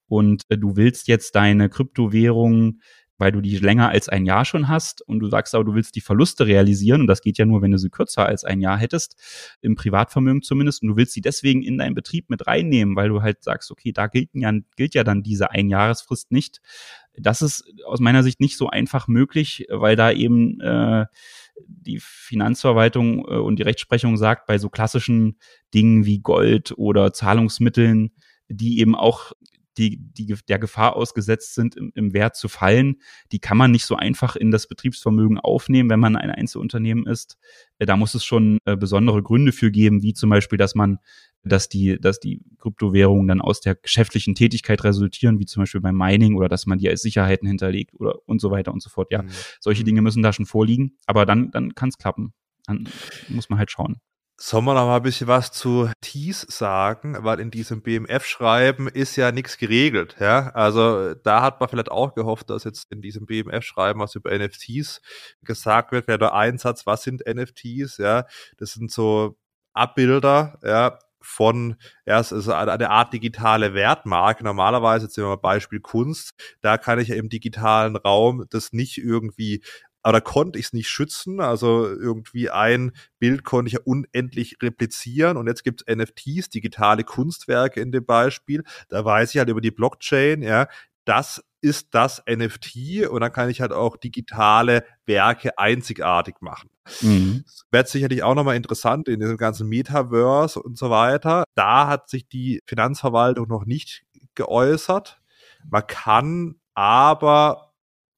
und 0.07 0.43
äh, 0.49 0.57
du 0.57 0.75
willst 0.75 1.07
jetzt 1.07 1.35
deine 1.35 1.69
Kryptowährung 1.69 2.79
weil 3.19 3.31
du 3.31 3.41
die 3.41 3.57
länger 3.57 3.89
als 3.89 4.09
ein 4.09 4.25
Jahr 4.25 4.45
schon 4.45 4.69
hast 4.69 5.01
und 5.01 5.19
du 5.19 5.29
sagst 5.29 5.53
aber, 5.53 5.65
du 5.65 5.75
willst 5.75 5.95
die 5.95 6.01
Verluste 6.01 6.47
realisieren 6.47 7.01
und 7.01 7.07
das 7.07 7.21
geht 7.21 7.37
ja 7.37 7.45
nur, 7.45 7.61
wenn 7.61 7.71
du 7.71 7.77
sie 7.77 7.89
kürzer 7.89 8.25
als 8.25 8.43
ein 8.45 8.61
Jahr 8.61 8.77
hättest, 8.77 9.15
im 9.61 9.75
Privatvermögen 9.75 10.41
zumindest, 10.41 10.81
und 10.81 10.87
du 10.87 10.95
willst 10.95 11.13
sie 11.13 11.21
deswegen 11.21 11.61
in 11.61 11.77
deinen 11.77 11.95
Betrieb 11.95 12.29
mit 12.29 12.47
reinnehmen, 12.47 12.95
weil 12.95 13.09
du 13.09 13.21
halt 13.21 13.43
sagst, 13.43 13.69
okay, 13.71 13.91
da 13.91 14.07
gilt 14.07 14.29
ja, 14.33 14.51
gilt 14.75 14.95
ja 14.95 15.03
dann 15.03 15.21
diese 15.21 15.51
Einjahresfrist 15.51 16.31
nicht. 16.31 16.61
Das 17.13 17.41
ist 17.41 17.65
aus 17.85 17.99
meiner 17.99 18.23
Sicht 18.23 18.39
nicht 18.39 18.57
so 18.57 18.69
einfach 18.69 19.07
möglich, 19.07 19.67
weil 19.69 19.97
da 19.97 20.11
eben 20.11 20.61
äh, 20.61 21.05
die 21.67 21.99
Finanzverwaltung 21.99 23.25
äh, 23.27 23.35
und 23.35 23.57
die 23.59 23.63
Rechtsprechung 23.63 24.15
sagt, 24.15 24.47
bei 24.47 24.57
so 24.57 24.69
klassischen 24.69 25.37
Dingen 25.73 26.05
wie 26.05 26.19
Gold 26.19 26.73
oder 26.77 27.11
Zahlungsmitteln, 27.11 28.11
die 28.47 28.79
eben 28.79 28.95
auch 28.95 29.33
die, 29.79 29.97
die 29.97 30.35
der 30.47 30.59
Gefahr 30.59 30.95
ausgesetzt 30.95 31.55
sind, 31.55 31.75
im, 31.75 31.91
im 31.95 32.13
Wert 32.13 32.35
zu 32.35 32.49
fallen, 32.49 32.97
die 33.31 33.39
kann 33.39 33.57
man 33.57 33.71
nicht 33.71 33.85
so 33.85 33.95
einfach 33.95 34.35
in 34.35 34.51
das 34.51 34.67
Betriebsvermögen 34.67 35.39
aufnehmen, 35.39 35.89
wenn 35.89 35.99
man 35.99 36.15
ein 36.15 36.29
Einzelunternehmen 36.29 37.07
ist. 37.07 37.37
Äh, 37.79 37.85
da 37.85 37.97
muss 37.97 38.13
es 38.13 38.23
schon 38.23 38.59
äh, 38.65 38.75
besondere 38.75 39.23
Gründe 39.23 39.51
für 39.51 39.71
geben, 39.71 40.03
wie 40.03 40.13
zum 40.13 40.29
Beispiel, 40.29 40.57
dass 40.57 40.75
man 40.75 40.99
dass 41.43 41.69
die, 41.69 41.97
dass 41.99 42.19
die 42.19 42.41
Kryptowährungen 42.57 43.27
dann 43.27 43.39
aus 43.39 43.61
der 43.61 43.75
geschäftlichen 43.75 44.35
Tätigkeit 44.35 44.83
resultieren, 44.83 45.39
wie 45.39 45.45
zum 45.45 45.63
Beispiel 45.63 45.79
beim 45.79 45.95
Mining 45.95 46.35
oder 46.35 46.49
dass 46.49 46.65
man 46.65 46.79
die 46.79 46.89
als 46.89 47.01
Sicherheiten 47.01 47.47
hinterlegt 47.47 47.93
oder 47.93 48.19
und 48.27 48.41
so 48.41 48.51
weiter 48.51 48.73
und 48.73 48.81
so 48.81 48.89
fort. 48.89 49.09
Ja, 49.09 49.21
mhm. 49.21 49.29
solche 49.61 49.85
Dinge 49.85 50.01
müssen 50.01 50.21
da 50.21 50.33
schon 50.33 50.45
vorliegen, 50.45 50.97
aber 51.05 51.25
dann, 51.25 51.49
dann 51.51 51.75
kann 51.75 51.89
es 51.89 51.97
klappen. 51.97 52.33
Dann 52.65 52.89
muss 53.29 53.49
man 53.49 53.57
halt 53.57 53.71
schauen. 53.71 54.01
Sollen 54.41 54.63
wir 54.63 54.73
noch 54.73 54.85
mal 54.85 54.95
ein 54.95 55.03
bisschen 55.03 55.27
was 55.27 55.51
zu 55.51 55.91
Tees 55.99 56.41
sagen? 56.47 57.17
Weil 57.19 57.41
in 57.41 57.51
diesem 57.51 57.81
BMF-Schreiben 57.81 58.87
ist 58.87 59.17
ja 59.17 59.33
nichts 59.33 59.57
geregelt. 59.57 60.15
Ja? 60.17 60.51
Also 60.51 61.13
da 61.13 61.41
hat 61.41 61.59
man 61.59 61.67
vielleicht 61.67 61.91
auch 61.91 62.13
gehofft, 62.15 62.49
dass 62.49 62.63
jetzt 62.63 62.89
in 62.89 63.01
diesem 63.01 63.25
BMF-Schreiben 63.25 63.99
was 63.99 64.15
über 64.15 64.31
NFTs 64.31 65.01
gesagt 65.41 65.91
wird. 65.91 66.07
Wäre 66.07 66.19
der 66.19 66.33
Einsatz, 66.33 66.85
was 66.85 67.03
sind 67.03 67.23
NFTs? 67.27 67.97
Ja, 67.97 68.27
das 68.57 68.71
sind 68.71 68.89
so 68.89 69.37
Abbilder, 69.73 70.57
ja, 70.63 70.99
von, 71.21 71.75
ja, 72.05 72.19
es 72.19 72.31
ist 72.31 72.47
eine 72.47 72.89
Art 72.89 73.11
digitale 73.11 73.73
Wertmarke. 73.73 74.45
Normalerweise, 74.45 75.07
jetzt 75.07 75.17
nehmen 75.17 75.27
wir 75.27 75.35
mal 75.35 75.41
Beispiel 75.41 75.81
Kunst, 75.81 76.31
da 76.61 76.77
kann 76.77 76.97
ich 76.99 77.09
ja 77.09 77.15
im 77.15 77.27
digitalen 77.27 77.97
Raum 77.97 78.45
das 78.49 78.71
nicht 78.71 78.99
irgendwie 78.99 79.61
aber 80.01 80.13
da 80.13 80.21
konnte 80.21 80.59
ich 80.59 80.67
es 80.67 80.73
nicht 80.73 80.89
schützen. 80.89 81.39
Also 81.39 81.87
irgendwie 81.87 82.49
ein 82.49 82.91
Bild 83.19 83.43
konnte 83.43 83.67
ich 83.67 83.73
ja 83.73 83.79
unendlich 83.83 84.57
replizieren 84.61 85.37
und 85.37 85.47
jetzt 85.47 85.63
gibt 85.63 85.83
es 85.85 85.95
NFTs, 85.95 86.49
digitale 86.49 87.03
Kunstwerke 87.03 87.81
in 87.81 87.91
dem 87.91 88.05
Beispiel. 88.05 88.63
Da 88.89 89.03
weiß 89.03 89.31
ich 89.31 89.39
halt 89.39 89.49
über 89.49 89.61
die 89.61 89.71
Blockchain, 89.71 90.41
ja, 90.41 90.67
das 91.05 91.43
ist 91.61 91.89
das 91.91 92.23
NFT 92.29 93.07
und 93.09 93.21
dann 93.21 93.33
kann 93.33 93.49
ich 93.49 93.61
halt 93.61 93.73
auch 93.73 93.97
digitale 93.97 94.85
Werke 95.05 95.57
einzigartig 95.57 96.35
machen. 96.39 96.69
Mhm. 97.01 97.43
Das 97.43 97.63
wird 97.71 97.87
sicherlich 97.89 98.23
auch 98.23 98.35
nochmal 98.35 98.55
interessant 98.55 99.07
in 99.09 99.19
diesem 99.19 99.37
ganzen 99.37 99.67
Metaverse 99.67 100.61
und 100.61 100.77
so 100.77 100.89
weiter. 100.89 101.43
Da 101.55 101.87
hat 101.87 102.09
sich 102.09 102.27
die 102.29 102.61
Finanzverwaltung 102.65 103.47
noch 103.47 103.65
nicht 103.65 104.03
geäußert. 104.35 105.19
Man 105.69 105.85
kann 105.87 106.55
aber 106.73 107.68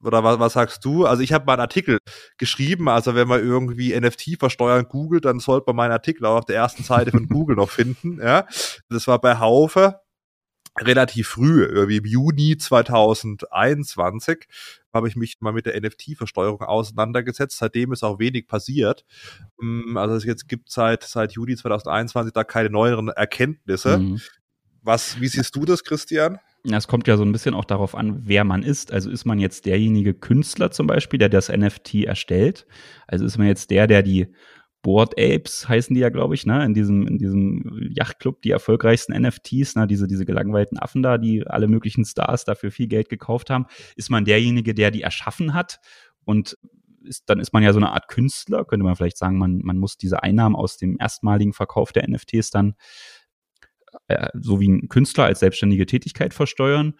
oder 0.04 0.24
was, 0.24 0.40
was 0.40 0.54
sagst 0.54 0.84
du? 0.86 1.06
Also 1.06 1.24
ich 1.24 1.34
habe 1.34 1.46
mal 1.46 1.54
einen 1.54 1.62
Artikel 1.62 2.00
geschrieben, 2.38 2.90
also 2.90 3.16
wenn 3.16 3.28
man 3.28 3.42
irgendwie 3.42 4.00
NFT 4.00 4.38
versteuern 4.40 4.88
googelt, 4.88 5.26
dann 5.26 5.40
sollte 5.40 5.66
man 5.68 5.76
meinen 5.76 5.92
Artikel 5.92 6.26
auch 6.26 6.40
auf 6.40 6.46
der 6.46 6.58
ersten 6.58 6.84
Seite 6.84 7.12
von 7.12 7.28
Google 7.30 7.56
noch 7.56 7.70
finden. 7.70 8.20
Ja, 8.22 8.46
das 8.90 9.08
war 9.08 9.20
bei 9.20 9.40
Haufe 9.40 10.02
relativ 10.80 11.28
früh, 11.28 11.66
irgendwie 11.66 11.98
im 11.98 12.06
Juni 12.06 12.58
2021 12.58 14.48
habe 14.94 15.08
ich 15.08 15.16
mich 15.16 15.40
mal 15.40 15.54
mit 15.54 15.66
der 15.66 15.80
NFT-Versteuerung 15.80 16.62
auseinandergesetzt. 16.62 17.58
Seitdem 17.58 17.92
ist 17.94 18.04
auch 18.04 18.20
wenig 18.20 18.48
passiert. 18.48 19.06
Mm, 19.60 19.98
also 19.98 20.16
es 20.16 20.26
jetzt 20.26 20.48
gibt 20.48 20.70
seit 20.70 21.04
seit 21.04 21.34
Juni 21.34 21.56
2021 21.56 22.34
da 22.34 22.44
keine 22.44 22.70
neueren 22.70 23.10
Erkenntnisse. 23.10 24.00
Mhm. 24.00 24.22
Was, 24.82 25.20
wie 25.22 25.28
siehst 25.28 25.56
du 25.56 25.66
das, 25.66 25.84
Christian? 25.84 26.40
Es 26.64 26.88
kommt 26.88 27.08
ja 27.08 27.18
so 27.18 27.24
ein 27.24 27.32
bisschen 27.32 27.56
auch 27.56 27.66
darauf 27.66 27.96
an, 27.96 28.22
wer 28.24 28.44
man 28.44 28.62
ist. 28.62 28.94
Also 28.94 29.10
ist 29.10 29.26
man 29.26 29.40
jetzt 29.40 29.66
derjenige 29.66 30.14
Künstler 30.14 30.70
zum 30.72 30.86
Beispiel, 30.86 31.18
der 31.18 31.30
das 31.30 31.50
NFT 31.50 32.06
erstellt? 32.06 32.68
Also 33.08 33.26
ist 33.26 33.38
man 33.38 33.48
jetzt 33.48 33.72
der, 33.72 33.88
der 33.88 34.04
die 34.04 34.28
Board 34.82 35.14
Apes 35.20 35.70
heißen 35.70 35.94
die 35.94 36.02
ja, 36.02 36.10
glaube 36.10 36.34
ich, 36.34 36.46
ne, 36.46 36.66
in 36.66 36.74
diesem, 36.74 37.06
in 37.08 37.18
diesem 37.18 37.92
Yachtclub, 37.94 38.42
die 38.42 38.50
erfolgreichsten 38.50 39.14
NFTs, 39.20 39.76
ne, 39.76 39.86
diese, 39.88 40.08
diese 40.08 40.26
gelangweilten 40.26 40.80
Affen 40.80 41.04
da, 41.04 41.18
die 41.18 41.46
alle 41.46 41.68
möglichen 41.68 42.04
Stars 42.04 42.46
dafür 42.46 42.72
viel 42.72 42.88
Geld 42.88 43.10
gekauft 43.10 43.50
haben. 43.50 43.68
Ist 43.96 44.10
man 44.10 44.26
derjenige, 44.26 44.74
der 44.74 44.92
die 44.92 45.04
erschaffen 45.04 45.54
hat 45.54 45.80
und 46.26 46.58
ist, 47.04 47.30
dann 47.30 47.40
ist 47.40 47.54
man 47.54 47.64
ja 47.64 47.74
so 47.74 47.80
eine 47.80 47.92
Art 47.92 48.08
Künstler, 48.08 48.66
könnte 48.66 48.84
man 48.84 48.96
vielleicht 48.96 49.18
sagen, 49.18 49.38
man, 49.38 49.60
man 49.64 49.78
muss 49.78 49.98
diese 49.98 50.24
Einnahmen 50.24 50.56
aus 50.56 50.78
dem 50.78 50.98
erstmaligen 51.00 51.54
Verkauf 51.54 51.92
der 51.92 52.08
NFTs 52.08 52.52
dann 52.52 52.76
so 54.34 54.60
wie 54.60 54.70
ein 54.70 54.90
Künstler 54.90 55.26
als 55.26 55.40
selbstständige 55.40 55.86
Tätigkeit 55.86 56.34
versteuern. 56.34 56.94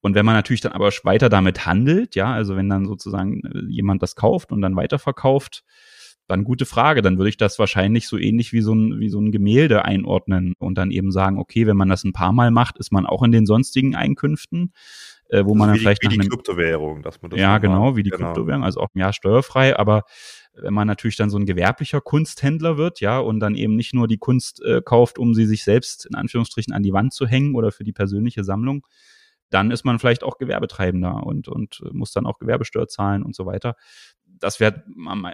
Und 0.00 0.14
wenn 0.14 0.24
man 0.24 0.34
natürlich 0.34 0.60
dann 0.60 0.72
aber 0.72 0.90
weiter 1.02 1.28
damit 1.28 1.66
handelt, 1.66 2.14
ja, 2.14 2.32
also 2.32 2.56
wenn 2.56 2.68
dann 2.68 2.86
sozusagen 2.86 3.42
äh, 3.44 3.64
jemand 3.68 4.02
das 4.02 4.14
kauft 4.14 4.52
und 4.52 4.60
dann 4.60 4.76
weiterverkauft, 4.76 5.64
dann 6.28 6.44
gute 6.44 6.66
Frage. 6.66 7.02
Dann 7.02 7.18
würde 7.18 7.30
ich 7.30 7.36
das 7.36 7.58
wahrscheinlich 7.58 8.06
so 8.06 8.18
ähnlich 8.18 8.52
wie 8.52 8.60
so 8.60 8.74
ein, 8.74 9.00
wie 9.00 9.08
so 9.08 9.18
ein 9.18 9.32
Gemälde 9.32 9.84
einordnen 9.84 10.54
und 10.58 10.76
dann 10.76 10.90
eben 10.90 11.10
sagen, 11.10 11.38
okay, 11.38 11.66
wenn 11.66 11.76
man 11.76 11.88
das 11.88 12.04
ein 12.04 12.12
paar 12.12 12.32
Mal 12.32 12.50
macht, 12.50 12.78
ist 12.78 12.92
man 12.92 13.06
auch 13.06 13.22
in 13.22 13.32
den 13.32 13.46
sonstigen 13.46 13.96
Einkünften, 13.96 14.72
äh, 15.30 15.44
wo 15.44 15.52
also 15.52 15.54
man 15.54 15.68
dann 15.70 15.78
vielleicht 15.78 16.02
wie 16.02 16.08
nach 16.08 16.22
die 16.22 16.28
Kryptowährung, 16.28 17.02
dass 17.02 17.20
man 17.22 17.30
das 17.30 17.40
Ja, 17.40 17.58
genau, 17.58 17.96
wie 17.96 18.02
die 18.02 18.10
genau. 18.10 18.26
Kryptowährung, 18.26 18.62
also 18.62 18.80
auch 18.80 18.88
Jahr 18.94 19.12
steuerfrei, 19.12 19.76
aber 19.76 20.04
wenn 20.54 20.74
man 20.74 20.86
natürlich 20.86 21.16
dann 21.16 21.30
so 21.30 21.38
ein 21.38 21.46
gewerblicher 21.46 22.00
Kunsthändler 22.00 22.76
wird, 22.76 23.00
ja, 23.00 23.18
und 23.18 23.40
dann 23.40 23.54
eben 23.54 23.76
nicht 23.76 23.94
nur 23.94 24.08
die 24.08 24.18
Kunst 24.18 24.62
äh, 24.62 24.82
kauft, 24.84 25.18
um 25.18 25.34
sie 25.34 25.46
sich 25.46 25.64
selbst 25.64 26.06
in 26.06 26.14
Anführungsstrichen 26.14 26.72
an 26.72 26.82
die 26.82 26.92
Wand 26.92 27.12
zu 27.12 27.26
hängen 27.26 27.54
oder 27.54 27.72
für 27.72 27.84
die 27.84 27.92
persönliche 27.92 28.44
Sammlung, 28.44 28.86
dann 29.50 29.70
ist 29.70 29.84
man 29.84 29.98
vielleicht 29.98 30.22
auch 30.22 30.38
Gewerbetreibender 30.38 31.22
und, 31.24 31.48
und 31.48 31.82
muss 31.92 32.12
dann 32.12 32.26
auch 32.26 32.38
Gewerbesteuer 32.38 32.88
zahlen 32.88 33.22
und 33.22 33.34
so 33.34 33.46
weiter. 33.46 33.76
Das 34.40 34.60
wäre, 34.60 34.82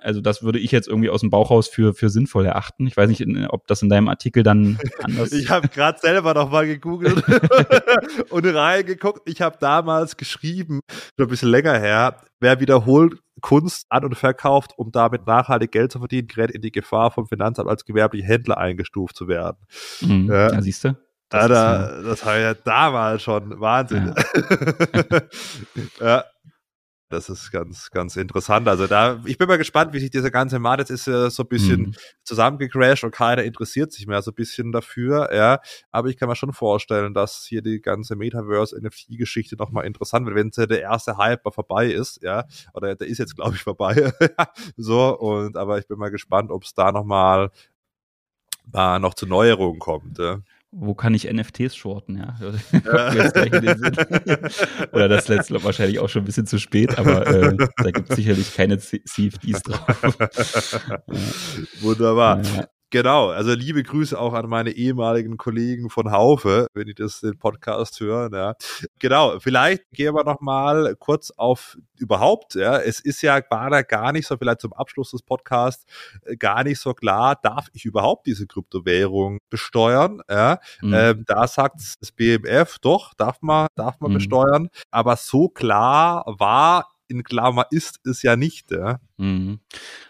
also 0.02 0.20
das 0.20 0.42
würde 0.42 0.58
ich 0.58 0.70
jetzt 0.70 0.88
irgendwie 0.88 1.10
aus 1.10 1.20
dem 1.20 1.30
Bauch 1.30 1.50
raus 1.50 1.68
für, 1.68 1.94
für 1.94 2.08
sinnvoll 2.08 2.46
erachten. 2.46 2.86
Ich 2.86 2.96
weiß 2.96 3.08
nicht, 3.08 3.24
ob 3.48 3.66
das 3.66 3.82
in 3.82 3.88
deinem 3.88 4.08
Artikel 4.08 4.42
dann 4.42 4.78
anders 5.02 5.32
Ich 5.32 5.50
habe 5.50 5.68
gerade 5.68 5.98
selber 5.98 6.34
noch 6.34 6.50
mal 6.50 6.66
gegoogelt 6.66 7.22
und 8.30 8.46
reingeguckt. 8.46 9.28
Ich 9.28 9.40
habe 9.42 9.56
damals 9.60 10.16
geschrieben, 10.16 10.80
schon 11.16 11.26
ein 11.26 11.30
bisschen 11.30 11.50
länger 11.50 11.78
her, 11.78 12.16
wer 12.40 12.60
wiederholt 12.60 13.18
Kunst 13.40 13.86
an 13.88 14.04
und 14.04 14.14
verkauft, 14.14 14.72
um 14.76 14.92
damit 14.92 15.26
nachhaltig 15.26 15.72
Geld 15.72 15.92
zu 15.92 15.98
verdienen, 15.98 16.28
gerät 16.28 16.50
in 16.50 16.62
die 16.62 16.72
Gefahr, 16.72 17.10
vom 17.10 17.26
Finanzamt 17.26 17.68
als 17.68 17.84
gewerblicher 17.84 18.26
Händler 18.26 18.58
eingestuft 18.58 19.16
zu 19.16 19.28
werden. 19.28 19.58
Mhm. 20.00 20.30
Ja, 20.30 20.52
ja 20.52 20.62
siehst 20.62 20.84
du? 20.84 20.96
Das, 21.28 21.50
ja, 21.50 22.02
das 22.02 22.24
war 22.24 22.38
ja 22.38 22.54
damals 22.54 23.22
schon 23.22 23.58
Wahnsinn. 23.58 24.14
Ja. 24.14 25.20
ja. 26.00 26.24
Das 27.14 27.28
ist 27.28 27.52
ganz, 27.52 27.90
ganz 27.90 28.16
interessant. 28.16 28.66
Also 28.66 28.86
da, 28.86 29.20
ich 29.24 29.38
bin 29.38 29.46
mal 29.46 29.56
gespannt, 29.56 29.92
wie 29.92 30.00
sich 30.00 30.10
dieser 30.10 30.32
ganze 30.32 30.58
Markt 30.58 30.80
jetzt 30.80 30.90
ist 30.90 31.06
ja 31.06 31.30
so 31.30 31.44
ein 31.44 31.48
bisschen 31.48 31.80
mhm. 31.80 31.94
zusammengecrashed 32.24 33.04
und 33.04 33.12
keiner 33.12 33.44
interessiert 33.44 33.92
sich 33.92 34.06
mehr 34.06 34.20
so 34.20 34.32
ein 34.32 34.34
bisschen 34.34 34.72
dafür, 34.72 35.32
ja. 35.32 35.60
Aber 35.92 36.08
ich 36.08 36.16
kann 36.16 36.28
mir 36.28 36.36
schon 36.36 36.52
vorstellen, 36.52 37.14
dass 37.14 37.44
hier 37.44 37.62
die 37.62 37.80
ganze 37.80 38.16
Metaverse-NFT-Geschichte 38.16 39.56
nochmal 39.56 39.86
interessant 39.86 40.26
wird, 40.26 40.36
wenn 40.36 40.50
der 40.68 40.80
erste 40.80 41.16
Hype 41.16 41.44
mal 41.44 41.52
vorbei 41.52 41.86
ist, 41.86 42.20
ja. 42.22 42.44
Oder 42.74 42.96
der 42.96 43.06
ist 43.06 43.18
jetzt, 43.18 43.36
glaube 43.36 43.54
ich, 43.54 43.62
vorbei. 43.62 44.12
so, 44.76 45.16
und 45.16 45.56
aber 45.56 45.78
ich 45.78 45.86
bin 45.86 45.98
mal 45.98 46.10
gespannt, 46.10 46.50
ob 46.50 46.64
es 46.64 46.74
da 46.74 46.90
nochmal 46.90 47.50
mal 48.72 48.98
noch 48.98 49.14
zu 49.14 49.26
Neuerungen 49.26 49.78
kommt. 49.78 50.18
Ja 50.18 50.40
wo 50.76 50.94
kann 50.94 51.14
ich 51.14 51.32
NFTs 51.32 51.76
shorten, 51.76 52.18
ja. 52.18 52.36
Oder 54.92 55.08
das 55.08 55.28
letzte 55.28 55.62
wahrscheinlich 55.62 56.00
auch 56.00 56.08
schon 56.08 56.22
ein 56.22 56.26
bisschen 56.26 56.46
zu 56.46 56.58
spät, 56.58 56.98
aber 56.98 57.26
äh, 57.26 57.56
da 57.76 57.90
gibt 57.90 58.08
es 58.10 58.16
sicherlich 58.16 58.54
keine 58.54 58.78
CFDs 58.78 59.62
drauf. 59.62 59.86
Wunderbar. 61.80 62.42
Ja. 62.42 62.68
Genau, 62.94 63.30
also 63.30 63.54
liebe 63.54 63.82
Grüße 63.82 64.16
auch 64.16 64.34
an 64.34 64.48
meine 64.48 64.70
ehemaligen 64.70 65.36
Kollegen 65.36 65.90
von 65.90 66.12
Haufe, 66.12 66.68
wenn 66.74 66.86
die 66.86 66.94
das 66.94 67.18
den 67.18 67.36
Podcast 67.36 67.98
hören. 67.98 68.32
Ja. 68.32 68.54
Genau, 69.00 69.40
vielleicht 69.40 69.82
gehen 69.90 70.14
wir 70.14 70.22
noch 70.22 70.40
mal 70.40 70.94
kurz 71.00 71.32
auf 71.32 71.76
überhaupt. 71.98 72.54
Ja, 72.54 72.78
es 72.78 73.00
ist 73.00 73.20
ja 73.22 73.40
gerade 73.40 73.82
gar 73.82 74.12
nicht 74.12 74.28
so, 74.28 74.36
vielleicht 74.36 74.60
zum 74.60 74.72
Abschluss 74.72 75.10
des 75.10 75.22
Podcasts 75.22 75.86
äh, 76.22 76.36
gar 76.36 76.62
nicht 76.62 76.78
so 76.78 76.94
klar, 76.94 77.36
darf 77.42 77.66
ich 77.72 77.84
überhaupt 77.84 78.28
diese 78.28 78.46
Kryptowährung 78.46 79.38
besteuern? 79.50 80.22
Ja, 80.30 80.60
mhm. 80.80 80.94
ähm, 80.94 81.24
da 81.26 81.48
sagt 81.48 81.80
das 82.00 82.12
BMF, 82.12 82.78
doch 82.78 83.12
darf 83.14 83.42
man, 83.42 83.66
darf 83.74 83.98
man 83.98 84.12
mhm. 84.12 84.14
besteuern, 84.18 84.68
aber 84.92 85.16
so 85.16 85.48
klar 85.48 86.22
war 86.38 86.92
in 87.08 87.24
Klammer 87.24 87.66
ist 87.70 87.98
es 88.06 88.22
ja 88.22 88.36
nicht. 88.36 88.70
Ja. 88.70 89.00
Mhm. 89.16 89.58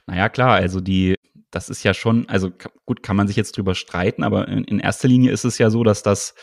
Naja, 0.07 0.29
klar, 0.29 0.57
also 0.57 0.83
die 0.83 1.15
das 1.55 1.69
ist 1.69 1.85
ja 1.85 1.95
schon, 1.95 2.29
also 2.29 2.51
gut, 2.85 3.03
kann 3.03 3.17
man 3.17 3.29
sich 3.29 3.37
jetzt 3.37 3.57
drüber 3.57 3.75
streiten, 3.75 4.23
aber 4.23 4.49
in, 4.49 4.65
in 4.65 4.81
erster 4.81 5.09
Linie 5.09 5.31
ist 5.31 5.45
es 5.45 5.59
ja 5.59 5.71
so, 5.71 5.85
dass 5.85 6.03
das 6.03 6.35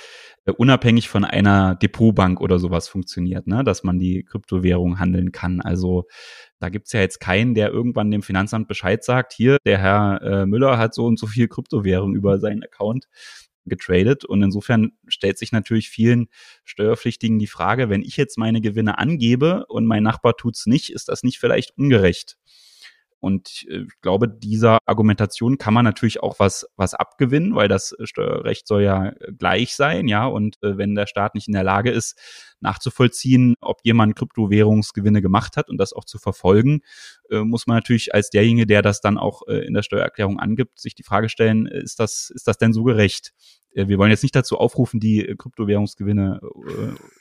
äh, 0.45 0.51
unabhängig 0.51 1.09
von 1.09 1.25
einer 1.25 1.75
Depotbank 1.75 2.39
oder 2.39 2.59
sowas 2.59 2.87
funktioniert, 2.87 3.45
ne? 3.45 3.63
dass 3.63 3.83
man 3.83 3.99
die 3.99 4.23
Kryptowährung 4.23 4.99
handeln 4.99 5.31
kann. 5.31 5.61
Also 5.61 6.05
da 6.59 6.69
gibt's 6.69 6.93
ja 6.93 7.01
jetzt 7.01 7.19
keinen, 7.19 7.53
der 7.55 7.69
irgendwann 7.71 8.09
dem 8.09 8.23
Finanzamt 8.23 8.67
Bescheid 8.67 9.03
sagt, 9.03 9.33
hier, 9.33 9.57
der 9.65 9.79
Herr 9.79 10.21
äh, 10.21 10.45
Müller 10.45 10.77
hat 10.77 10.93
so 10.93 11.05
und 11.05 11.19
so 11.19 11.27
viel 11.27 11.47
Kryptowährung 11.47 12.15
über 12.15 12.39
seinen 12.39 12.63
Account 12.63 13.07
getradet. 13.65 14.25
Und 14.25 14.41
insofern 14.41 14.93
stellt 15.07 15.37
sich 15.37 15.51
natürlich 15.51 15.89
vielen 15.89 16.27
Steuerpflichtigen 16.63 17.37
die 17.37 17.47
Frage, 17.47 17.89
wenn 17.89 18.01
ich 18.01 18.17
jetzt 18.17 18.37
meine 18.37 18.61
Gewinne 18.61 18.97
angebe 18.97 19.65
und 19.67 19.85
mein 19.85 20.03
Nachbar 20.03 20.37
tut's 20.37 20.65
nicht, 20.65 20.89
ist 20.89 21.09
das 21.09 21.23
nicht 21.23 21.37
vielleicht 21.37 21.77
ungerecht? 21.77 22.37
Und 23.21 23.65
äh, 23.69 23.83
ich 23.83 24.01
glaube, 24.01 24.27
dieser 24.27 24.79
Argumentation 24.85 25.59
kann 25.59 25.75
man 25.75 25.85
natürlich 25.85 26.21
auch 26.21 26.39
was, 26.39 26.67
was 26.75 26.95
abgewinnen, 26.95 27.55
weil 27.55 27.67
das 27.67 27.93
äh, 27.93 28.07
Steuerrecht 28.07 28.67
soll 28.67 28.81
ja 28.81 29.09
äh, 29.09 29.31
gleich 29.31 29.75
sein, 29.75 30.07
ja. 30.07 30.25
Und 30.25 30.57
wenn 30.61 30.95
der 30.95 31.05
Staat 31.05 31.35
nicht 31.35 31.47
in 31.47 31.53
der 31.53 31.63
Lage 31.63 31.91
ist, 31.91 32.17
nachzuvollziehen, 32.59 33.53
ob 33.61 33.79
jemand 33.83 34.15
Kryptowährungsgewinne 34.15 35.21
gemacht 35.21 35.55
hat 35.55 35.69
und 35.69 35.77
das 35.77 35.93
auch 35.93 36.05
zu 36.05 36.17
verfolgen, 36.17 36.81
muss 37.29 37.65
man 37.65 37.77
natürlich 37.77 38.13
als 38.13 38.29
derjenige, 38.29 38.67
der 38.67 38.81
das 38.81 39.01
dann 39.01 39.17
auch 39.17 39.43
in 39.47 39.73
der 39.73 39.83
Steuererklärung 39.83 40.39
angibt, 40.39 40.79
sich 40.79 40.93
die 40.93 41.03
Frage 41.03 41.29
stellen, 41.29 41.65
ist 41.65 41.99
das, 41.99 42.29
ist 42.29 42.47
das 42.47 42.57
denn 42.57 42.73
so 42.73 42.83
gerecht? 42.83 43.33
Wir 43.73 43.97
wollen 43.97 44.11
jetzt 44.11 44.23
nicht 44.23 44.35
dazu 44.35 44.57
aufrufen, 44.57 44.99
die 44.99 45.33
Kryptowährungsgewinne 45.37 46.41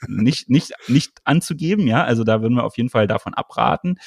nicht, 0.07 0.49
nicht, 0.49 0.73
nicht 0.87 1.13
anzugeben, 1.23 1.87
ja. 1.87 2.03
Also 2.03 2.23
da 2.23 2.41
würden 2.41 2.55
wir 2.55 2.65
auf 2.65 2.77
jeden 2.77 2.89
Fall 2.89 3.07
davon 3.07 3.33
abraten. 3.33 3.97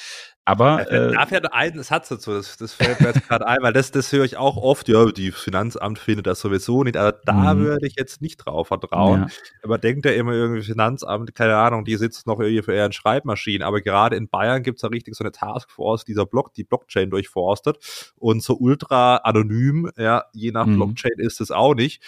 Aber 0.47 0.91
äh, 0.91 1.11
da 1.11 1.25
fährt 1.25 1.51
ein 1.51 1.81
Satz 1.81 2.09
dazu, 2.09 2.31
das, 2.31 2.55
das 2.57 2.71
fällt 2.71 3.01
mir 3.01 3.07
jetzt 3.07 3.27
gerade 3.27 3.47
ein, 3.47 3.57
weil 3.61 3.73
das, 3.73 3.89
das 3.89 4.11
höre 4.11 4.25
ich 4.25 4.37
auch 4.37 4.57
oft, 4.57 4.87
ja, 4.87 5.05
die 5.11 5.31
Finanzamt 5.31 5.97
findet 5.97 6.27
das 6.27 6.39
sowieso 6.39 6.83
nicht, 6.83 6.97
aber 6.97 7.13
da 7.25 7.55
mhm. 7.55 7.61
würde 7.61 7.87
ich 7.87 7.95
jetzt 7.97 8.21
nicht 8.21 8.37
drauf 8.37 8.67
vertrauen. 8.67 9.21
Ja. 9.21 9.27
Aber 9.63 9.79
denkt 9.79 10.05
ja 10.05 10.11
immer 10.11 10.33
irgendwie 10.33 10.61
Finanzamt, 10.61 11.33
keine 11.33 11.55
Ahnung, 11.55 11.83
die 11.83 11.95
sitzt 11.97 12.27
noch 12.27 12.39
irgendwie 12.39 12.61
für 12.61 12.75
ihren 12.75 12.91
Schreibmaschinen, 12.91 13.63
aber 13.63 13.81
gerade 13.81 14.15
in 14.15 14.29
Bayern 14.29 14.61
gibt 14.61 14.77
es 14.77 14.81
da 14.83 14.89
richtig 14.89 15.15
so 15.15 15.23
eine 15.23 15.31
Taskforce, 15.31 16.05
dieser 16.05 16.27
Block, 16.27 16.53
die 16.53 16.63
Blockchain 16.63 17.09
durchforstet 17.09 18.13
und 18.15 18.43
so 18.43 18.55
ultra 18.55 19.17
anonym, 19.17 19.89
ja, 19.97 20.25
je 20.33 20.51
nach 20.51 20.67
mhm. 20.67 20.75
Blockchain 20.75 21.17
ist 21.17 21.41
es 21.41 21.49
auch 21.49 21.73
nicht. 21.73 22.03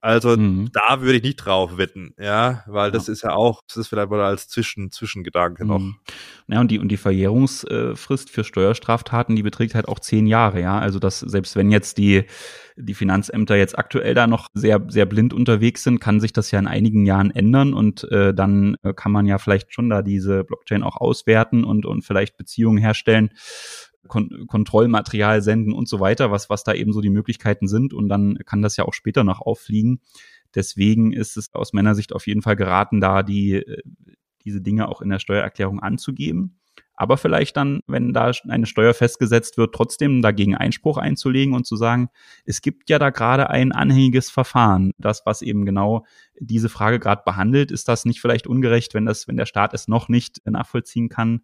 Also 0.00 0.36
mhm. 0.36 0.70
da 0.72 1.00
würde 1.00 1.18
ich 1.18 1.22
nicht 1.22 1.36
drauf 1.36 1.76
wetten, 1.76 2.14
ja, 2.18 2.62
weil 2.66 2.90
das 2.90 3.06
ja. 3.06 3.12
ist 3.12 3.22
ja 3.22 3.30
auch, 3.30 3.62
das 3.66 3.76
ist 3.76 3.88
vielleicht 3.88 4.10
mal 4.10 4.20
als 4.20 4.48
Zwischen, 4.48 4.92
Zwischengedanke 4.92 5.64
mhm. 5.64 5.68
noch. 5.68 5.82
Ja, 6.48 6.60
und 6.60 6.70
die, 6.70 6.78
und 6.78 6.88
die 6.88 6.96
Verjährungsfrist 6.96 8.30
für 8.30 8.44
Steuerstraftaten, 8.44 9.36
die 9.36 9.42
beträgt 9.42 9.74
halt 9.74 9.88
auch 9.88 9.98
zehn 9.98 10.26
Jahre, 10.26 10.60
ja. 10.60 10.78
Also 10.78 10.98
das, 10.98 11.20
selbst 11.20 11.56
wenn 11.56 11.70
jetzt 11.70 11.98
die, 11.98 12.24
die 12.76 12.94
Finanzämter 12.94 13.56
jetzt 13.56 13.78
aktuell 13.78 14.14
da 14.14 14.26
noch 14.26 14.48
sehr, 14.54 14.84
sehr 14.88 15.06
blind 15.06 15.34
unterwegs 15.34 15.82
sind, 15.82 16.00
kann 16.00 16.20
sich 16.20 16.32
das 16.32 16.50
ja 16.50 16.58
in 16.58 16.66
einigen 16.66 17.04
Jahren 17.04 17.30
ändern 17.30 17.74
und 17.74 18.04
äh, 18.10 18.32
dann 18.32 18.76
äh, 18.82 18.92
kann 18.94 19.12
man 19.12 19.26
ja 19.26 19.38
vielleicht 19.38 19.74
schon 19.74 19.90
da 19.90 20.02
diese 20.02 20.44
Blockchain 20.44 20.82
auch 20.82 20.96
auswerten 20.96 21.64
und, 21.64 21.86
und 21.86 22.02
vielleicht 22.02 22.36
Beziehungen 22.36 22.78
herstellen 22.78 23.30
Kon 24.06 24.46
Kontrollmaterial 24.46 25.42
senden 25.42 25.72
und 25.72 25.88
so 25.88 26.00
weiter, 26.00 26.30
was, 26.30 26.48
was 26.48 26.64
da 26.64 26.72
eben 26.72 26.92
so 26.92 27.00
die 27.00 27.10
Möglichkeiten 27.10 27.68
sind. 27.68 27.92
Und 27.92 28.08
dann 28.08 28.38
kann 28.46 28.62
das 28.62 28.76
ja 28.76 28.84
auch 28.84 28.94
später 28.94 29.24
noch 29.24 29.40
auffliegen. 29.40 30.00
Deswegen 30.54 31.12
ist 31.12 31.36
es 31.36 31.52
aus 31.52 31.72
meiner 31.72 31.94
Sicht 31.94 32.12
auf 32.12 32.26
jeden 32.26 32.42
Fall 32.42 32.56
geraten, 32.56 33.00
da 33.00 33.22
die, 33.22 33.54
äh, 33.54 33.82
diese 34.44 34.60
Dinge 34.60 34.88
auch 34.88 35.02
in 35.02 35.10
der 35.10 35.18
Steuererklärung 35.18 35.80
anzugeben. 35.80 36.58
Aber 37.00 37.16
vielleicht 37.16 37.56
dann, 37.56 37.80
wenn 37.86 38.12
da 38.12 38.32
eine 38.48 38.66
Steuer 38.66 38.92
festgesetzt 38.92 39.56
wird, 39.56 39.72
trotzdem 39.72 40.20
dagegen 40.20 40.56
Einspruch 40.56 40.96
einzulegen 40.96 41.54
und 41.54 41.64
zu 41.64 41.76
sagen, 41.76 42.08
es 42.44 42.60
gibt 42.60 42.90
ja 42.90 42.98
da 42.98 43.10
gerade 43.10 43.50
ein 43.50 43.70
anhängiges 43.70 44.30
Verfahren. 44.30 44.90
Das, 44.98 45.22
was 45.24 45.40
eben 45.40 45.64
genau 45.64 46.04
diese 46.40 46.68
Frage 46.68 46.98
gerade 46.98 47.22
behandelt, 47.24 47.70
ist 47.70 47.86
das 47.86 48.04
nicht 48.04 48.20
vielleicht 48.20 48.48
ungerecht, 48.48 48.94
wenn 48.94 49.06
das, 49.06 49.28
wenn 49.28 49.36
der 49.36 49.46
Staat 49.46 49.74
es 49.74 49.86
noch 49.86 50.08
nicht 50.08 50.44
nachvollziehen 50.44 51.08
kann, 51.08 51.42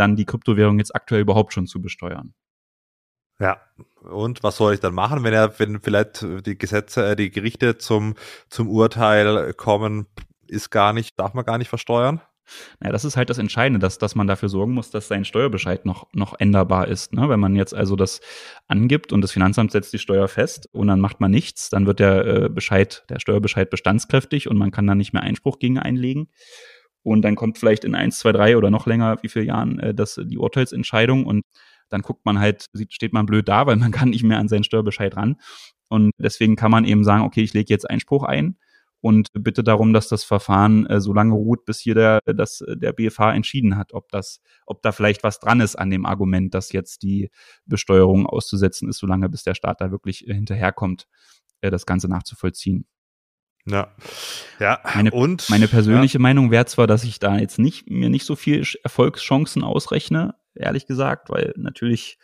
dann 0.00 0.16
die 0.16 0.24
Kryptowährung 0.24 0.78
jetzt 0.78 0.94
aktuell 0.94 1.20
überhaupt 1.20 1.52
schon 1.52 1.66
zu 1.66 1.80
besteuern. 1.80 2.34
Ja, 3.38 3.60
und 4.02 4.42
was 4.42 4.56
soll 4.56 4.74
ich 4.74 4.80
dann 4.80 4.92
machen, 4.94 5.24
wenn 5.24 5.32
er, 5.32 5.58
wenn 5.58 5.80
vielleicht 5.80 6.26
die 6.44 6.58
Gesetze, 6.58 7.12
äh, 7.12 7.16
die 7.16 7.30
Gerichte 7.30 7.78
zum, 7.78 8.14
zum 8.48 8.68
Urteil 8.68 9.54
kommen, 9.54 10.06
ist 10.46 10.70
gar 10.70 10.92
nicht, 10.92 11.18
darf 11.18 11.32
man 11.32 11.44
gar 11.44 11.56
nicht 11.56 11.68
versteuern? 11.68 12.20
Naja, 12.80 12.92
das 12.92 13.04
ist 13.04 13.16
halt 13.16 13.30
das 13.30 13.38
Entscheidende, 13.38 13.78
dass, 13.78 13.98
dass 13.98 14.14
man 14.14 14.26
dafür 14.26 14.48
sorgen 14.48 14.72
muss, 14.72 14.90
dass 14.90 15.08
sein 15.08 15.24
Steuerbescheid 15.24 15.86
noch, 15.86 16.08
noch 16.12 16.38
änderbar 16.38 16.88
ist. 16.88 17.12
Ne? 17.12 17.28
Wenn 17.28 17.40
man 17.40 17.56
jetzt 17.56 17.74
also 17.74 17.96
das 17.96 18.20
angibt 18.66 19.12
und 19.12 19.20
das 19.20 19.32
Finanzamt 19.32 19.72
setzt 19.72 19.92
die 19.92 19.98
Steuer 19.98 20.28
fest 20.28 20.68
und 20.72 20.88
dann 20.88 21.00
macht 21.00 21.20
man 21.20 21.30
nichts, 21.30 21.70
dann 21.70 21.86
wird 21.86 22.00
der 22.00 22.26
äh, 22.26 22.48
Bescheid, 22.48 23.04
der 23.08 23.20
Steuerbescheid 23.20 23.70
bestandskräftig 23.70 24.48
und 24.48 24.58
man 24.58 24.70
kann 24.70 24.86
dann 24.86 24.98
nicht 24.98 25.12
mehr 25.12 25.22
Einspruch 25.22 25.58
gegen 25.58 25.78
einlegen. 25.78 26.28
Und 27.02 27.22
dann 27.22 27.34
kommt 27.34 27.58
vielleicht 27.58 27.84
in 27.84 27.94
eins, 27.94 28.18
zwei, 28.18 28.32
drei 28.32 28.56
oder 28.56 28.70
noch 28.70 28.86
länger, 28.86 29.18
wie 29.22 29.28
viele 29.28 29.46
Jahren, 29.46 29.78
äh, 29.78 29.94
das, 29.94 30.20
die 30.22 30.38
Urteilsentscheidung 30.38 31.24
und 31.26 31.42
dann 31.88 32.02
guckt 32.02 32.24
man 32.24 32.38
halt, 32.38 32.66
sieht, 32.72 32.92
steht 32.92 33.12
man 33.12 33.26
blöd 33.26 33.48
da, 33.48 33.66
weil 33.66 33.76
man 33.76 33.90
kann 33.92 34.10
nicht 34.10 34.22
mehr 34.22 34.38
an 34.38 34.48
seinen 34.48 34.64
Steuerbescheid 34.64 35.16
ran. 35.16 35.36
Und 35.88 36.12
deswegen 36.18 36.56
kann 36.56 36.70
man 36.70 36.84
eben 36.84 37.04
sagen, 37.04 37.24
okay, 37.24 37.42
ich 37.42 37.52
lege 37.52 37.72
jetzt 37.72 37.88
Einspruch 37.88 38.22
ein 38.24 38.56
und 39.00 39.28
bitte 39.32 39.64
darum, 39.64 39.92
dass 39.92 40.08
das 40.08 40.24
Verfahren 40.24 40.86
äh, 40.86 41.00
so 41.00 41.12
lange 41.12 41.34
ruht, 41.34 41.64
bis 41.64 41.80
hier 41.80 41.94
der, 41.94 42.20
das, 42.26 42.62
der 42.68 42.92
BFH 42.92 43.34
entschieden 43.34 43.76
hat, 43.76 43.92
ob 43.94 44.10
das, 44.10 44.40
ob 44.66 44.82
da 44.82 44.92
vielleicht 44.92 45.22
was 45.24 45.40
dran 45.40 45.60
ist 45.60 45.76
an 45.76 45.90
dem 45.90 46.06
Argument, 46.06 46.54
dass 46.54 46.72
jetzt 46.72 47.02
die 47.02 47.30
Besteuerung 47.64 48.26
auszusetzen 48.26 48.88
ist, 48.88 48.98
solange 48.98 49.28
bis 49.28 49.42
der 49.42 49.54
Staat 49.54 49.80
da 49.80 49.90
wirklich 49.90 50.28
äh, 50.28 50.34
hinterherkommt, 50.34 51.06
äh, 51.62 51.70
das 51.70 51.86
Ganze 51.86 52.08
nachzuvollziehen. 52.08 52.86
Ja. 53.70 53.88
Ja. 54.58 54.80
Meine, 54.94 55.10
und 55.10 55.48
meine 55.48 55.68
persönliche 55.68 56.18
ja. 56.18 56.22
Meinung 56.22 56.50
wäre 56.50 56.66
zwar, 56.66 56.86
dass 56.86 57.04
ich 57.04 57.18
da 57.18 57.38
jetzt 57.38 57.58
nicht 57.58 57.88
mir 57.88 58.10
nicht 58.10 58.24
so 58.24 58.36
viel 58.36 58.66
Erfolgschancen 58.82 59.62
ausrechne, 59.62 60.34
ehrlich 60.54 60.86
gesagt, 60.86 61.30
weil 61.30 61.54
natürlich 61.56 62.18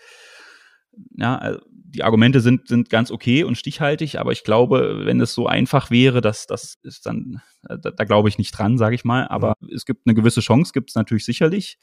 ja, 1.17 1.37
also 1.37 1.61
die 1.71 2.03
Argumente 2.03 2.41
sind, 2.41 2.69
sind 2.69 2.91
ganz 2.91 3.11
okay 3.11 3.45
und 3.45 3.57
stichhaltig, 3.57 4.19
aber 4.19 4.33
ich 4.33 4.45
glaube, 4.45 5.03
wenn 5.05 5.21
es 5.21 5.35
so 5.35 5.47
einfach 5.47 5.91
wäre, 5.91 6.21
dass 6.21 6.47
das 6.47 6.77
ist 6.83 7.07
dann, 7.07 7.41
da, 7.63 7.77
da 7.77 8.05
glaube 8.05 8.29
ich 8.29 8.39
nicht 8.39 8.53
dran, 8.53 8.77
sage 8.77 8.95
ich 8.95 9.05
mal. 9.05 9.27
Aber 9.29 9.55
mhm. 9.61 9.69
es 9.75 9.87
gibt 9.87 10.07
eine 10.07 10.15
gewisse 10.15 10.41
Chance, 10.41 10.73
gibt 10.73 10.91
es 10.91 10.97
natürlich 10.97 11.25
sicherlich. 11.25 11.79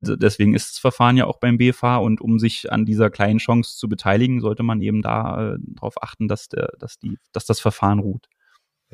Deswegen 0.00 0.54
ist 0.54 0.72
das 0.72 0.78
Verfahren 0.78 1.16
ja 1.16 1.26
auch 1.26 1.38
beim 1.38 1.56
BFH 1.56 1.98
und 1.98 2.20
um 2.20 2.38
sich 2.38 2.72
an 2.72 2.84
dieser 2.84 3.10
kleinen 3.10 3.38
Chance 3.38 3.78
zu 3.78 3.88
beteiligen, 3.88 4.40
sollte 4.40 4.62
man 4.62 4.82
eben 4.82 5.02
da 5.02 5.54
äh, 5.54 5.58
darauf 5.60 6.02
achten, 6.02 6.28
dass 6.28 6.48
der, 6.48 6.72
dass 6.78 6.98
die, 6.98 7.18
dass 7.32 7.46
das 7.46 7.60
Verfahren 7.60 8.00
ruht. 8.00 8.28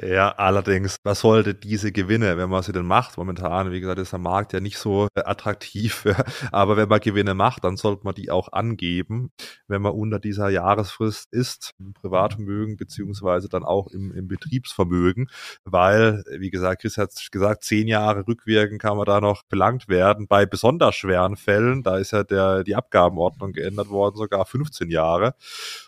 Ja, 0.03 0.31
allerdings, 0.31 0.97
was 1.03 1.21
sollte 1.21 1.55
diese 1.55 1.93
Gewinne, 1.93 2.39
wenn 2.39 2.49
man 2.49 2.63
sie 2.63 2.73
denn 2.73 2.87
macht? 2.87 3.19
Momentan, 3.19 3.71
wie 3.71 3.81
gesagt, 3.81 3.99
ist 3.99 4.13
der 4.13 4.21
Markt 4.21 4.53
ja 4.53 4.61
nicht 4.61 4.79
so 4.79 5.09
äh, 5.15 5.23
attraktiv, 5.25 6.05
aber 6.53 6.77
wenn 6.77 6.89
man 6.89 7.01
Gewinne 7.01 7.35
macht, 7.35 7.65
dann 7.65 7.77
sollte 7.77 8.05
man 8.05 8.15
die 8.15 8.31
auch 8.31 8.53
angeben, 8.53 9.31
wenn 9.67 9.83
man 9.83 9.93
unter 9.93 10.19
dieser 10.19 10.49
Jahresfrist 10.49 11.29
ist, 11.33 11.75
im 11.79 11.93
Privatvermögen 11.93 12.77
beziehungsweise 12.77 13.49
dann 13.49 13.65
auch 13.65 13.89
im, 13.89 14.13
im 14.13 14.29
Betriebsvermögen, 14.29 15.29
weil, 15.65 16.23
wie 16.39 16.51
gesagt, 16.51 16.83
Chris 16.83 16.97
hat 16.97 17.11
gesagt, 17.31 17.65
zehn 17.65 17.89
Jahre 17.89 18.27
rückwirkend 18.27 18.81
kann 18.81 18.97
man 18.97 19.07
da 19.07 19.21
noch 19.21 19.43
belangt 19.43 19.89
werden. 19.89 20.29
Bei 20.29 20.47
besonders 20.47 20.95
schweren 20.95 21.37
Fällen, 21.37 21.83
da 21.83 21.99
ist 21.99 22.13
ja 22.13 22.23
der, 22.23 22.65
die 22.65 22.77
Abgabenordnung 22.77 23.53
geändert 23.53 23.91
worden, 23.91 24.17
sogar 24.17 24.47
15 24.47 24.89
Jahre. 24.89 25.35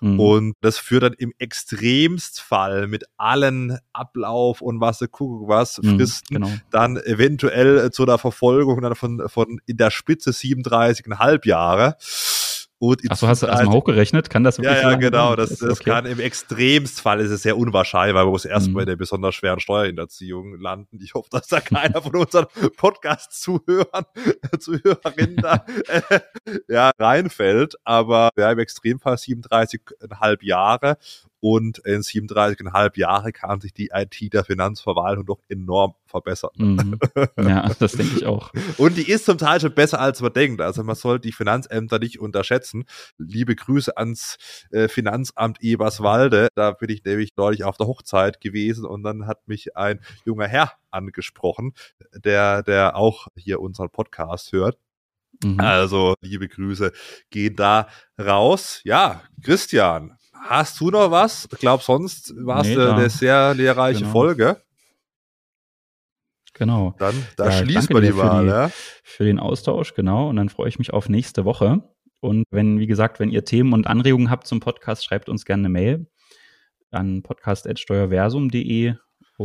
Mhm. 0.00 0.20
Und 0.20 0.54
das 0.60 0.78
führt 0.78 1.04
dann 1.04 1.14
im 1.14 1.32
Extremstfall 1.38 2.88
mit 2.88 3.04
allen 3.16 3.78
Ablauf 3.92 4.60
und 4.60 4.80
was, 4.80 5.04
guck 5.10 5.48
was, 5.48 5.78
mhm, 5.78 5.98
Fristen, 5.98 6.38
mhm, 6.38 6.42
genau. 6.42 6.52
dann 6.70 6.96
eventuell 6.96 7.78
äh, 7.78 7.90
zu 7.90 8.06
der 8.06 8.18
Verfolgung 8.18 8.80
dann 8.80 8.94
von, 8.94 9.28
von 9.28 9.60
in 9.66 9.76
der 9.76 9.90
Spitze 9.90 10.30
37,5 10.30 11.46
Jahre. 11.46 11.96
Und 12.82 13.08
Achso, 13.12 13.28
hast 13.28 13.44
du 13.44 13.46
erstmal 13.46 13.76
hochgerechnet? 13.76 14.28
Kann 14.28 14.42
das 14.42 14.58
wirklich 14.58 14.82
Ja, 14.82 14.90
ja, 14.90 14.96
genau. 14.96 15.36
Das, 15.36 15.50
das 15.50 15.80
okay. 15.80 15.90
kann 15.90 16.04
im 16.04 16.18
Extremstfall 16.18 17.20
ist 17.20 17.30
es 17.30 17.42
sehr 17.42 17.56
unwahrscheinlich, 17.56 18.16
weil 18.16 18.24
man 18.24 18.32
muss 18.32 18.44
erstmal 18.44 18.72
mhm. 18.72 18.80
in 18.80 18.86
der 18.86 18.96
besonders 18.96 19.36
schweren 19.36 19.60
Steuerhinterziehung 19.60 20.58
landen. 20.58 20.98
Ich 21.00 21.14
hoffe, 21.14 21.28
dass 21.30 21.46
da 21.46 21.60
keiner 21.60 22.02
von 22.02 22.16
unseren 22.16 22.46
Podcast-Zuhörern, 22.76 24.04
Zuhörerinnen 24.58 25.36
da 25.36 25.64
äh, 25.86 26.20
ja, 26.66 26.90
reinfällt. 26.98 27.76
Aber 27.84 28.30
ja, 28.36 28.50
im 28.50 28.58
Extremfall 28.58 29.14
37,5 29.14 30.44
Jahre 30.44 30.96
und 31.42 31.78
in 31.78 32.02
37,5 32.02 32.98
Jahre 32.98 33.32
kann 33.32 33.60
sich 33.60 33.74
die 33.74 33.90
IT 33.92 34.32
der 34.32 34.44
Finanzverwaltung 34.44 35.26
doch 35.26 35.40
enorm 35.48 35.94
verbessern. 36.06 36.52
Mhm. 36.54 36.98
Ja, 37.36 37.68
das 37.80 37.92
denke 37.92 38.16
ich 38.16 38.26
auch. 38.26 38.52
Und 38.78 38.96
die 38.96 39.10
ist 39.10 39.24
zum 39.24 39.38
Teil 39.38 39.60
schon 39.60 39.74
besser, 39.74 40.00
als 40.00 40.20
man 40.20 40.32
denkt. 40.32 40.60
Also 40.60 40.84
man 40.84 40.94
soll 40.94 41.18
die 41.18 41.32
Finanzämter 41.32 41.98
nicht 41.98 42.20
unterschätzen. 42.20 42.84
Liebe 43.18 43.56
Grüße 43.56 43.96
ans 43.96 44.36
äh, 44.70 44.86
Finanzamt 44.86 45.60
Eberswalde. 45.60 46.48
Da 46.54 46.70
bin 46.70 46.90
ich 46.90 47.02
nämlich 47.04 47.30
neulich 47.36 47.64
auf 47.64 47.76
der 47.76 47.88
Hochzeit 47.88 48.40
gewesen 48.40 48.84
und 48.84 49.02
dann 49.02 49.26
hat 49.26 49.48
mich 49.48 49.76
ein 49.76 50.00
junger 50.24 50.46
Herr 50.46 50.72
angesprochen, 50.92 51.74
der, 52.14 52.62
der 52.62 52.94
auch 52.94 53.26
hier 53.36 53.60
unseren 53.60 53.90
Podcast 53.90 54.52
hört. 54.52 54.78
Mhm. 55.42 55.58
Also, 55.58 56.14
liebe 56.20 56.46
Grüße 56.46 56.92
gehen 57.30 57.56
da 57.56 57.88
raus. 58.20 58.80
Ja, 58.84 59.22
Christian, 59.42 60.16
Hast 60.32 60.80
du 60.80 60.90
noch 60.90 61.10
was? 61.10 61.48
Ich 61.52 61.58
glaube, 61.58 61.82
sonst 61.82 62.34
war 62.36 62.60
es 62.60 62.68
nee, 62.68 62.74
eine, 62.74 62.94
eine, 62.94 63.10
sehr 63.10 63.54
lehrreiche 63.54 64.00
genau. 64.00 64.12
Folge. 64.12 64.62
Genau. 66.54 66.94
Dann 66.98 67.14
da 67.36 67.46
ja, 67.46 67.52
schließt 67.52 67.92
man 67.92 68.02
die 68.02 68.16
Wahl, 68.16 68.46
ja? 68.46 68.70
Für 69.02 69.24
den 69.24 69.38
Austausch, 69.38 69.94
genau. 69.94 70.28
Und 70.28 70.36
dann 70.36 70.48
freue 70.48 70.68
ich 70.68 70.78
mich 70.78 70.92
auf 70.92 71.08
nächste 71.08 71.44
Woche. 71.44 71.82
Und 72.20 72.44
wenn, 72.50 72.78
wie 72.78 72.86
gesagt, 72.86 73.20
wenn 73.20 73.30
ihr 73.30 73.44
Themen 73.44 73.72
und 73.72 73.86
Anregungen 73.86 74.30
habt 74.30 74.46
zum 74.46 74.60
Podcast, 74.60 75.04
schreibt 75.04 75.28
uns 75.28 75.44
gerne 75.44 75.62
eine 75.62 75.68
Mail 75.70 76.06
an 76.90 77.22
podcast.steuerversum.de 77.22 78.94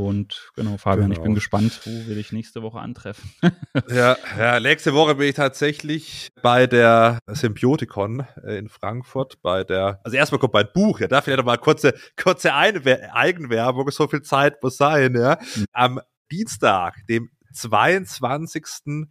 und 0.05 0.51
genau, 0.55 0.77
Fabian, 0.77 1.09
genau. 1.09 1.13
ich 1.13 1.17
bin 1.17 1.23
genau. 1.25 1.35
gespannt, 1.35 1.81
wo 1.85 2.07
will 2.07 2.17
ich 2.17 2.31
nächste 2.31 2.61
Woche 2.61 2.79
antreffen. 2.79 3.31
ja, 3.89 4.17
ja, 4.37 4.59
nächste 4.59 4.93
Woche 4.93 5.15
bin 5.15 5.29
ich 5.29 5.35
tatsächlich 5.35 6.29
bei 6.41 6.67
der 6.67 7.19
Symbiotikon 7.27 8.25
äh, 8.43 8.57
in 8.57 8.69
Frankfurt, 8.69 9.41
bei 9.41 9.63
der, 9.63 9.99
also 10.03 10.17
erstmal 10.17 10.39
kommt 10.39 10.53
mein 10.53 10.69
Buch, 10.73 10.99
ja, 10.99 11.07
da 11.07 11.21
vielleicht 11.21 11.39
noch 11.39 11.45
mal 11.45 11.57
kurze, 11.57 11.93
kurze 12.15 12.53
Eigenwerbung, 12.53 13.89
so 13.91 14.07
viel 14.07 14.21
Zeit 14.21 14.61
muss 14.63 14.77
sein, 14.77 15.15
ja. 15.15 15.37
Mhm. 15.55 15.65
Am 15.73 16.01
Dienstag, 16.31 17.05
dem 17.07 17.29
22. 17.53 19.07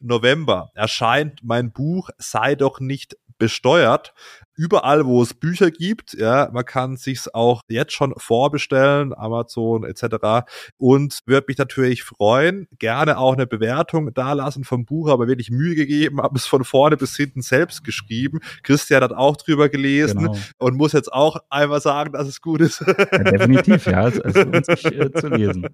November 0.00 0.70
erscheint 0.74 1.40
mein 1.42 1.72
Buch 1.72 2.10
Sei 2.18 2.54
doch 2.54 2.80
nicht 2.80 3.16
besteuert. 3.38 4.14
Überall, 4.56 5.06
wo 5.06 5.22
es 5.22 5.34
Bücher 5.34 5.70
gibt. 5.70 6.14
Ja, 6.14 6.50
man 6.52 6.64
kann 6.64 6.96
sich's 6.96 7.32
auch 7.32 7.60
jetzt 7.68 7.92
schon 7.92 8.14
vorbestellen, 8.16 9.14
Amazon 9.14 9.84
etc. 9.84 10.46
Und 10.76 11.18
würde 11.26 11.46
mich 11.48 11.58
natürlich 11.58 12.02
freuen. 12.02 12.68
Gerne 12.78 13.18
auch 13.18 13.34
eine 13.34 13.46
Bewertung 13.46 14.12
da 14.14 14.32
lassen 14.32 14.64
vom 14.64 14.84
Buch, 14.84 15.08
aber 15.08 15.26
wirklich 15.28 15.50
Mühe 15.50 15.74
gegeben, 15.74 16.20
habe 16.20 16.36
es 16.36 16.46
von 16.46 16.64
vorne 16.64 16.96
bis 16.96 17.16
hinten 17.16 17.42
selbst 17.42 17.84
geschrieben. 17.84 18.40
Christian 18.62 19.02
hat 19.02 19.12
auch 19.12 19.36
drüber 19.36 19.68
gelesen 19.68 20.18
genau. 20.18 20.36
und 20.58 20.76
muss 20.76 20.92
jetzt 20.92 21.12
auch 21.12 21.36
einmal 21.50 21.80
sagen, 21.80 22.12
dass 22.12 22.28
es 22.28 22.40
gut 22.40 22.60
ist. 22.60 22.80
Ja, 22.86 23.18
definitiv, 23.24 23.86
ja. 23.86 24.08
Es, 24.08 24.18
es 24.18 24.34
lohnt 24.34 24.66
sich 24.66 24.84
äh, 24.86 25.12
zu 25.12 25.28
lesen. 25.28 25.66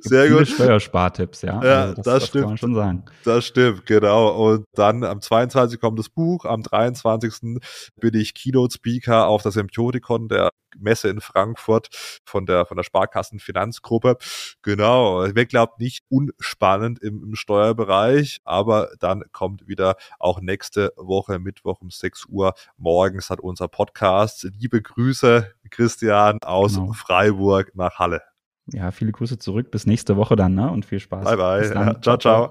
Sehr 0.00 0.28
gut. 0.28 0.48
Steuerspartipps, 0.48 1.42
ja. 1.42 1.62
Ja, 1.62 1.82
also 1.82 1.94
das, 1.94 2.04
das, 2.04 2.26
stimmt. 2.26 2.42
kann 2.42 2.50
man 2.50 2.58
schon 2.58 2.74
sagen. 2.74 3.04
Das 3.24 3.46
stimmt, 3.46 3.86
genau. 3.86 4.28
Und 4.28 4.64
dann 4.74 5.04
am 5.04 5.20
22. 5.20 5.80
kommt 5.80 5.98
das 5.98 6.08
Buch, 6.08 6.44
am 6.44 6.62
23. 6.62 7.60
bin 7.96 8.14
ich 8.14 8.34
Keynote-Speaker 8.34 9.26
auf 9.26 9.42
das 9.42 9.54
Symbiotikon 9.54 10.28
der 10.28 10.50
Messe 10.78 11.08
in 11.08 11.20
Frankfurt 11.20 11.88
von 12.24 12.46
der, 12.46 12.66
von 12.66 12.76
der 12.76 12.84
Sparkassenfinanzgruppe. 12.84 14.16
Genau. 14.62 15.26
Wer 15.32 15.46
glaubt 15.46 15.78
nicht 15.78 16.04
unspannend 16.08 17.00
im, 17.00 17.22
im 17.22 17.34
Steuerbereich, 17.34 18.40
aber 18.44 18.90
dann 19.00 19.24
kommt 19.32 19.68
wieder 19.68 19.96
auch 20.18 20.40
nächste 20.40 20.92
Woche 20.96 21.38
Mittwoch 21.38 21.80
um 21.80 21.90
6 21.90 22.26
Uhr 22.26 22.54
morgens 22.76 23.30
hat 23.30 23.40
unser 23.40 23.68
Podcast. 23.68 24.48
Liebe 24.58 24.80
Grüße, 24.80 25.52
Christian, 25.70 26.38
aus 26.42 26.74
genau. 26.74 26.92
Freiburg 26.92 27.74
nach 27.74 27.98
Halle. 27.98 28.22
Ja, 28.66 28.90
viele 28.90 29.12
Grüße 29.12 29.38
zurück. 29.38 29.70
Bis 29.70 29.86
nächste 29.86 30.16
Woche 30.16 30.36
dann, 30.36 30.54
ne? 30.54 30.70
Und 30.70 30.86
viel 30.86 31.00
Spaß. 31.00 31.24
Bye, 31.24 31.36
bye. 31.36 31.74
Ja, 31.74 32.00
ciao, 32.00 32.16
ciao. 32.16 32.50